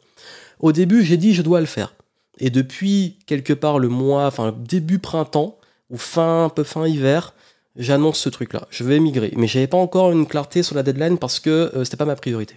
Au 0.61 0.73
début, 0.73 1.05
j'ai 1.05 1.17
dit 1.17 1.35
je 1.35 1.43
dois 1.43 1.61
le 1.61 1.67
faire. 1.67 1.95
Et 2.39 2.51
depuis 2.51 3.19
quelque 3.27 3.53
part 3.53 3.79
le 3.79 3.89
mois, 3.89 4.27
enfin 4.27 4.55
début 4.57 4.99
printemps, 4.99 5.59
ou 5.91 5.97
fin, 5.97 6.51
un 6.57 6.65
fin 6.65 6.87
hiver, 6.87 7.35
j'annonce 7.77 8.19
ce 8.19 8.29
truc-là. 8.29 8.67
Je 8.71 8.85
vais 8.85 8.99
migrer. 8.99 9.33
Mais 9.37 9.47
j'avais 9.47 9.67
pas 9.67 9.77
encore 9.77 10.13
une 10.13 10.27
clarté 10.27 10.63
sur 10.63 10.75
la 10.75 10.83
deadline 10.83 11.19
parce 11.19 11.41
que 11.41 11.51
euh, 11.75 11.85
c'était 11.85 11.97
pas 11.97 12.05
ma 12.05 12.17
priorité. 12.17 12.55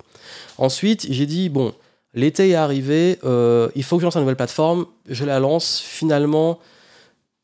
Ensuite, 0.58 1.08
j'ai 1.10 1.26
dit, 1.26 1.50
bon, 1.50 1.74
l'été 2.14 2.50
est 2.50 2.56
arrivé, 2.56 3.20
euh, 3.24 3.70
il 3.76 3.84
faut 3.84 3.98
que 3.98 4.02
je 4.02 4.06
lance 4.06 4.16
une 4.16 4.22
nouvelle 4.22 4.38
plateforme, 4.38 4.86
je 5.08 5.26
la 5.26 5.40
lance, 5.40 5.82
finalement, 5.82 6.60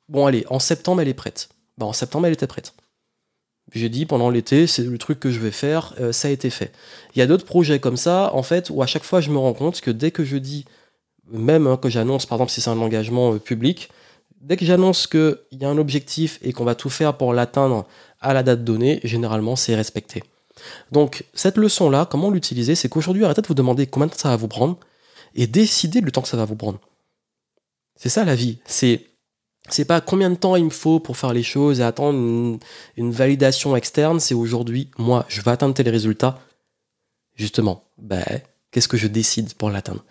bon 0.10 0.26
allez, 0.26 0.46
en 0.50 0.60
septembre 0.60 1.02
elle 1.02 1.10
est 1.10 1.14
prête. 1.14 1.50
En 1.80 1.94
septembre 1.94 2.28
elle 2.28 2.34
était 2.34 2.48
prête. 2.48 2.74
J'ai 3.74 3.90
dit 3.90 4.06
pendant 4.06 4.30
l'été, 4.30 4.68
c'est 4.68 4.84
le 4.84 4.98
truc 4.98 5.20
que 5.20 5.32
je 5.32 5.40
vais 5.40 5.52
faire, 5.52 5.94
euh, 6.00 6.12
ça 6.12 6.28
a 6.28 6.32
été 6.32 6.50
fait. 6.50 6.74
Il 7.16 7.20
y 7.20 7.22
a 7.22 7.28
d'autres 7.28 7.46
projets 7.46 7.80
comme 7.80 7.98
ça, 7.98 8.32
en 8.34 8.44
fait, 8.44 8.70
où 8.70 8.82
à 8.82 8.86
chaque 8.86 9.04
fois 9.04 9.22
je 9.22 9.30
me 9.30 9.38
rends 9.38 9.54
compte 9.54 9.80
que 9.80 9.92
dès 9.92 10.12
que 10.12 10.26
je 10.26 10.38
dis, 10.38 10.66
même 11.30 11.68
hein, 11.68 11.78
que 11.78 11.90
j'annonce, 11.90 12.26
par 12.26 12.38
exemple 12.38 12.52
si 12.52 12.62
c'est 12.62 12.70
un 12.70 12.80
engagement 12.80 13.34
euh, 13.34 13.40
public, 13.40 13.90
dès 14.42 14.58
que 14.58 14.66
j'annonce 14.66 15.08
qu'il 15.08 15.38
y 15.52 15.64
a 15.64 15.70
un 15.70 15.78
objectif 15.78 16.38
et 16.42 16.52
qu'on 16.52 16.66
va 16.66 16.76
tout 16.76 16.90
faire 16.90 17.16
pour 17.16 17.34
l'atteindre 17.34 17.86
à 18.20 18.34
la 18.34 18.44
date 18.44 18.64
donnée, 18.64 19.00
généralement 19.04 19.56
c'est 19.56 19.76
respecté. 19.76 20.24
Donc 20.92 21.24
cette 21.34 21.58
leçon-là, 21.58 22.06
comment 22.06 22.30
l'utiliser 22.30 22.76
C'est 22.76 22.90
qu'aujourd'hui, 22.90 23.24
arrêtez 23.24 23.42
de 23.42 23.48
vous 23.48 23.54
demander 23.54 23.88
combien 23.88 24.08
de 24.08 24.12
temps 24.12 24.20
ça 24.20 24.30
va 24.30 24.36
vous 24.36 24.48
prendre 24.48 24.78
et 25.34 25.48
décidez 25.48 26.02
le 26.02 26.12
temps 26.12 26.22
que 26.22 26.28
ça 26.28 26.38
va 26.38 26.46
vous 26.46 26.56
prendre. 26.56 26.80
C'est 27.96 28.10
ça 28.10 28.26
la 28.26 28.36
vie. 28.36 28.60
C'est 28.66 29.11
c'est 29.70 29.86
pas 29.86 30.02
combien 30.02 30.30
de 30.30 30.36
temps 30.36 30.56
il 30.56 30.66
me 30.66 30.70
faut 30.70 31.00
pour 31.00 31.18
faire 31.18 31.34
les 31.34 31.44
choses 31.44 31.80
et 31.80 31.84
attendre 31.84 32.60
une, 32.98 33.12
validation 33.12 33.76
externe, 33.76 34.20
c'est 34.20 34.34
aujourd'hui, 34.34 34.90
moi, 34.98 35.26
je 35.28 35.42
vais 35.42 35.52
atteindre 35.52 35.74
tel 35.74 35.90
résultat. 35.90 36.40
Justement, 37.36 37.84
ben, 37.98 38.24
qu'est-ce 38.72 38.88
que 38.88 38.98
je 38.98 39.08
décide 39.08 39.54
pour 39.54 39.70
l'atteindre? 39.70 40.04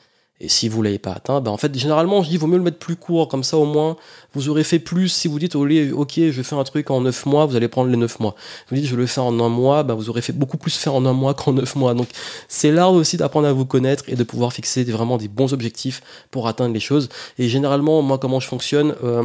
Et 0.43 0.49
si 0.49 0.71
vous 0.71 0.81
l'avez 0.81 0.99
pas 0.99 1.13
atteint, 1.13 1.43
ben 1.43 1.51
en 1.51 1.59
fait, 1.59 1.77
généralement, 1.77 2.23
je 2.23 2.31
dis, 2.31 2.39
vaut 2.39 2.47
mieux 2.47 2.57
le 2.57 2.63
mettre 2.63 2.79
plus 2.79 2.97
court, 2.97 3.29
comme 3.29 3.45
ça 3.45 3.59
au 3.59 3.67
moins, 3.67 3.97
vous 4.33 4.49
aurez 4.49 4.65
fait 4.65 4.79
plus. 4.79 5.11
Si 5.11 5.29
vous 5.29 5.39
dites, 5.39 5.55
ok, 5.55 6.13
je 6.17 6.43
fais 6.43 6.57
un 6.57 6.65
truc 6.65 6.91
en 6.91 7.03
9 7.03 7.27
mois, 7.27 7.45
vous 7.45 7.57
allez 7.57 7.69
prendre 7.69 7.91
les 7.91 7.99
9 7.99 8.21
mois. 8.21 8.35
Vous 8.71 8.77
dites, 8.77 8.87
je 8.87 8.97
le 8.97 9.05
fais 9.05 9.21
en 9.21 9.39
un 9.39 9.51
mois, 9.51 9.83
ben 9.83 9.95
vous 9.95 10.09
aurez 10.09 10.23
fait 10.23 10.33
beaucoup 10.33 10.57
plus 10.57 10.75
faire 10.75 10.95
en 10.95 11.05
un 11.05 11.13
mois 11.13 11.35
qu'en 11.35 11.53
9 11.53 11.77
mois. 11.77 11.93
Donc, 11.93 12.09
c'est 12.49 12.73
l'art 12.73 12.93
aussi 12.95 13.19
d'apprendre 13.19 13.49
à 13.49 13.53
vous 13.53 13.67
connaître 13.67 14.05
et 14.09 14.17
de 14.17 14.25
pouvoir 14.25 14.55
fixer 14.55 14.83
vraiment 14.85 15.19
des 15.19 15.29
bons 15.29 15.53
objectifs 15.53 16.01
pour 16.31 16.49
atteindre 16.49 16.73
les 16.73 16.81
choses. 16.81 17.11
Et 17.39 17.51
généralement, 17.51 18.01
moi, 18.01 18.17
comment 18.17 18.41
je 18.41 18.49
fonctionne, 18.49 18.95
euh, 19.05 19.25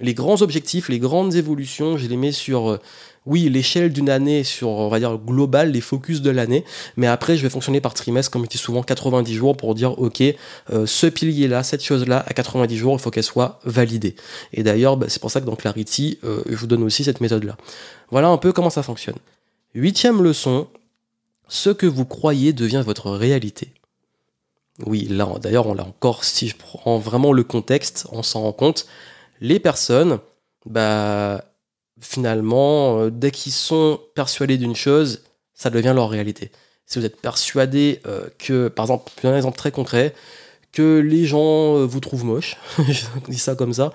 les 0.00 0.14
grands 0.14 0.42
objectifs, 0.42 0.88
les 0.88 0.98
grandes 0.98 1.34
évolutions, 1.34 1.96
je 1.96 2.06
les 2.08 2.16
mets 2.16 2.32
sur, 2.32 2.70
euh, 2.70 2.80
oui, 3.26 3.48
l'échelle 3.48 3.92
d'une 3.92 4.10
année, 4.10 4.42
sur, 4.42 4.68
on 4.68 4.88
va 4.88 4.98
dire, 4.98 5.16
global, 5.18 5.70
les 5.70 5.80
focus 5.80 6.20
de 6.20 6.30
l'année. 6.30 6.64
Mais 6.96 7.06
après, 7.06 7.36
je 7.36 7.42
vais 7.42 7.48
fonctionner 7.48 7.80
par 7.80 7.94
trimestre, 7.94 8.30
comme 8.30 8.44
je 8.44 8.50
dis 8.50 8.58
souvent, 8.58 8.82
90 8.82 9.34
jours 9.34 9.56
pour 9.56 9.74
dire, 9.74 9.98
OK, 9.98 10.20
euh, 10.20 10.86
ce 10.86 11.06
pilier-là, 11.06 11.62
cette 11.62 11.82
chose-là, 11.82 12.24
à 12.26 12.34
90 12.34 12.76
jours, 12.76 12.94
il 12.94 12.98
faut 12.98 13.10
qu'elle 13.10 13.22
soit 13.22 13.60
validée. 13.64 14.16
Et 14.52 14.62
d'ailleurs, 14.62 14.96
bah, 14.96 15.06
c'est 15.08 15.20
pour 15.20 15.30
ça 15.30 15.40
que 15.40 15.46
dans 15.46 15.56
Clarity, 15.56 16.18
euh, 16.24 16.42
je 16.48 16.56
vous 16.56 16.66
donne 16.66 16.82
aussi 16.82 17.04
cette 17.04 17.20
méthode-là. 17.20 17.56
Voilà 18.10 18.28
un 18.28 18.36
peu 18.36 18.52
comment 18.52 18.70
ça 18.70 18.82
fonctionne. 18.82 19.16
Huitième 19.74 20.22
leçon, 20.22 20.66
ce 21.48 21.70
que 21.70 21.86
vous 21.86 22.04
croyez 22.04 22.52
devient 22.52 22.82
votre 22.84 23.10
réalité. 23.10 23.72
Oui, 24.86 25.06
là, 25.08 25.28
d'ailleurs, 25.40 25.68
on 25.68 25.74
l'a 25.74 25.84
encore, 25.84 26.24
si 26.24 26.48
je 26.48 26.56
prends 26.56 26.98
vraiment 26.98 27.32
le 27.32 27.44
contexte, 27.44 28.08
on 28.10 28.24
s'en 28.24 28.42
rend 28.42 28.52
compte 28.52 28.86
les 29.40 29.58
personnes, 29.58 30.18
bah, 30.66 31.44
finalement, 32.00 32.98
euh, 33.00 33.10
dès 33.10 33.30
qu'ils 33.30 33.52
sont 33.52 34.00
persuadés 34.14 34.58
d'une 34.58 34.76
chose, 34.76 35.22
ça 35.54 35.70
devient 35.70 35.92
leur 35.94 36.10
réalité. 36.10 36.50
Si 36.86 36.98
vous 36.98 37.04
êtes 37.04 37.20
persuadé 37.20 38.00
euh, 38.06 38.26
que, 38.38 38.68
par 38.68 38.84
exemple, 38.84 39.10
un 39.24 39.36
exemple 39.36 39.56
très 39.56 39.70
concret, 39.70 40.14
que 40.72 40.98
les 40.98 41.24
gens 41.24 41.76
euh, 41.76 41.84
vous 41.84 42.00
trouvent 42.00 42.24
moche, 42.24 42.56
je 42.88 43.04
dis 43.28 43.38
ça 43.38 43.54
comme 43.54 43.72
ça, 43.72 43.92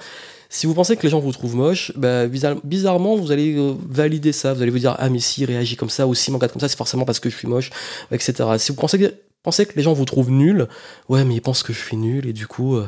si 0.51 0.65
vous 0.65 0.73
pensez 0.73 0.97
que 0.97 1.03
les 1.03 1.09
gens 1.09 1.19
vous 1.19 1.31
trouvent 1.31 1.55
moche, 1.55 1.91
bah, 1.95 2.25
bizarrement, 2.27 3.15
vous 3.15 3.31
allez 3.31 3.55
valider 3.87 4.31
ça. 4.31 4.55
Vous 4.55 4.63
allez 4.63 4.71
vous 4.71 4.79
dire, 4.79 4.95
ah, 4.97 5.07
mais 5.09 5.19
s'il 5.19 5.45
réagit 5.45 5.75
comme 5.75 5.91
ça, 5.91 6.07
ou 6.07 6.15
s'il 6.15 6.33
m'engage 6.33 6.51
comme 6.51 6.59
ça, 6.59 6.67
c'est 6.67 6.77
forcément 6.77 7.05
parce 7.05 7.19
que 7.19 7.29
je 7.29 7.35
suis 7.35 7.47
moche, 7.47 7.69
etc. 8.11 8.33
Si 8.57 8.71
vous 8.71 8.77
pensez 8.77 8.97
que 8.97 9.13
pensez 9.43 9.65
que 9.65 9.73
les 9.75 9.83
gens 9.83 9.93
vous 9.93 10.05
trouvent 10.05 10.31
nul, 10.31 10.67
ouais, 11.07 11.23
mais 11.23 11.35
ils 11.35 11.41
pensent 11.41 11.63
que 11.63 11.73
je 11.73 11.79
suis 11.79 11.97
nul, 11.97 12.27
et 12.27 12.33
du 12.33 12.47
coup, 12.47 12.75
euh, 12.75 12.87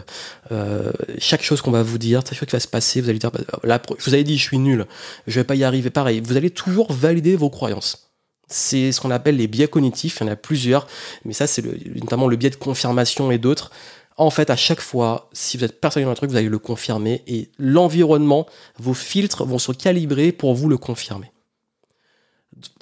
euh, 0.52 0.92
chaque 1.18 1.44
chose 1.44 1.62
qu'on 1.62 1.72
va 1.72 1.84
vous 1.84 1.98
dire, 1.98 2.22
chaque 2.22 2.38
chose 2.38 2.48
qui 2.48 2.56
va 2.56 2.60
se 2.60 2.68
passer, 2.68 3.02
vous 3.02 3.10
allez 3.10 3.20
dire, 3.20 3.32
bah, 3.32 3.82
je 3.98 4.06
vous 4.06 4.14
avais 4.14 4.24
dit, 4.24 4.38
je 4.38 4.44
suis 4.44 4.60
nul, 4.60 4.86
je 5.28 5.40
vais 5.40 5.44
pas 5.44 5.56
y 5.56 5.64
arriver. 5.64 5.90
Pareil, 5.90 6.20
vous 6.20 6.38
allez 6.38 6.50
toujours 6.50 6.92
valider 6.92 7.36
vos 7.36 7.50
croyances. 7.50 8.10
C'est 8.48 8.92
ce 8.92 9.00
qu'on 9.00 9.12
appelle 9.12 9.38
les 9.38 9.48
biais 9.48 9.70
cognitifs, 9.70 10.18
il 10.20 10.26
y 10.26 10.30
en 10.30 10.34
a 10.34 10.36
plusieurs, 10.36 10.88
mais 11.24 11.34
ça, 11.34 11.48
c'est 11.48 11.64
notamment 11.96 12.28
le 12.28 12.36
biais 12.36 12.50
de 12.50 12.56
confirmation 12.58 13.32
et 13.32 13.38
d'autres. 13.38 13.72
En 14.18 14.30
fait, 14.30 14.50
à 14.50 14.58
chaque 14.58 14.82
fois, 14.82 15.30
si 15.32 15.58
vous 15.58 15.64
êtes 15.64 15.80
persuadé 15.80 16.06
d'un 16.06 16.14
truc, 16.14 16.30
vous 16.30 16.36
allez 16.36 16.50
le 16.50 16.60
confirmer, 16.60 17.24
et 17.28 17.50
l'environnement, 17.58 18.46
vos 18.78 18.94
filtres 18.94 19.46
vont 19.46 19.58
se 19.58 19.72
calibrer 19.72 20.34
pour 20.34 20.54
vous 20.54 20.68
le 20.68 20.78
confirmer. 20.78 21.32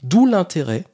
D'où 0.01 0.25
l'intérêt 0.25 0.85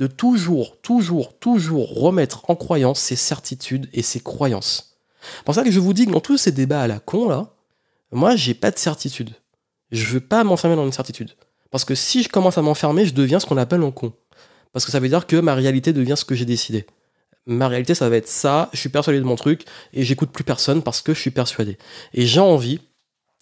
de 0.00 0.06
toujours, 0.06 0.80
toujours, 0.80 1.38
toujours 1.38 1.94
remettre 1.94 2.48
en 2.48 2.56
croyance 2.56 2.98
ses 2.98 3.16
certitudes 3.16 3.88
et 3.92 4.00
ses 4.00 4.20
croyances. 4.20 4.96
C'est 5.20 5.44
pour 5.44 5.54
ça 5.54 5.62
que 5.62 5.70
je 5.70 5.78
vous 5.78 5.92
dis 5.92 6.06
que 6.06 6.10
dans 6.10 6.20
tous 6.20 6.38
ces 6.38 6.52
débats 6.52 6.80
à 6.80 6.86
la 6.86 7.00
con, 7.00 7.28
là, 7.28 7.50
moi, 8.10 8.34
j'ai 8.34 8.54
pas 8.54 8.70
de 8.70 8.78
certitude. 8.78 9.30
Je 9.92 10.06
veux 10.06 10.20
pas 10.20 10.42
m'enfermer 10.42 10.74
dans 10.74 10.86
une 10.86 10.92
certitude. 10.92 11.32
Parce 11.70 11.84
que 11.84 11.94
si 11.94 12.22
je 12.22 12.30
commence 12.30 12.56
à 12.56 12.62
m'enfermer, 12.62 13.04
je 13.04 13.12
deviens 13.12 13.40
ce 13.40 13.46
qu'on 13.46 13.58
appelle 13.58 13.82
un 13.82 13.90
con. 13.90 14.14
Parce 14.72 14.86
que 14.86 14.90
ça 14.90 15.00
veut 15.00 15.08
dire 15.10 15.26
que 15.26 15.36
ma 15.36 15.54
réalité 15.54 15.92
devient 15.92 16.14
ce 16.16 16.24
que 16.24 16.34
j'ai 16.34 16.46
décidé. 16.46 16.86
Ma 17.44 17.68
réalité, 17.68 17.94
ça 17.94 18.08
va 18.08 18.16
être 18.16 18.28
ça, 18.28 18.70
je 18.72 18.78
suis 18.78 18.88
persuadé 18.88 19.18
de 19.18 19.24
mon 19.24 19.36
truc, 19.36 19.66
et 19.92 20.02
j'écoute 20.02 20.30
plus 20.30 20.44
personne 20.44 20.82
parce 20.82 21.02
que 21.02 21.12
je 21.12 21.20
suis 21.20 21.30
persuadé. 21.30 21.76
Et 22.14 22.24
j'ai 22.26 22.40
envie 22.40 22.80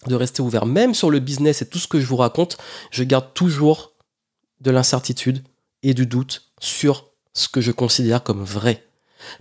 de 0.07 0.15
rester 0.15 0.41
ouvert. 0.41 0.65
Même 0.65 0.93
sur 0.93 1.09
le 1.09 1.19
business 1.19 1.61
et 1.61 1.69
tout 1.69 1.79
ce 1.79 1.87
que 1.87 2.01
je 2.01 2.05
vous 2.05 2.17
raconte, 2.17 2.57
je 2.91 3.03
garde 3.05 3.33
toujours 3.33 3.93
de 4.59 4.71
l'incertitude 4.71 5.41
et 5.83 5.93
du 5.93 6.05
doute 6.05 6.48
sur 6.59 7.11
ce 7.33 7.47
que 7.47 7.61
je 7.61 7.71
considère 7.71 8.23
comme 8.23 8.43
vrai. 8.43 8.85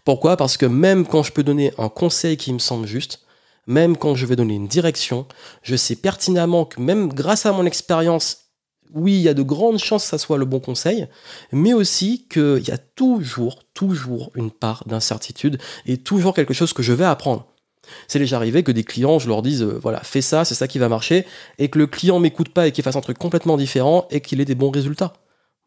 Pourquoi? 0.04 0.36
Parce 0.36 0.56
que 0.56 0.66
même 0.66 1.06
quand 1.06 1.22
je 1.22 1.32
peux 1.32 1.42
donner 1.42 1.72
un 1.78 1.88
conseil 1.88 2.36
qui 2.36 2.52
me 2.52 2.58
semble 2.58 2.86
juste, 2.86 3.20
même 3.66 3.96
quand 3.96 4.14
je 4.14 4.26
vais 4.26 4.36
donner 4.36 4.54
une 4.54 4.68
direction, 4.68 5.26
je 5.62 5.76
sais 5.76 5.96
pertinemment 5.96 6.64
que 6.64 6.80
même 6.80 7.12
grâce 7.12 7.46
à 7.46 7.52
mon 7.52 7.66
expérience, 7.66 8.48
oui, 8.94 9.14
il 9.14 9.20
y 9.20 9.28
a 9.28 9.34
de 9.34 9.42
grandes 9.42 9.78
chances 9.78 10.04
que 10.04 10.10
ça 10.10 10.18
soit 10.18 10.38
le 10.38 10.46
bon 10.46 10.60
conseil, 10.60 11.06
mais 11.52 11.74
aussi 11.74 12.26
qu'il 12.30 12.66
y 12.66 12.70
a 12.70 12.78
toujours, 12.78 13.62
toujours 13.74 14.30
une 14.34 14.50
part 14.50 14.84
d'incertitude 14.86 15.58
et 15.84 15.98
toujours 15.98 16.34
quelque 16.34 16.54
chose 16.54 16.72
que 16.72 16.82
je 16.82 16.94
vais 16.94 17.04
apprendre. 17.04 17.46
C'est 18.06 18.18
déjà 18.18 18.36
arrivé 18.36 18.62
que 18.62 18.72
des 18.72 18.84
clients, 18.84 19.18
je 19.18 19.28
leur 19.28 19.42
dise, 19.42 19.62
euh, 19.62 19.78
voilà, 19.82 20.00
fais 20.00 20.20
ça, 20.20 20.44
c'est 20.44 20.54
ça 20.54 20.68
qui 20.68 20.78
va 20.78 20.88
marcher, 20.88 21.26
et 21.58 21.68
que 21.68 21.78
le 21.78 21.86
client 21.86 22.18
m'écoute 22.18 22.50
pas 22.50 22.66
et 22.66 22.72
qu'il 22.72 22.84
fasse 22.84 22.96
un 22.96 23.00
truc 23.00 23.18
complètement 23.18 23.56
différent 23.56 24.06
et 24.10 24.20
qu'il 24.20 24.40
ait 24.40 24.46
des 24.46 24.54
bons 24.54 24.70
résultats 24.70 25.14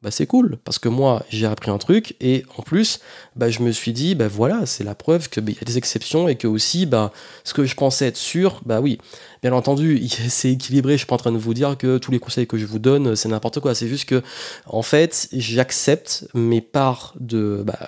bah 0.02 0.10
c'est 0.10 0.26
cool 0.26 0.58
parce 0.64 0.80
que 0.80 0.90
moi 0.90 1.24
j'ai 1.30 1.46
appris 1.46 1.70
un 1.70 1.78
truc 1.78 2.16
et 2.20 2.44
en 2.58 2.64
plus 2.64 3.00
bah, 3.36 3.50
je 3.50 3.62
me 3.62 3.72
suis 3.72 3.94
dit 3.94 4.16
bah 4.16 4.28
voilà 4.28 4.66
c'est 4.66 4.84
la 4.84 4.96
preuve 4.96 5.30
qu'il 5.30 5.44
bah, 5.44 5.52
y 5.52 5.58
a 5.62 5.66
des 5.66 5.78
exceptions 5.78 6.28
et 6.28 6.36
que 6.36 6.48
aussi 6.48 6.86
bah 6.86 7.12
ce 7.44 7.54
que 7.54 7.66
je 7.66 7.76
pensais 7.76 8.08
être 8.08 8.18
sûr 8.18 8.62
bah 8.66 8.82
oui. 8.82 8.98
Bien 9.44 9.54
entendu 9.54 10.08
c'est 10.30 10.52
équilibré 10.52 10.94
je 10.94 10.98
suis 10.98 11.06
pas 11.08 11.16
en 11.16 11.20
train 11.20 11.32
de 11.32 11.38
vous 11.38 11.54
dire 11.54 11.78
que 11.78 11.98
tous 11.98 12.12
les 12.12 12.20
conseils 12.20 12.48
que 12.48 12.58
je 12.58 12.66
vous 12.66 12.80
donne 12.80 13.16
c'est 13.16 13.30
n'importe 13.30 13.60
quoi 13.60 13.76
c'est 13.76 13.88
juste 13.88 14.06
que 14.06 14.24
en 14.66 14.82
fait 14.82 15.30
j'accepte 15.34 16.28
mes 16.34 16.62
parts 16.62 17.14
de 17.20 17.64
bah, 17.66 17.88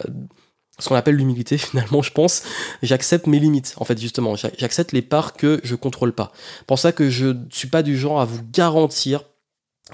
ce 0.80 0.90
qu'on 0.90 0.96
appelle 0.96 1.16
l'humilité 1.16 1.58
finalement 1.60 2.02
je 2.02 2.12
pense. 2.12 2.44
J'accepte 2.82 3.28
mes 3.28 3.40
limites 3.40 3.74
en 3.78 3.86
fait 3.86 4.00
justement. 4.00 4.36
J'accepte 4.36 4.92
les 4.92 5.02
parts 5.02 5.34
que 5.34 5.60
je 5.64 5.76
contrôle 5.76 6.14
pas. 6.14 6.32
Pour 6.68 6.80
ça 6.80 6.92
que 6.92 7.10
je 7.10 7.36
suis 7.50 7.68
pas 7.68 7.84
du 7.84 7.98
genre 7.98 8.20
à 8.22 8.26
vous 8.26 8.42
garantir 8.52 9.24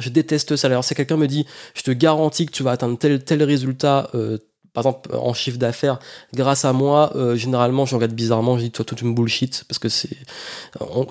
je 0.01 0.09
déteste 0.09 0.55
ça. 0.55 0.67
Alors, 0.67 0.83
si 0.83 0.95
quelqu'un 0.95 1.17
me 1.17 1.27
dit, 1.27 1.45
je 1.75 1.81
te 1.81 1.91
garantis 1.91 2.45
que 2.45 2.51
tu 2.51 2.63
vas 2.63 2.71
atteindre 2.71 2.97
tel, 2.97 3.23
tel 3.23 3.43
résultat 3.43 4.09
euh, 4.15 4.38
par 4.73 4.86
exemple 4.86 5.15
en 5.15 5.34
chiffre 5.34 5.58
d'affaires 5.58 5.99
grâce 6.34 6.65
à 6.65 6.73
moi 6.73 7.12
euh, 7.15 7.36
généralement 7.36 7.86
je 7.86 7.95
regarde 7.95 8.13
bizarrement 8.13 8.58
je 8.58 8.63
dis 8.63 8.71
toi 8.71 8.86
toute 8.86 9.01
une 9.01 9.13
bullshit 9.13 9.65
parce 9.67 9.79
que 9.79 9.89
c'est 9.89 10.17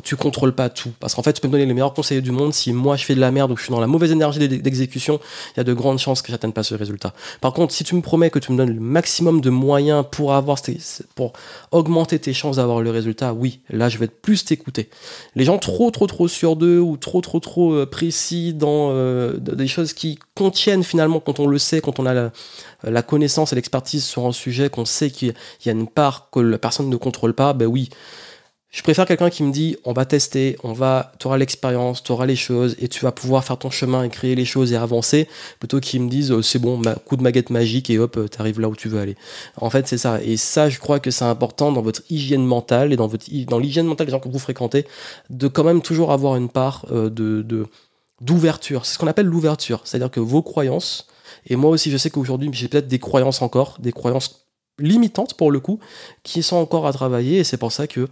tu 0.03 0.17
contrôles 0.17 0.55
pas 0.55 0.69
tout. 0.69 0.93
Parce 1.01 1.15
qu'en 1.15 1.23
fait 1.23 1.33
tu 1.33 1.41
peux 1.41 1.49
me 1.49 1.53
donner 1.53 1.67
les 1.67 1.75
meilleurs 1.75 1.95
conseils 1.95 2.23
du 2.23 2.31
monde. 2.31 2.53
Si 2.55 2.73
moi 2.73 2.97
je 2.97 3.05
fais 3.05 3.15
de 3.15 3.21
la 3.21 3.31
merde 3.31 3.51
ou 3.51 3.57
je 3.57 3.63
suis 3.63 3.71
dans 3.71 3.81
la 3.81 3.87
mauvaise 3.87 4.13
énergie 4.13 4.47
d'exécution 4.49 5.21
il 5.55 5.59
y 5.59 5.61
a 5.61 5.65
de 5.65 5.73
grandes 5.73 5.99
chances 5.99 6.23
que 6.23 6.31
j'atteigne 6.31 6.53
pas 6.53 6.63
ce 6.63 6.75
résultat. 6.75 7.13
Par 7.41 7.53
contre 7.53 7.73
si 7.73 7.85
tu 7.85 7.95
me 7.95 8.01
promets 8.01 8.31
que 8.31 8.39
tu 8.39 8.53
me 8.53 8.59
donnes 8.59 8.75
le 8.75 8.81
maximum 8.81 9.41
de 9.41 9.51
moyens 9.51 10.05
pour 10.11 10.35
avoir 10.35 10.59
pour 11.15 11.33
augmenter 11.71 12.19
tes 12.19 12.33
chances 12.33 12.57
d'avoir 12.57 12.81
le 12.81 12.91
résultat 12.91 13.33
oui 13.33 13.61
là 13.71 13.89
je 13.89 13.99
vais 13.99 14.09
plus 14.09 14.45
t'écouter. 14.45 14.91
Les 15.35 15.45
gens 15.45 15.59
trop 15.59 15.91
trop 15.91 16.07
trop 16.07 16.29
sûrs 16.29 16.57
d'eux 16.57 16.81
ou 16.81 16.97
trop 16.97 17.21
trop 17.21 17.41
trop 17.41 17.73
euh, 17.75 17.87
précis 17.87 18.55
dans 18.55 18.91
euh, 18.93 19.37
des 19.39 19.69
choses 19.69 19.93
qui 19.93 20.19
contiennent 20.39 20.85
finalement 20.85 21.19
quand 21.19 21.41
on 21.41 21.49
le 21.49 21.59
sait 21.59 21.81
quand 21.81 21.99
on 21.99 22.07
a 22.07 22.31
la, 22.85 23.03
connaissance 23.03 23.53
et 23.53 23.57
l'expertise 23.57 24.05
sur 24.05 24.25
un 24.25 24.33
sujet 24.33 24.71
qu'on 24.71 24.85
sait 24.85 25.11
qu'il 25.11 25.35
y 25.67 25.69
a 25.69 25.73
une 25.73 25.89
part 25.89 26.31
que 26.31 26.39
la 26.39 26.59
personne 26.59 26.89
ne 26.89 26.97
contrôle 26.97 27.35
pas, 27.35 27.53
ben 27.55 27.67
oui. 27.67 27.91
Je 28.71 28.83
préfère 28.83 29.07
quelqu'un 29.07 29.31
qui 29.31 29.43
me 29.43 29.51
dit 29.51 29.77
on 29.85 29.93
va 29.93 30.05
tester, 30.05 30.57
on 30.63 30.73
va, 30.73 31.13
tu 31.19 31.27
auras 31.27 31.39
l'expérience, 31.39 32.03
tu 32.05 32.13
auras 32.13 32.27
les 32.27 32.37
choses 32.37 32.77
et 32.79 32.87
tu 32.87 33.01
vas 33.01 33.11
pouvoir 33.11 33.43
faire 33.43 33.57
ton 33.57 33.71
chemin 33.71 34.05
et 34.05 34.11
créer 34.11 34.37
les 34.37 34.45
choses 34.45 34.73
et 34.73 34.77
avancer, 34.77 35.27
plutôt 35.59 35.81
qu'ils 35.81 36.03
me 36.03 36.09
disent 36.09 36.39
c'est 36.43 36.61
bon, 36.61 36.81
coup 37.05 37.17
de 37.17 37.23
maguette 37.23 37.51
magique 37.51 37.91
et 37.91 37.99
hop, 37.99 38.17
tu 38.31 38.41
arrives 38.41 38.61
là 38.61 38.69
où 38.69 38.77
tu 38.77 38.89
veux 38.89 39.01
aller. 39.01 39.17
En 39.57 39.71
fait, 39.71 39.89
c'est 39.89 39.99
ça. 39.99 40.23
Et 40.23 40.37
ça, 40.37 40.69
je 40.69 40.79
crois 40.79 41.01
que 41.01 41.11
c'est 41.11 41.25
important 41.25 41.73
dans 41.73 41.83
votre 41.83 42.03
hygiène 42.11 42.45
mentale 42.45 42.93
et 42.93 42.97
dans, 42.97 43.09
votre, 43.09 43.25
dans 43.47 43.59
l'hygiène 43.59 43.87
mentale 43.87 44.07
des 44.07 44.13
gens 44.13 44.21
que 44.21 44.29
vous 44.29 44.39
fréquentez, 44.39 44.87
de 45.31 45.49
quand 45.49 45.65
même 45.65 45.83
toujours 45.83 46.13
avoir 46.13 46.37
une 46.37 46.51
part 46.51 46.87
euh, 46.93 47.09
de, 47.11 47.67
d'ouverture. 48.21 48.85
C'est 48.85 48.95
ce 48.95 48.99
qu'on 48.99 49.07
appelle 49.07 49.27
l'ouverture. 49.27 49.83
C'est-à-dire 49.85 50.11
que 50.11 50.21
vos 50.21 50.43
croyances, 50.43 51.07
et 51.47 51.57
moi 51.57 51.71
aussi, 51.71 51.91
je 51.91 51.97
sais 51.97 52.11
qu'aujourd'hui, 52.11 52.51
j'ai 52.53 52.69
peut-être 52.69 52.89
des 52.89 52.99
croyances 52.99 53.43
encore, 53.43 53.77
des 53.81 53.93
croyances 53.93 54.47
limitantes 54.79 55.35
pour 55.35 55.51
le 55.51 55.61
coup, 55.61 55.79
qui 56.23 56.43
sont 56.43 56.57
encore 56.57 56.87
à 56.87 56.93
travailler. 56.93 57.39
Et 57.39 57.45
c'est 57.45 57.57
pour 57.57 57.73
ça 57.73 57.87
que 57.87 58.09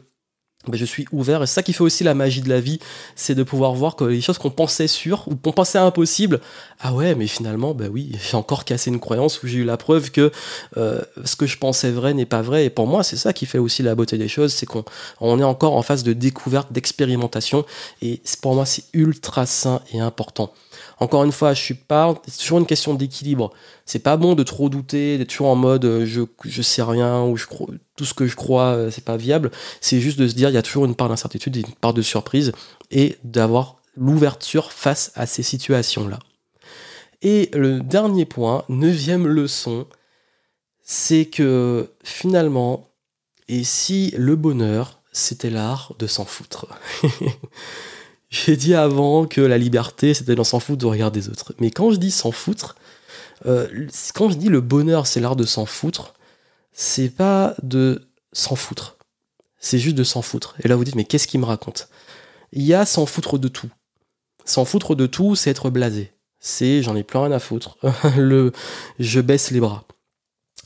je 0.75 0.85
suis 0.85 1.07
ouvert. 1.13 1.43
Et 1.43 1.47
c'est 1.47 1.55
ça 1.55 1.63
qui 1.63 1.73
fait 1.73 1.83
aussi 1.83 2.05
la 2.05 2.15
magie 2.15 2.41
de 2.41 2.49
la 2.49 2.61
vie, 2.61 2.79
c'est 3.15 3.35
de 3.35 3.43
pouvoir 3.43 3.75
voir 3.75 3.97
que 3.97 4.05
les 4.05 4.21
choses 4.21 4.39
qu'on 4.39 4.51
pensait 4.51 4.89
sûres 4.89 5.25
ou 5.29 5.37
qu'on 5.37 5.53
pensait 5.53 5.79
impossibles, 5.79 6.41
ah 6.81 6.93
ouais, 6.93 7.15
mais 7.15 7.27
finalement, 7.27 7.75
ben 7.75 7.91
oui, 7.93 8.13
j'ai 8.21 8.37
encore 8.37 8.65
cassé 8.65 8.91
une 8.91 9.01
croyance 9.01 9.43
où 9.43 9.47
j'ai 9.47 9.59
eu 9.59 9.65
la 9.65 9.77
preuve 9.77 10.11
que 10.11 10.31
euh, 10.77 11.01
ce 11.25 11.37
que 11.37 11.47
je 11.47 11.59
pensais 11.59 11.91
vrai 11.91 12.15
n'est 12.15 12.27
pas 12.27 12.43
vrai. 12.43 12.67
Et 12.67 12.71
pour 12.71 12.87
moi, 12.87 13.03
c'est 13.03 13.17
ça 13.17 13.33
qui 13.33 13.47
fait 13.47 13.59
aussi 13.59 13.83
la 13.83 13.95
beauté 13.95 14.19
des 14.19 14.29
choses, 14.29 14.53
c'est 14.53 14.67
qu'on 14.67 14.85
on 15.21 15.39
est 15.39 15.45
encore 15.45 15.75
en 15.75 15.83
phase 15.83 16.03
de 16.03 16.13
découverte, 16.13 16.73
d'expérimentation. 16.73 17.65
Et 18.03 18.21
pour 18.43 18.55
moi, 18.55 18.67
c'est 18.67 18.85
ultra 18.93 19.47
sain 19.47 19.81
et 19.93 20.01
important. 20.01 20.53
Encore 20.99 21.25
une 21.25 21.33
fois, 21.33 21.53
je 21.53 21.63
suis 21.63 21.75
pas. 21.75 22.15
C'est 22.27 22.39
toujours 22.39 22.59
une 22.59 22.67
question 22.67 22.95
d'équilibre. 22.95 23.53
C'est 23.85 23.99
pas 23.99 24.17
bon 24.17 24.35
de 24.35 24.43
trop 24.43 24.69
douter, 24.69 25.19
d'être 25.19 25.29
toujours 25.29 25.49
en 25.49 25.57
mode 25.57 25.85
euh, 25.85 26.07
je, 26.07 26.23
je 26.45 26.63
sais 26.63 26.83
rien 26.83 27.23
ou 27.25 27.37
je 27.37 27.47
crois, 27.47 27.69
tout 27.97 28.05
ce 28.05 28.15
que 28.15 28.27
je 28.27 28.35
crois 28.35 28.75
euh, 28.75 28.91
c'est 28.91 29.05
pas 29.05 29.17
viable. 29.17 29.51
C'est 29.81 30.01
juste 30.01 30.19
de 30.19 30.27
se 30.27 30.35
dire 30.35 30.49
il 30.49 30.55
y 30.55 30.59
a 30.59 30.63
toujours 30.63 30.87
une 30.87 30.95
part 30.95 31.09
d'incertitude, 31.09 31.57
une 31.57 31.75
part 31.81 31.93
de 31.95 32.03
surprise 32.03 32.53
et 32.91 33.17
d'avoir 33.25 33.77
l'ouverture 33.97 34.73
face 34.73 35.13
à 35.15 35.27
ces 35.27 35.43
situations-là. 35.43 36.19
Et 37.23 37.51
le 37.55 37.81
dernier 37.81 38.25
point, 38.25 38.65
neuvième 38.69 39.27
leçon, 39.27 39.87
c'est 40.83 41.27
que 41.27 41.91
finalement, 42.05 42.89
et 43.49 43.65
si 43.65 44.15
le 44.17 44.37
bonheur, 44.37 45.01
c'était 45.13 45.51
l'art 45.51 45.95
de 45.99 46.07
s'en 46.07 46.25
foutre? 46.25 46.67
J'ai 48.29 48.57
dit 48.57 48.75
avant 48.75 49.27
que 49.27 49.41
la 49.41 49.59
liberté, 49.59 50.15
c'était 50.15 50.35
d'en 50.35 50.45
s'en 50.45 50.61
foutre 50.61 50.79
de 50.79 50.87
regarder 50.87 51.21
des 51.21 51.29
autres. 51.29 51.55
Mais 51.59 51.71
quand 51.71 51.91
je 51.91 51.97
dis 51.97 52.11
s'en 52.11 52.33
foutre, 52.33 52.77
euh, 53.47 53.87
quand 54.15 54.31
je 54.31 54.37
dis 54.37 54.49
le 54.49 54.61
bonheur, 54.61 55.07
c'est 55.07 55.21
l'art 55.21 55.37
de 55.37 55.45
s'en 55.45 55.67
foutre, 55.67 56.15
c'est 56.73 57.11
pas 57.11 57.55
de 57.63 58.09
s'en 58.33 58.57
foutre. 58.57 58.97
C'est 59.59 59.79
juste 59.79 59.97
de 59.97 60.05
s'en 60.05 60.23
foutre. 60.23 60.57
Et 60.63 60.69
là, 60.69 60.77
vous 60.77 60.85
dites, 60.85 60.95
mais 60.95 61.05
qu'est-ce 61.05 61.27
qu'il 61.27 61.41
me 61.41 61.47
raconte? 61.47 61.89
Il 62.53 62.63
y 62.63 62.75
a 62.75 62.85
s'en 62.85 63.07
foutre 63.07 63.39
de 63.39 63.49
tout. 63.49 63.71
S'en 64.45 64.65
foutre 64.65 64.95
de 64.95 65.07
tout, 65.07 65.35
c'est 65.35 65.51
être 65.51 65.71
blasé. 65.71 66.13
C'est 66.39 66.83
j'en 66.83 66.95
ai 66.95 67.03
plus 67.03 67.19
rien 67.19 67.33
à 67.33 67.39
foutre. 67.39 67.79
le 68.17 68.53
je 68.99 69.21
baisse 69.21 69.51
les 69.51 69.61
bras. 69.61 69.85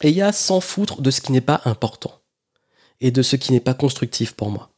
Et 0.02 0.10
il 0.10 0.16
y 0.16 0.22
a 0.22 0.32
s'en 0.32 0.60
foutre 0.60 1.00
de 1.00 1.10
ce 1.10 1.20
qui 1.20 1.32
n'est 1.32 1.40
pas 1.40 1.60
important. 1.64 2.20
Et 3.00 3.10
de 3.10 3.22
ce 3.22 3.36
qui 3.36 3.52
n'est 3.52 3.60
pas 3.60 3.74
constructif 3.74 4.32
pour 4.32 4.50
moi. 4.50 4.70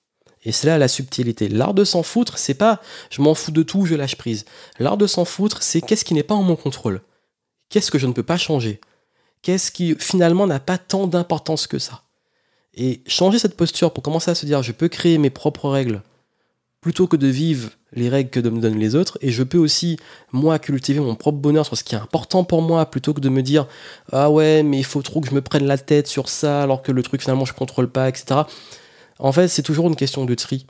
Et 0.45 0.53
c'est 0.53 0.67
là 0.67 0.79
la 0.79 0.89
subtilité. 0.89 1.49
L'art 1.49 1.75
de 1.75 1.85
s'en 1.85 2.03
foutre, 2.03 2.39
c'est 2.39 2.55
pas 2.55 2.81
je 3.11 3.23
m'en 3.23 3.35
fous 3.35 3.53
de 3.53 3.63
tout, 3.63 3.87
je 3.87 3.95
lâche 3.95 4.17
prise. 4.17 4.45
L'art 4.79 4.97
de 4.97 5.07
s'en 5.07 5.25
foutre, 5.25 5.63
c'est 5.63 5.81
qu'est-ce 5.81 6.05
qui 6.05 6.15
n'est 6.15 6.23
pas 6.23 6.35
en 6.35 6.43
mon 6.43 6.57
contrôle? 6.57 7.01
Qu'est-ce 7.69 7.91
que 7.91 7.99
je 7.99 8.07
ne 8.07 8.13
peux 8.13 8.23
pas 8.23 8.39
changer? 8.39 8.81
Qu'est-ce 9.43 9.73
qui 9.73 9.95
finalement 9.99 10.47
n'a 10.47 10.61
pas 10.61 10.79
tant 10.79 11.07
d'importance 11.07 11.67
que 11.67 11.79
ça? 11.79 12.03
Et 12.75 13.03
changer 13.07 13.39
cette 13.39 13.57
posture 13.57 13.93
pour 13.93 14.03
commencer 14.03 14.31
à 14.31 14.35
se 14.35 14.47
dire 14.47 14.63
je 14.63 14.73
peux 14.73 14.89
créer 14.89 15.19
mes 15.19 15.31
propres 15.31 15.69
règles 15.69 16.03
plutôt 16.81 17.07
que 17.07 17.17
de 17.17 17.29
vivre 17.29 17.71
les 17.93 18.09
règles 18.09 18.31
que 18.31 18.41
me 18.41 18.61
donnent 18.61 18.79
les 18.79 18.95
autres. 18.95 19.17
Et 19.23 19.31
je 19.31 19.43
peux 19.43 19.59
aussi, 19.59 19.97
moi, 20.33 20.59
cultiver 20.59 21.01
mon 21.01 21.15
propre 21.15 21.39
bonheur 21.39 21.65
sur 21.65 21.77
ce 21.77 21.85
qui 21.85 21.95
est 21.95 21.99
important 21.99 22.45
pour 22.45 22.61
moi, 22.61 22.85
plutôt 22.87 23.15
que 23.15 23.21
de 23.21 23.29
me 23.29 23.43
dire 23.43 23.67
Ah 24.11 24.31
ouais, 24.31 24.63
mais 24.63 24.79
il 24.79 24.85
faut 24.85 25.03
trop 25.03 25.21
que 25.21 25.29
je 25.29 25.35
me 25.35 25.41
prenne 25.41 25.67
la 25.67 25.79
tête 25.79 26.09
sur 26.09 26.29
ça, 26.29 26.63
alors 26.63 26.83
que 26.83 26.93
le 26.93 27.03
truc 27.03 27.23
finalement 27.23 27.45
je 27.45 27.55
contrôle 27.55 27.89
pas, 27.89 28.09
etc. 28.09 28.41
En 29.23 29.31
fait, 29.31 29.47
c'est 29.47 29.63
toujours 29.63 29.87
une 29.87 29.95
question 29.95 30.25
de 30.25 30.35
tri. 30.35 30.67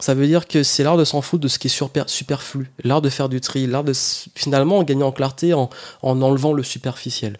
Ça 0.00 0.14
veut 0.14 0.26
dire 0.26 0.48
que 0.48 0.64
c'est 0.64 0.82
l'art 0.82 0.96
de 0.96 1.04
s'en 1.04 1.22
foutre 1.22 1.44
de 1.44 1.48
ce 1.48 1.60
qui 1.60 1.68
est 1.68 2.08
superflu, 2.08 2.72
l'art 2.82 3.00
de 3.00 3.08
faire 3.08 3.28
du 3.28 3.40
tri, 3.40 3.68
l'art 3.68 3.84
de 3.84 3.92
finalement 4.34 4.82
gagner 4.82 5.04
en 5.04 5.12
clarté 5.12 5.54
en, 5.54 5.70
enlevant 6.02 6.54
le 6.54 6.64
superficiel. 6.64 7.38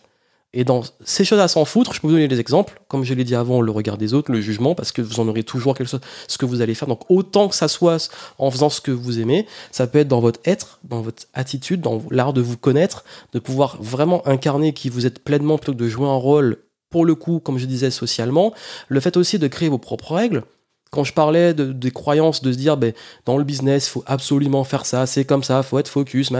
Et 0.54 0.62
dans 0.62 0.82
ces 1.04 1.24
choses 1.24 1.40
à 1.40 1.48
s'en 1.48 1.64
foutre, 1.64 1.92
je 1.92 2.00
peux 2.00 2.06
vous 2.06 2.12
donner 2.12 2.28
des 2.28 2.38
exemples. 2.38 2.80
Comme 2.86 3.02
je 3.02 3.14
l'ai 3.14 3.24
dit 3.24 3.34
avant, 3.34 3.62
le 3.62 3.72
regard 3.72 3.98
des 3.98 4.14
autres, 4.14 4.30
le 4.30 4.40
jugement, 4.40 4.76
parce 4.76 4.92
que 4.92 5.02
vous 5.02 5.18
en 5.18 5.26
aurez 5.26 5.42
toujours 5.42 5.74
quelque 5.74 5.88
chose, 5.88 6.00
ce 6.28 6.38
que 6.38 6.46
vous 6.46 6.60
allez 6.60 6.74
faire. 6.74 6.86
Donc 6.86 7.00
autant 7.10 7.48
que 7.48 7.56
ça 7.56 7.66
soit 7.66 8.08
en 8.38 8.50
faisant 8.52 8.70
ce 8.70 8.80
que 8.80 8.92
vous 8.92 9.18
aimez, 9.18 9.46
ça 9.72 9.88
peut 9.88 9.98
être 9.98 10.08
dans 10.08 10.20
votre 10.20 10.38
être, 10.44 10.78
dans 10.84 11.00
votre 11.00 11.24
attitude, 11.34 11.80
dans 11.80 12.00
l'art 12.10 12.32
de 12.32 12.42
vous 12.42 12.58
connaître, 12.58 13.02
de 13.32 13.40
pouvoir 13.40 13.82
vraiment 13.82 14.24
incarner 14.28 14.72
qui 14.72 14.88
vous 14.88 15.04
êtes 15.04 15.24
pleinement 15.24 15.58
plutôt 15.58 15.72
que 15.72 15.82
de 15.82 15.88
jouer 15.88 16.06
un 16.06 16.14
rôle 16.14 16.58
pour 16.92 17.04
le 17.04 17.16
coup, 17.16 17.40
comme 17.40 17.58
je 17.58 17.66
disais, 17.66 17.90
socialement, 17.90 18.54
le 18.88 19.00
fait 19.00 19.16
aussi 19.16 19.40
de 19.40 19.48
créer 19.48 19.68
vos 19.68 19.78
propres 19.78 20.14
règles. 20.14 20.44
Quand 20.90 21.04
je 21.04 21.14
parlais 21.14 21.54
de, 21.54 21.72
des 21.72 21.90
croyances, 21.90 22.42
de 22.42 22.52
se 22.52 22.58
dire, 22.58 22.76
ben, 22.76 22.92
dans 23.24 23.38
le 23.38 23.44
business, 23.44 23.88
faut 23.88 24.04
absolument 24.06 24.62
faire 24.62 24.84
ça, 24.84 25.06
c'est 25.06 25.24
comme 25.24 25.42
ça, 25.42 25.62
faut 25.62 25.78
être 25.78 25.88
focus, 25.88 26.30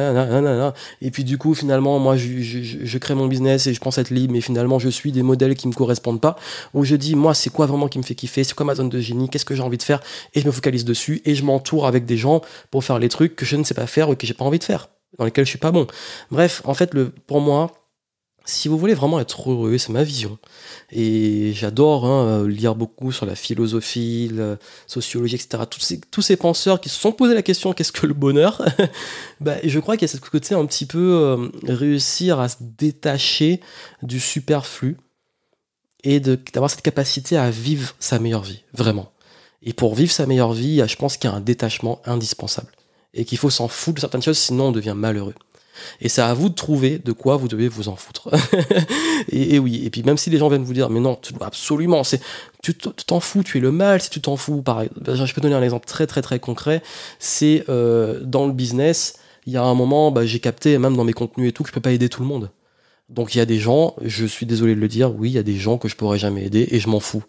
et 1.01 1.11
puis 1.11 1.25
du 1.25 1.39
coup, 1.39 1.55
finalement, 1.55 1.99
moi, 1.99 2.17
je, 2.19 2.99
crée 2.99 3.15
mon 3.15 3.29
business 3.29 3.67
et 3.67 3.73
je 3.73 3.81
pense 3.81 3.97
être 3.97 4.11
libre, 4.11 4.35
mais 4.35 4.43
finalement, 4.43 4.79
je 4.79 4.91
suis 4.91 5.11
des 5.11 5.23
modèles 5.23 5.55
qui 5.55 5.69
me 5.69 5.73
correspondent 5.73 6.21
pas. 6.21 6.37
Où 6.75 6.85
je 6.85 6.97
dis, 6.97 7.15
moi, 7.15 7.33
c'est 7.33 7.49
quoi 7.49 7.65
vraiment 7.65 7.89
qui 7.89 7.97
me 7.97 8.03
fait 8.03 8.15
kiffer, 8.15 8.45
c'est 8.45 8.53
quoi 8.53 8.67
ma 8.67 8.75
zone 8.75 8.91
de 8.91 9.01
génie, 9.01 9.31
qu'est-ce 9.31 9.47
que 9.47 9.55
j'ai 9.55 9.63
envie 9.63 9.79
de 9.79 9.83
faire, 9.83 10.01
et 10.35 10.43
je 10.43 10.47
me 10.47 10.53
focalise 10.53 10.85
dessus, 10.85 11.23
et 11.25 11.35
je 11.35 11.45
m'entoure 11.45 11.87
avec 11.87 12.05
des 12.05 12.19
gens 12.19 12.43
pour 12.71 12.85
faire 12.85 12.99
les 12.99 13.09
trucs 13.09 13.35
que 13.37 13.47
je 13.47 13.57
ne 13.57 13.65
sais 13.65 13.73
pas 13.73 13.87
faire 13.87 14.11
ou 14.11 14.17
que 14.17 14.27
j'ai 14.27 14.35
pas 14.35 14.45
envie 14.45 14.59
de 14.59 14.65
faire. 14.65 14.91
dans 15.19 15.25
lesquels 15.25 15.47
je 15.47 15.51
suis 15.51 15.59
pas 15.59 15.73
bon. 15.73 15.87
Bref, 16.31 16.61
en 16.67 16.75
fait, 16.75 16.93
le, 16.93 17.09
pour 17.09 17.41
moi, 17.41 17.73
si 18.45 18.69
vous 18.69 18.77
voulez 18.77 18.95
vraiment 18.95 19.21
être 19.21 19.51
heureux, 19.51 19.79
c'est 19.79 19.93
ma 19.93 20.03
vision. 20.03 20.39
Et 20.91 21.53
j'adore 21.55 22.07
hein, 22.07 22.47
lire 22.49 22.75
beaucoup 22.75 23.13
sur 23.13 23.27
la 23.27 23.35
philosophie, 23.35 24.31
la 24.33 24.57
sociologie, 24.87 25.37
etc. 25.37 25.65
Tous 26.11 26.23
ces, 26.23 26.37
penseurs 26.37 26.81
qui 26.81 26.89
se 26.89 26.99
sont 26.99 27.13
posé 27.13 27.35
la 27.35 27.43
question 27.43 27.73
qu'est-ce 27.73 27.93
que 27.93 28.07
le 28.07 28.15
bonheur 28.15 28.63
bah, 29.41 29.57
Je 29.63 29.79
crois 29.79 29.97
qu'il 29.97 30.09
y 30.09 30.11
a 30.11 30.15
ce 30.15 30.21
côté 30.21 30.55
un 30.55 30.67
petit 30.67 30.87
peu 30.87 30.99
euh, 30.99 31.49
réussir 31.67 32.41
à 32.41 32.49
se 32.49 32.57
détacher 32.61 33.61
du 34.03 34.19
superflu 34.19 34.97
et 36.05 36.21
d'avoir 36.21 36.71
cette 36.71 36.83
capacité 36.83 37.37
à 37.37 37.51
vivre 37.51 37.95
sa 38.01 38.19
meilleure 38.19 38.43
vie, 38.43 38.63
vraiment. 38.75 39.13
Et 39.63 39.73
pour 39.73 39.95
vivre 39.95 40.11
sa 40.11 40.27
meilleure 40.27 40.53
vie, 40.53 40.83
je 40.87 40.97
pense 40.97 41.17
qu'il 41.17 41.31
y 41.31 41.33
a 41.33 41.37
un 41.37 41.41
détachement 41.41 42.01
indispensable. 42.05 42.73
Et 43.15 43.25
qu'il 43.25 43.39
faut 43.39 43.51
s'en 43.51 43.69
foutre 43.69 43.97
de 43.97 44.01
certaines 44.01 44.23
choses, 44.23 44.39
sinon 44.39 44.69
on 44.69 44.73
devient 44.73 44.95
malheureux. 44.97 45.35
Et 46.01 46.09
c'est 46.09 46.23
à 46.23 46.35
vous 46.35 46.49
de 46.49 46.55
trouver 46.55 46.99
de 46.99 47.13
quoi 47.13 47.37
vous 47.37 47.49
devez 47.49 47.69
vous 47.69 47.89
en 47.89 47.97
foutre. 47.97 48.29
et, 49.29 49.59
oui, 49.59 49.83
et 49.85 49.91
puis 49.91 50.03
même 50.03 50.19
si 50.19 50.31
les 50.31 50.39
gens 50.39 50.49
viennent 50.49 50.65
vous 50.65 50.75
dire, 50.75 50.91
mais 50.91 51.01
non, 51.01 51.19
absolument, 51.41 52.05
c'est, 52.05 52.21
tu 52.63 52.75
t'en 52.75 53.21
fous, 53.21 53.43
tu 53.43 53.59
es 53.59 53.61
le 53.61 53.73
mal 53.73 54.01
si 54.01 54.11
tu 54.11 54.21
t'en 54.21 54.37
fous. 54.37 54.63
Ben, 54.63 54.87
je 55.05 55.35
peux 55.35 55.41
donner 55.41 55.55
un 55.55 55.63
exemple 55.63 55.87
très 55.87 56.07
très 56.07 56.23
très 56.23 56.41
concret. 56.41 56.83
C'est 57.19 57.65
euh, 57.69 58.21
dans 58.23 58.47
le 58.47 58.53
business, 58.53 59.19
il 59.47 59.53
y 59.53 59.57
a 59.57 59.63
un 59.63 59.75
moment, 59.75 60.11
bah, 60.11 60.27
j'ai 60.27 60.41
capté, 60.41 60.79
même 60.79 60.97
dans 60.97 61.05
mes 61.05 61.13
contenus 61.13 61.49
et 61.49 61.53
tout, 61.53 61.63
que 61.63 61.69
je 61.69 61.75
peux 61.75 61.81
pas 61.81 61.93
aider 61.93 62.09
tout 62.09 62.23
le 62.23 62.29
monde. 62.29 62.51
Donc 63.09 63.35
il 63.35 63.39
y 63.39 63.41
a 63.41 63.47
des 63.47 63.59
gens, 63.59 63.95
je 64.03 64.25
suis 64.25 64.47
désolé 64.47 64.75
de 64.75 64.81
le 64.81 64.89
dire, 64.89 65.15
oui, 65.15 65.31
il 65.31 65.35
y 65.35 65.39
a 65.39 65.43
des 65.43 65.57
gens 65.57 65.77
que 65.79 65.89
je 65.89 65.97
pourrais 65.97 66.19
jamais 66.19 66.45
aider 66.45 66.69
et 66.71 66.81
je 66.81 66.89
m'en 66.89 67.01
fous. 67.01 67.25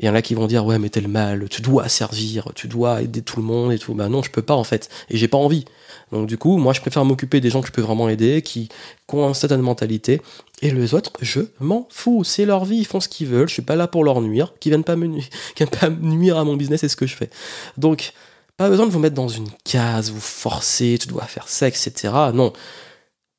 Il 0.00 0.06
y 0.06 0.08
en 0.08 0.14
a 0.14 0.22
qui 0.22 0.34
vont 0.34 0.48
dire 0.48 0.66
ouais 0.66 0.78
mais 0.78 0.88
t'es 0.88 1.00
le 1.00 1.08
mal, 1.08 1.48
tu 1.48 1.62
dois 1.62 1.88
servir, 1.88 2.50
tu 2.56 2.66
dois 2.66 3.02
aider 3.02 3.22
tout 3.22 3.38
le 3.38 3.46
monde 3.46 3.72
et 3.72 3.78
tout. 3.78 3.94
Bah 3.94 4.08
non, 4.08 4.22
je 4.22 4.30
peux 4.30 4.42
pas 4.42 4.54
en 4.54 4.64
fait, 4.64 4.88
et 5.08 5.16
j'ai 5.16 5.28
pas 5.28 5.38
envie. 5.38 5.64
Donc 6.10 6.26
du 6.26 6.36
coup, 6.36 6.58
moi 6.58 6.72
je 6.72 6.80
préfère 6.80 7.04
m'occuper 7.04 7.40
des 7.40 7.50
gens 7.50 7.60
que 7.60 7.68
je 7.68 7.72
peux 7.72 7.82
vraiment 7.82 8.08
aider, 8.08 8.42
qui, 8.42 8.68
ont 9.12 9.28
une 9.28 9.34
certaine 9.34 9.60
mentalité, 9.60 10.20
et 10.62 10.70
les 10.72 10.94
autres, 10.94 11.12
je 11.20 11.40
m'en 11.60 11.86
fous. 11.90 12.24
C'est 12.24 12.44
leur 12.44 12.64
vie, 12.64 12.78
ils 12.78 12.86
font 12.86 13.00
ce 13.00 13.08
qu'ils 13.08 13.28
veulent. 13.28 13.48
Je 13.48 13.54
suis 13.54 13.62
pas 13.62 13.76
là 13.76 13.86
pour 13.86 14.02
leur 14.04 14.20
nuire, 14.20 14.54
qui 14.58 14.68
viennent 14.70 14.84
pas 14.84 14.96
me 14.96 15.06
nuire, 15.06 15.28
viennent 15.56 15.70
pas 15.70 15.88
nuire 15.90 16.38
à 16.38 16.44
mon 16.44 16.56
business 16.56 16.82
et 16.82 16.88
ce 16.88 16.96
que 16.96 17.06
je 17.06 17.14
fais. 17.14 17.30
Donc 17.78 18.12
pas 18.56 18.68
besoin 18.68 18.86
de 18.86 18.92
vous 18.92 19.00
mettre 19.00 19.16
dans 19.16 19.28
une 19.28 19.48
case, 19.64 20.10
vous 20.10 20.20
forcer, 20.20 20.98
tu 21.00 21.08
dois 21.08 21.24
faire 21.24 21.48
ça, 21.48 21.68
etc. 21.68 21.92
Non, 22.32 22.52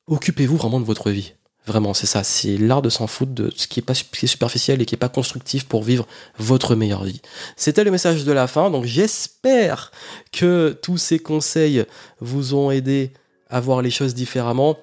occupez-vous 0.06 0.56
vraiment 0.56 0.80
de 0.80 0.84
votre 0.84 1.10
vie. 1.10 1.34
Vraiment, 1.66 1.94
c'est 1.94 2.06
ça. 2.06 2.22
C'est 2.22 2.56
l'art 2.56 2.80
de 2.82 2.88
s'en 2.88 3.06
foutre 3.08 3.32
de 3.32 3.52
ce 3.56 3.66
qui 3.66 3.80
est 3.80 3.82
pas 3.82 3.94
superficiel 3.94 4.80
et 4.80 4.86
qui 4.86 4.94
est 4.94 4.98
pas 4.98 5.08
constructif 5.08 5.66
pour 5.66 5.82
vivre 5.82 6.06
votre 6.38 6.76
meilleure 6.76 7.04
vie. 7.04 7.20
C'était 7.56 7.82
le 7.82 7.90
message 7.90 8.24
de 8.24 8.32
la 8.32 8.46
fin. 8.46 8.70
Donc, 8.70 8.84
j'espère 8.84 9.90
que 10.32 10.78
tous 10.80 10.96
ces 10.96 11.18
conseils 11.18 11.84
vous 12.20 12.54
ont 12.54 12.70
aidé 12.70 13.12
à 13.50 13.58
voir 13.58 13.82
les 13.82 13.90
choses 13.90 14.14
différemment. 14.14 14.76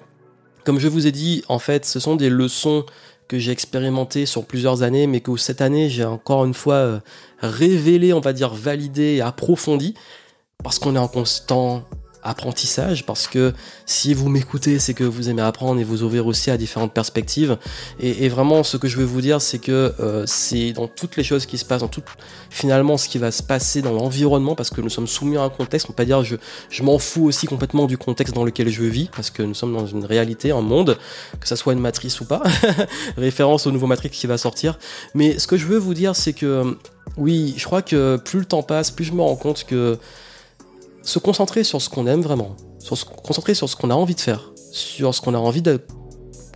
Comme 0.64 0.78
je 0.78 0.88
vous 0.88 1.06
ai 1.06 1.12
dit, 1.12 1.42
en 1.48 1.58
fait, 1.58 1.86
ce 1.86 2.00
sont 2.00 2.16
des 2.16 2.28
leçons 2.28 2.84
que 3.28 3.38
j'ai 3.38 3.52
expérimentées 3.52 4.26
sur 4.26 4.44
plusieurs 4.44 4.82
années, 4.82 5.06
mais 5.06 5.20
que 5.20 5.36
cette 5.38 5.62
année, 5.62 5.88
j'ai 5.88 6.04
encore 6.04 6.44
une 6.44 6.52
fois 6.52 6.74
euh, 6.74 7.00
révélé, 7.40 8.12
on 8.12 8.20
va 8.20 8.34
dire, 8.34 8.52
validé 8.52 9.14
et 9.14 9.20
approfondi 9.22 9.94
parce 10.62 10.78
qu'on 10.78 10.96
est 10.96 10.98
en 10.98 11.08
constant 11.08 11.84
apprentissage 12.24 13.06
parce 13.06 13.28
que 13.28 13.52
si 13.86 14.14
vous 14.14 14.28
m'écoutez, 14.28 14.78
c'est 14.78 14.94
que 14.94 15.04
vous 15.04 15.28
aimez 15.28 15.42
apprendre 15.42 15.80
et 15.80 15.84
vous 15.84 16.02
ouvrir 16.02 16.26
aussi 16.26 16.50
à 16.50 16.56
différentes 16.56 16.92
perspectives. 16.92 17.56
Et, 18.00 18.28
vraiment, 18.28 18.64
ce 18.64 18.76
que 18.76 18.88
je 18.88 18.96
veux 18.96 19.04
vous 19.04 19.20
dire, 19.20 19.40
c'est 19.40 19.58
que 19.58 19.94
euh, 20.00 20.24
c'est 20.26 20.72
dans 20.72 20.88
toutes 20.88 21.16
les 21.16 21.24
choses 21.24 21.46
qui 21.46 21.58
se 21.58 21.64
passent, 21.64 21.82
dans 21.82 21.88
tout 21.88 22.02
finalement 22.50 22.96
ce 22.96 23.08
qui 23.08 23.18
va 23.18 23.30
se 23.30 23.42
passer 23.42 23.82
dans 23.82 23.92
l'environnement, 23.92 24.54
parce 24.54 24.70
que 24.70 24.80
nous 24.80 24.88
sommes 24.88 25.06
soumis 25.06 25.36
à 25.36 25.42
un 25.42 25.50
contexte. 25.50 25.86
On 25.86 25.92
peut 25.92 25.96
pas 25.96 26.04
dire 26.04 26.24
je, 26.24 26.36
je 26.70 26.82
m'en 26.82 26.98
fous 26.98 27.24
aussi 27.24 27.46
complètement 27.46 27.86
du 27.86 27.98
contexte 27.98 28.34
dans 28.34 28.44
lequel 28.44 28.68
je 28.68 28.82
vis, 28.82 29.08
parce 29.14 29.30
que 29.30 29.42
nous 29.42 29.54
sommes 29.54 29.74
dans 29.74 29.86
une 29.86 30.04
réalité, 30.04 30.50
un 30.50 30.62
monde, 30.62 30.98
que 31.40 31.46
ça 31.46 31.56
soit 31.56 31.74
une 31.74 31.80
matrice 31.80 32.20
ou 32.20 32.24
pas. 32.24 32.42
Référence 33.16 33.66
au 33.66 33.70
nouveau 33.70 33.86
Matrix 33.86 34.10
qui 34.10 34.26
va 34.26 34.38
sortir. 34.38 34.78
Mais 35.14 35.38
ce 35.38 35.46
que 35.46 35.56
je 35.56 35.66
veux 35.66 35.78
vous 35.78 35.94
dire, 35.94 36.16
c'est 36.16 36.32
que 36.32 36.76
oui, 37.16 37.54
je 37.56 37.64
crois 37.64 37.82
que 37.82 38.16
plus 38.16 38.40
le 38.40 38.44
temps 38.44 38.62
passe, 38.62 38.90
plus 38.90 39.04
je 39.04 39.12
me 39.12 39.22
rends 39.22 39.36
compte 39.36 39.64
que 39.64 39.98
se 41.04 41.18
concentrer 41.18 41.64
sur 41.64 41.80
ce 41.80 41.88
qu'on 41.88 42.06
aime 42.06 42.22
vraiment, 42.22 42.56
sur 42.78 42.96
se 42.96 43.04
concentrer 43.04 43.54
sur 43.54 43.68
ce 43.68 43.76
qu'on 43.76 43.90
a 43.90 43.94
envie 43.94 44.14
de 44.14 44.20
faire, 44.20 44.52
sur 44.72 45.14
ce 45.14 45.20
qu'on 45.20 45.34
a 45.34 45.38
envie 45.38 45.62
de 45.62 45.80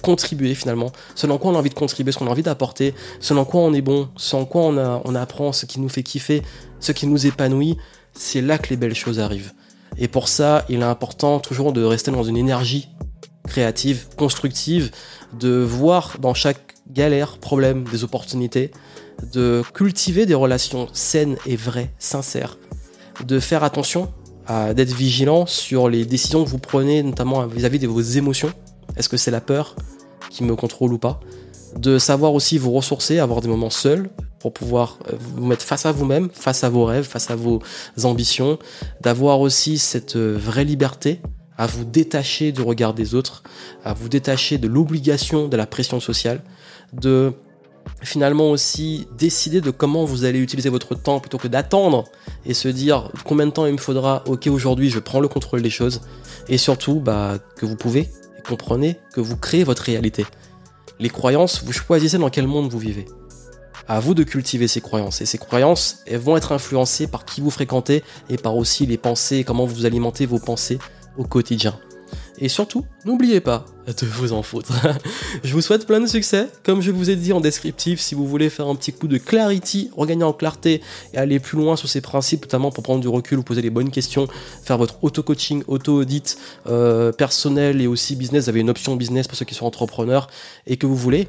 contribuer 0.03 0.55
finalement, 0.55 0.91
dans 1.23 1.39
quoi 1.39 1.51
on 1.51 1.55
a 1.55 1.59
envie 1.59 1.71
de 1.71 1.75
contribuer, 1.75 2.13
ce 2.13 2.19
qu'on 2.19 2.27
a 2.27 2.31
envie 2.31 2.43
d'apporter, 2.43 2.95
dans 3.31 3.45
quoi 3.45 3.61
on 3.61 3.75
est 3.75 3.83
bon, 3.83 4.09
en 4.33 4.45
quoi 4.45 4.63
on, 4.63 4.79
a, 4.79 5.03
on 5.05 5.15
apprend, 5.15 5.53
ce 5.53 5.67
qui 5.67 5.81
nous 5.81 5.89
fait 5.89 6.03
kiffer, 6.03 6.43
ce 6.81 6.93
qui 6.93 7.07
nous 7.07 7.27
épanouit, 7.27 7.77
c'est 8.15 8.41
là 8.41 8.59
que 8.59 8.71
les 8.71 8.77
belles 8.77 8.95
choses 8.95 9.21
arrivent. 9.21 9.53
Et 9.99 10.09
pour 10.09 10.29
ça, 10.29 10.65
il 10.69 10.81
est 10.81 10.85
important 10.85 11.41
toujours 11.41 11.73
de 11.73 11.83
rester 11.83 12.11
dans 12.11 12.23
une 12.23 12.37
énergie 12.37 12.89
créative, 13.47 14.07
constructive, 14.17 14.91
de 15.39 15.59
voir 15.59 16.19
dans 16.21 16.35
chaque 16.35 16.75
galère, 16.91 17.39
problème, 17.39 17.85
des 17.85 18.05
opportunités, 18.05 18.71
de 19.33 19.63
cultiver 19.75 20.27
des 20.27 20.35
relations 20.35 20.89
saines 20.93 21.37
et 21.47 21.57
vraies, 21.57 21.93
sincères, 21.99 22.59
de 23.25 23.41
faire 23.41 23.65
attention 23.65 24.13
d'être 24.49 24.95
vigilant 24.95 25.45
sur 25.47 25.89
les 25.89 26.05
décisions 26.05 26.45
que 26.45 26.49
vous 26.49 26.59
prenez, 26.59 27.03
notamment 27.03 27.47
vis-à-vis 27.47 27.79
de 27.79 27.87
vos 27.87 28.01
émotions. 28.01 28.51
Est-ce 28.97 29.09
que 29.09 29.17
c'est 29.17 29.31
la 29.31 29.41
peur 29.41 29.77
qui 30.31 30.43
me 30.43 30.57
contrôle 30.57 30.93
ou 30.93 30.99
pas? 30.99 31.21
De 31.77 31.99
savoir 31.99 32.33
aussi 32.33 32.57
vous 32.57 32.73
ressourcer, 32.73 33.19
avoir 33.19 33.41
des 33.41 33.49
moments 33.49 33.71
seuls 33.71 34.09
pour 34.41 34.53
pouvoir 34.53 34.99
euh, 35.09 35.17
vous 35.19 35.47
mettre 35.47 35.65
face 35.65 35.85
à 35.87 35.93
vous-même, 35.93 36.31
face 36.33 36.65
à 36.65 36.71
vos 36.71 36.85
rêves, 36.85 37.05
face 37.05 37.31
à 37.31 37.37
vos 37.37 37.61
ambitions, 38.05 38.59
d'avoir 39.01 39.41
aussi 39.41 39.79
cette 39.79 40.17
euh, 40.17 40.37
vraie 40.39 40.65
liberté 40.65 41.21
à 41.59 41.67
vous 41.67 41.85
détacher 41.85 42.53
du 42.53 42.63
regard 42.63 42.95
des 42.95 43.15
autres, 43.15 43.43
à 43.85 43.93
vous 43.93 44.09
détacher 44.09 44.59
de 44.59 44.69
l'obligation 44.69 45.49
de 45.49 45.57
la 45.57 45.67
pression 45.67 45.99
sociale, 45.99 46.41
de 46.93 47.33
finalement 48.03 48.51
aussi 48.51 49.07
décider 49.17 49.61
de 49.61 49.71
comment 49.71 50.05
vous 50.05 50.25
allez 50.25 50.39
utiliser 50.39 50.69
votre 50.69 50.95
temps 50.95 51.21
plutôt 51.21 51.39
que 51.39 51.49
d'attendre 51.49 52.05
et 52.47 52.55
se 52.55 52.69
dire 52.69 53.11
combien 53.25 53.47
de 53.47 53.51
temps 53.51 53.67
il 53.67 53.73
me 53.73 53.79
faudra, 53.79 54.23
ok 54.27 54.47
aujourd'hui 54.49 54.91
je 54.91 54.99
prends 54.99 55.21
le 55.21 55.29
contrôle 55.29 55.63
des 55.63 55.71
choses 55.71 56.01
et 56.49 56.59
surtout 56.59 57.01
bah, 57.01 57.39
que 57.57 57.67
vous 57.67 57.77
pouvez 57.77 58.09
et 58.39 58.43
comprenez 58.47 58.99
que 59.13 59.21
vous 59.21 59.37
créez 59.37 59.65
votre 59.65 59.83
réalité. 59.83 60.25
Les 61.01 61.11
croyances, 61.11 61.63
vous 61.65 61.73
choisissez 61.73 62.19
dans 62.19 62.31
quel 62.31 62.47
monde 62.47 62.71
vous 62.71 62.79
vivez. 62.79 63.07
À 63.87 64.01
vous 64.01 64.15
de 64.15 64.23
cultiver 64.23 64.69
ces 64.69 64.81
croyances 64.81 65.21
et 65.21 65.27
ces 65.27 65.39
croyances 65.39 65.99
elles 66.07 66.19
vont 66.19 66.37
être 66.37 66.53
influencées 66.53 67.07
par 67.07 67.25
qui 67.25 67.41
vous 67.41 67.51
fréquentez 67.51 68.03
et 68.29 68.37
par 68.37 68.57
aussi 68.57 68.87
les 68.87 68.99
pensées, 68.99 69.45
comment 69.45 69.65
vous 69.65 69.87
alimentez 69.87 70.27
vos 70.27 70.39
pensées 70.39 70.79
au 71.17 71.25
quotidien. 71.25 71.79
Et 72.41 72.49
surtout, 72.49 72.85
n'oubliez 73.05 73.41
pas 73.41 73.65
de 73.87 74.07
vous 74.07 74.33
en 74.33 74.43
foutre. 74.43 74.73
je 75.45 75.53
vous 75.53 75.61
souhaite 75.61 75.87
plein 75.87 76.01
de 76.01 76.07
succès. 76.07 76.49
Comme 76.63 76.83
je 76.83 76.91
vous 76.91 77.11
ai 77.11 77.17
dit 77.17 77.33
en 77.33 77.41
descriptif, 77.41 78.01
si 78.01 78.15
vous 78.15 78.27
voulez 78.27 78.51
faire 78.51 78.69
un 78.69 78.75
petit 78.75 78.93
coup 78.93 79.09
de 79.09 79.19
clarity, 79.19 79.91
regagner 79.97 80.25
en 80.25 80.33
clarté 80.33 80.83
et 81.15 81.19
aller 81.19 81.41
plus 81.41 81.59
loin 81.59 81.75
sur 81.77 81.89
ces 81.89 82.01
principes, 82.01 82.43
notamment 82.43 82.71
pour 82.71 82.85
prendre 82.85 83.01
du 83.01 83.09
recul, 83.09 83.39
vous 83.39 83.45
poser 83.45 83.63
les 83.63 83.71
bonnes 83.71 83.91
questions, 83.91 84.29
faire 84.63 84.79
votre 84.79 85.03
auto-coaching, 85.03 85.65
auto-audit 85.67 86.39
euh, 86.67 87.13
personnel 87.13 87.81
et 87.81 87.87
aussi 87.87 88.15
business, 88.15 88.45
vous 88.45 88.51
avez 88.51 88.61
une 88.61 88.71
option 88.71 88.95
business 88.95 89.27
pour 89.27 89.37
ceux 89.37 89.45
qui 89.45 89.55
sont 89.55 89.67
entrepreneurs 89.67 90.29
et 90.67 90.77
que 90.77 90.87
vous 90.87 90.97
voulez 90.97 91.29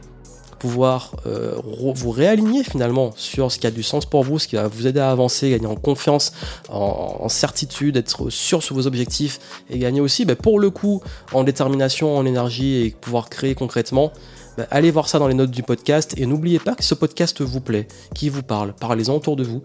pouvoir 0.59 1.15
euh, 1.25 1.55
vous 1.63 2.11
réaligner 2.11 2.63
finalement 2.63 3.11
sur 3.15 3.51
ce 3.51 3.57
qui 3.57 3.65
a 3.65 3.71
du 3.71 3.83
sens 3.83 4.05
pour 4.05 4.23
vous, 4.23 4.37
ce 4.37 4.47
qui 4.47 4.55
va 4.55 4.67
vous 4.67 4.85
aider 4.85 4.99
à 4.99 5.09
avancer, 5.09 5.49
gagner 5.49 5.67
en 5.67 5.75
confiance, 5.75 6.33
en, 6.69 7.29
certitude, 7.29 7.97
être 7.97 8.29
sûr 8.29 8.61
sur 8.61 8.75
vos 8.75 8.85
objectifs 8.85 9.39
et 9.69 9.79
gagner 9.79 10.01
aussi 10.01 10.25
bah, 10.25 10.35
pour 10.35 10.59
le 10.59 10.69
coup 10.69 11.01
en 11.33 11.43
détermination, 11.43 12.17
en 12.17 12.25
énergie 12.25 12.85
et 12.85 12.91
pouvoir 12.91 13.29
créer 13.29 13.55
concrètement. 13.55 14.11
Bah, 14.57 14.67
allez 14.71 14.91
voir 14.91 15.07
ça 15.07 15.19
dans 15.19 15.27
les 15.27 15.33
notes 15.33 15.51
du 15.51 15.63
podcast 15.63 16.13
et 16.17 16.25
n'oubliez 16.25 16.59
pas 16.59 16.75
que 16.75 16.83
ce 16.83 16.93
podcast 16.93 17.41
vous 17.41 17.61
plaît, 17.61 17.87
qui 18.13 18.29
vous 18.29 18.43
parle, 18.43 18.73
parlez-en 18.73 19.15
autour 19.15 19.35
de 19.35 19.43
vous. 19.43 19.63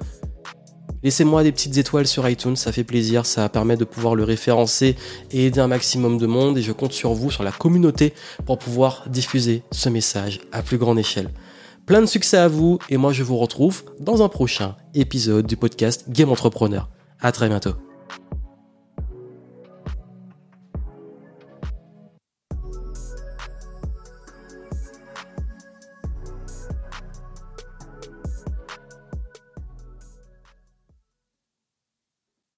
Laissez-moi 1.03 1.43
des 1.43 1.53
petites 1.53 1.77
étoiles 1.77 2.07
sur 2.07 2.27
iTunes, 2.29 2.57
ça 2.57 2.73
fait 2.73 2.85
plaisir, 2.85 3.27
ça 3.27 3.49
permet 3.51 3.77
de 3.77 3.85
pouvoir 3.85 4.15
le 4.15 4.25
référencer 4.25 4.97
et 5.31 5.47
aider 5.47 5.61
un 5.61 5.69
maximum 5.69 6.17
de 6.17 6.27
monde 6.27 6.57
et 6.57 6.63
je 6.63 6.73
compte 6.73 6.93
sur 6.93 7.13
vous, 7.13 7.31
sur 7.31 7.43
la 7.43 7.53
communauté 7.53 8.15
pour 8.47 8.59
pouvoir 8.59 9.05
diffuser 9.09 9.63
ce 9.71 9.91
message 9.91 10.41
à 10.51 10.63
plus 10.63 10.79
grande 10.79 10.99
échelle. 10.99 11.31
Plein 11.85 12.01
de 12.01 12.07
succès 12.07 12.39
à 12.39 12.49
vous 12.49 12.79
et 12.89 12.97
moi 12.97 13.13
je 13.13 13.23
vous 13.23 13.37
retrouve 13.37 13.85
dans 14.01 14.23
un 14.23 14.29
prochain 14.29 14.77
épisode 14.95 15.47
du 15.47 15.59
podcast 15.59 16.07
Game 16.09 16.31
Entrepreneur. 16.31 16.89
À 17.21 17.33
très 17.33 17.49
bientôt. 17.49 17.75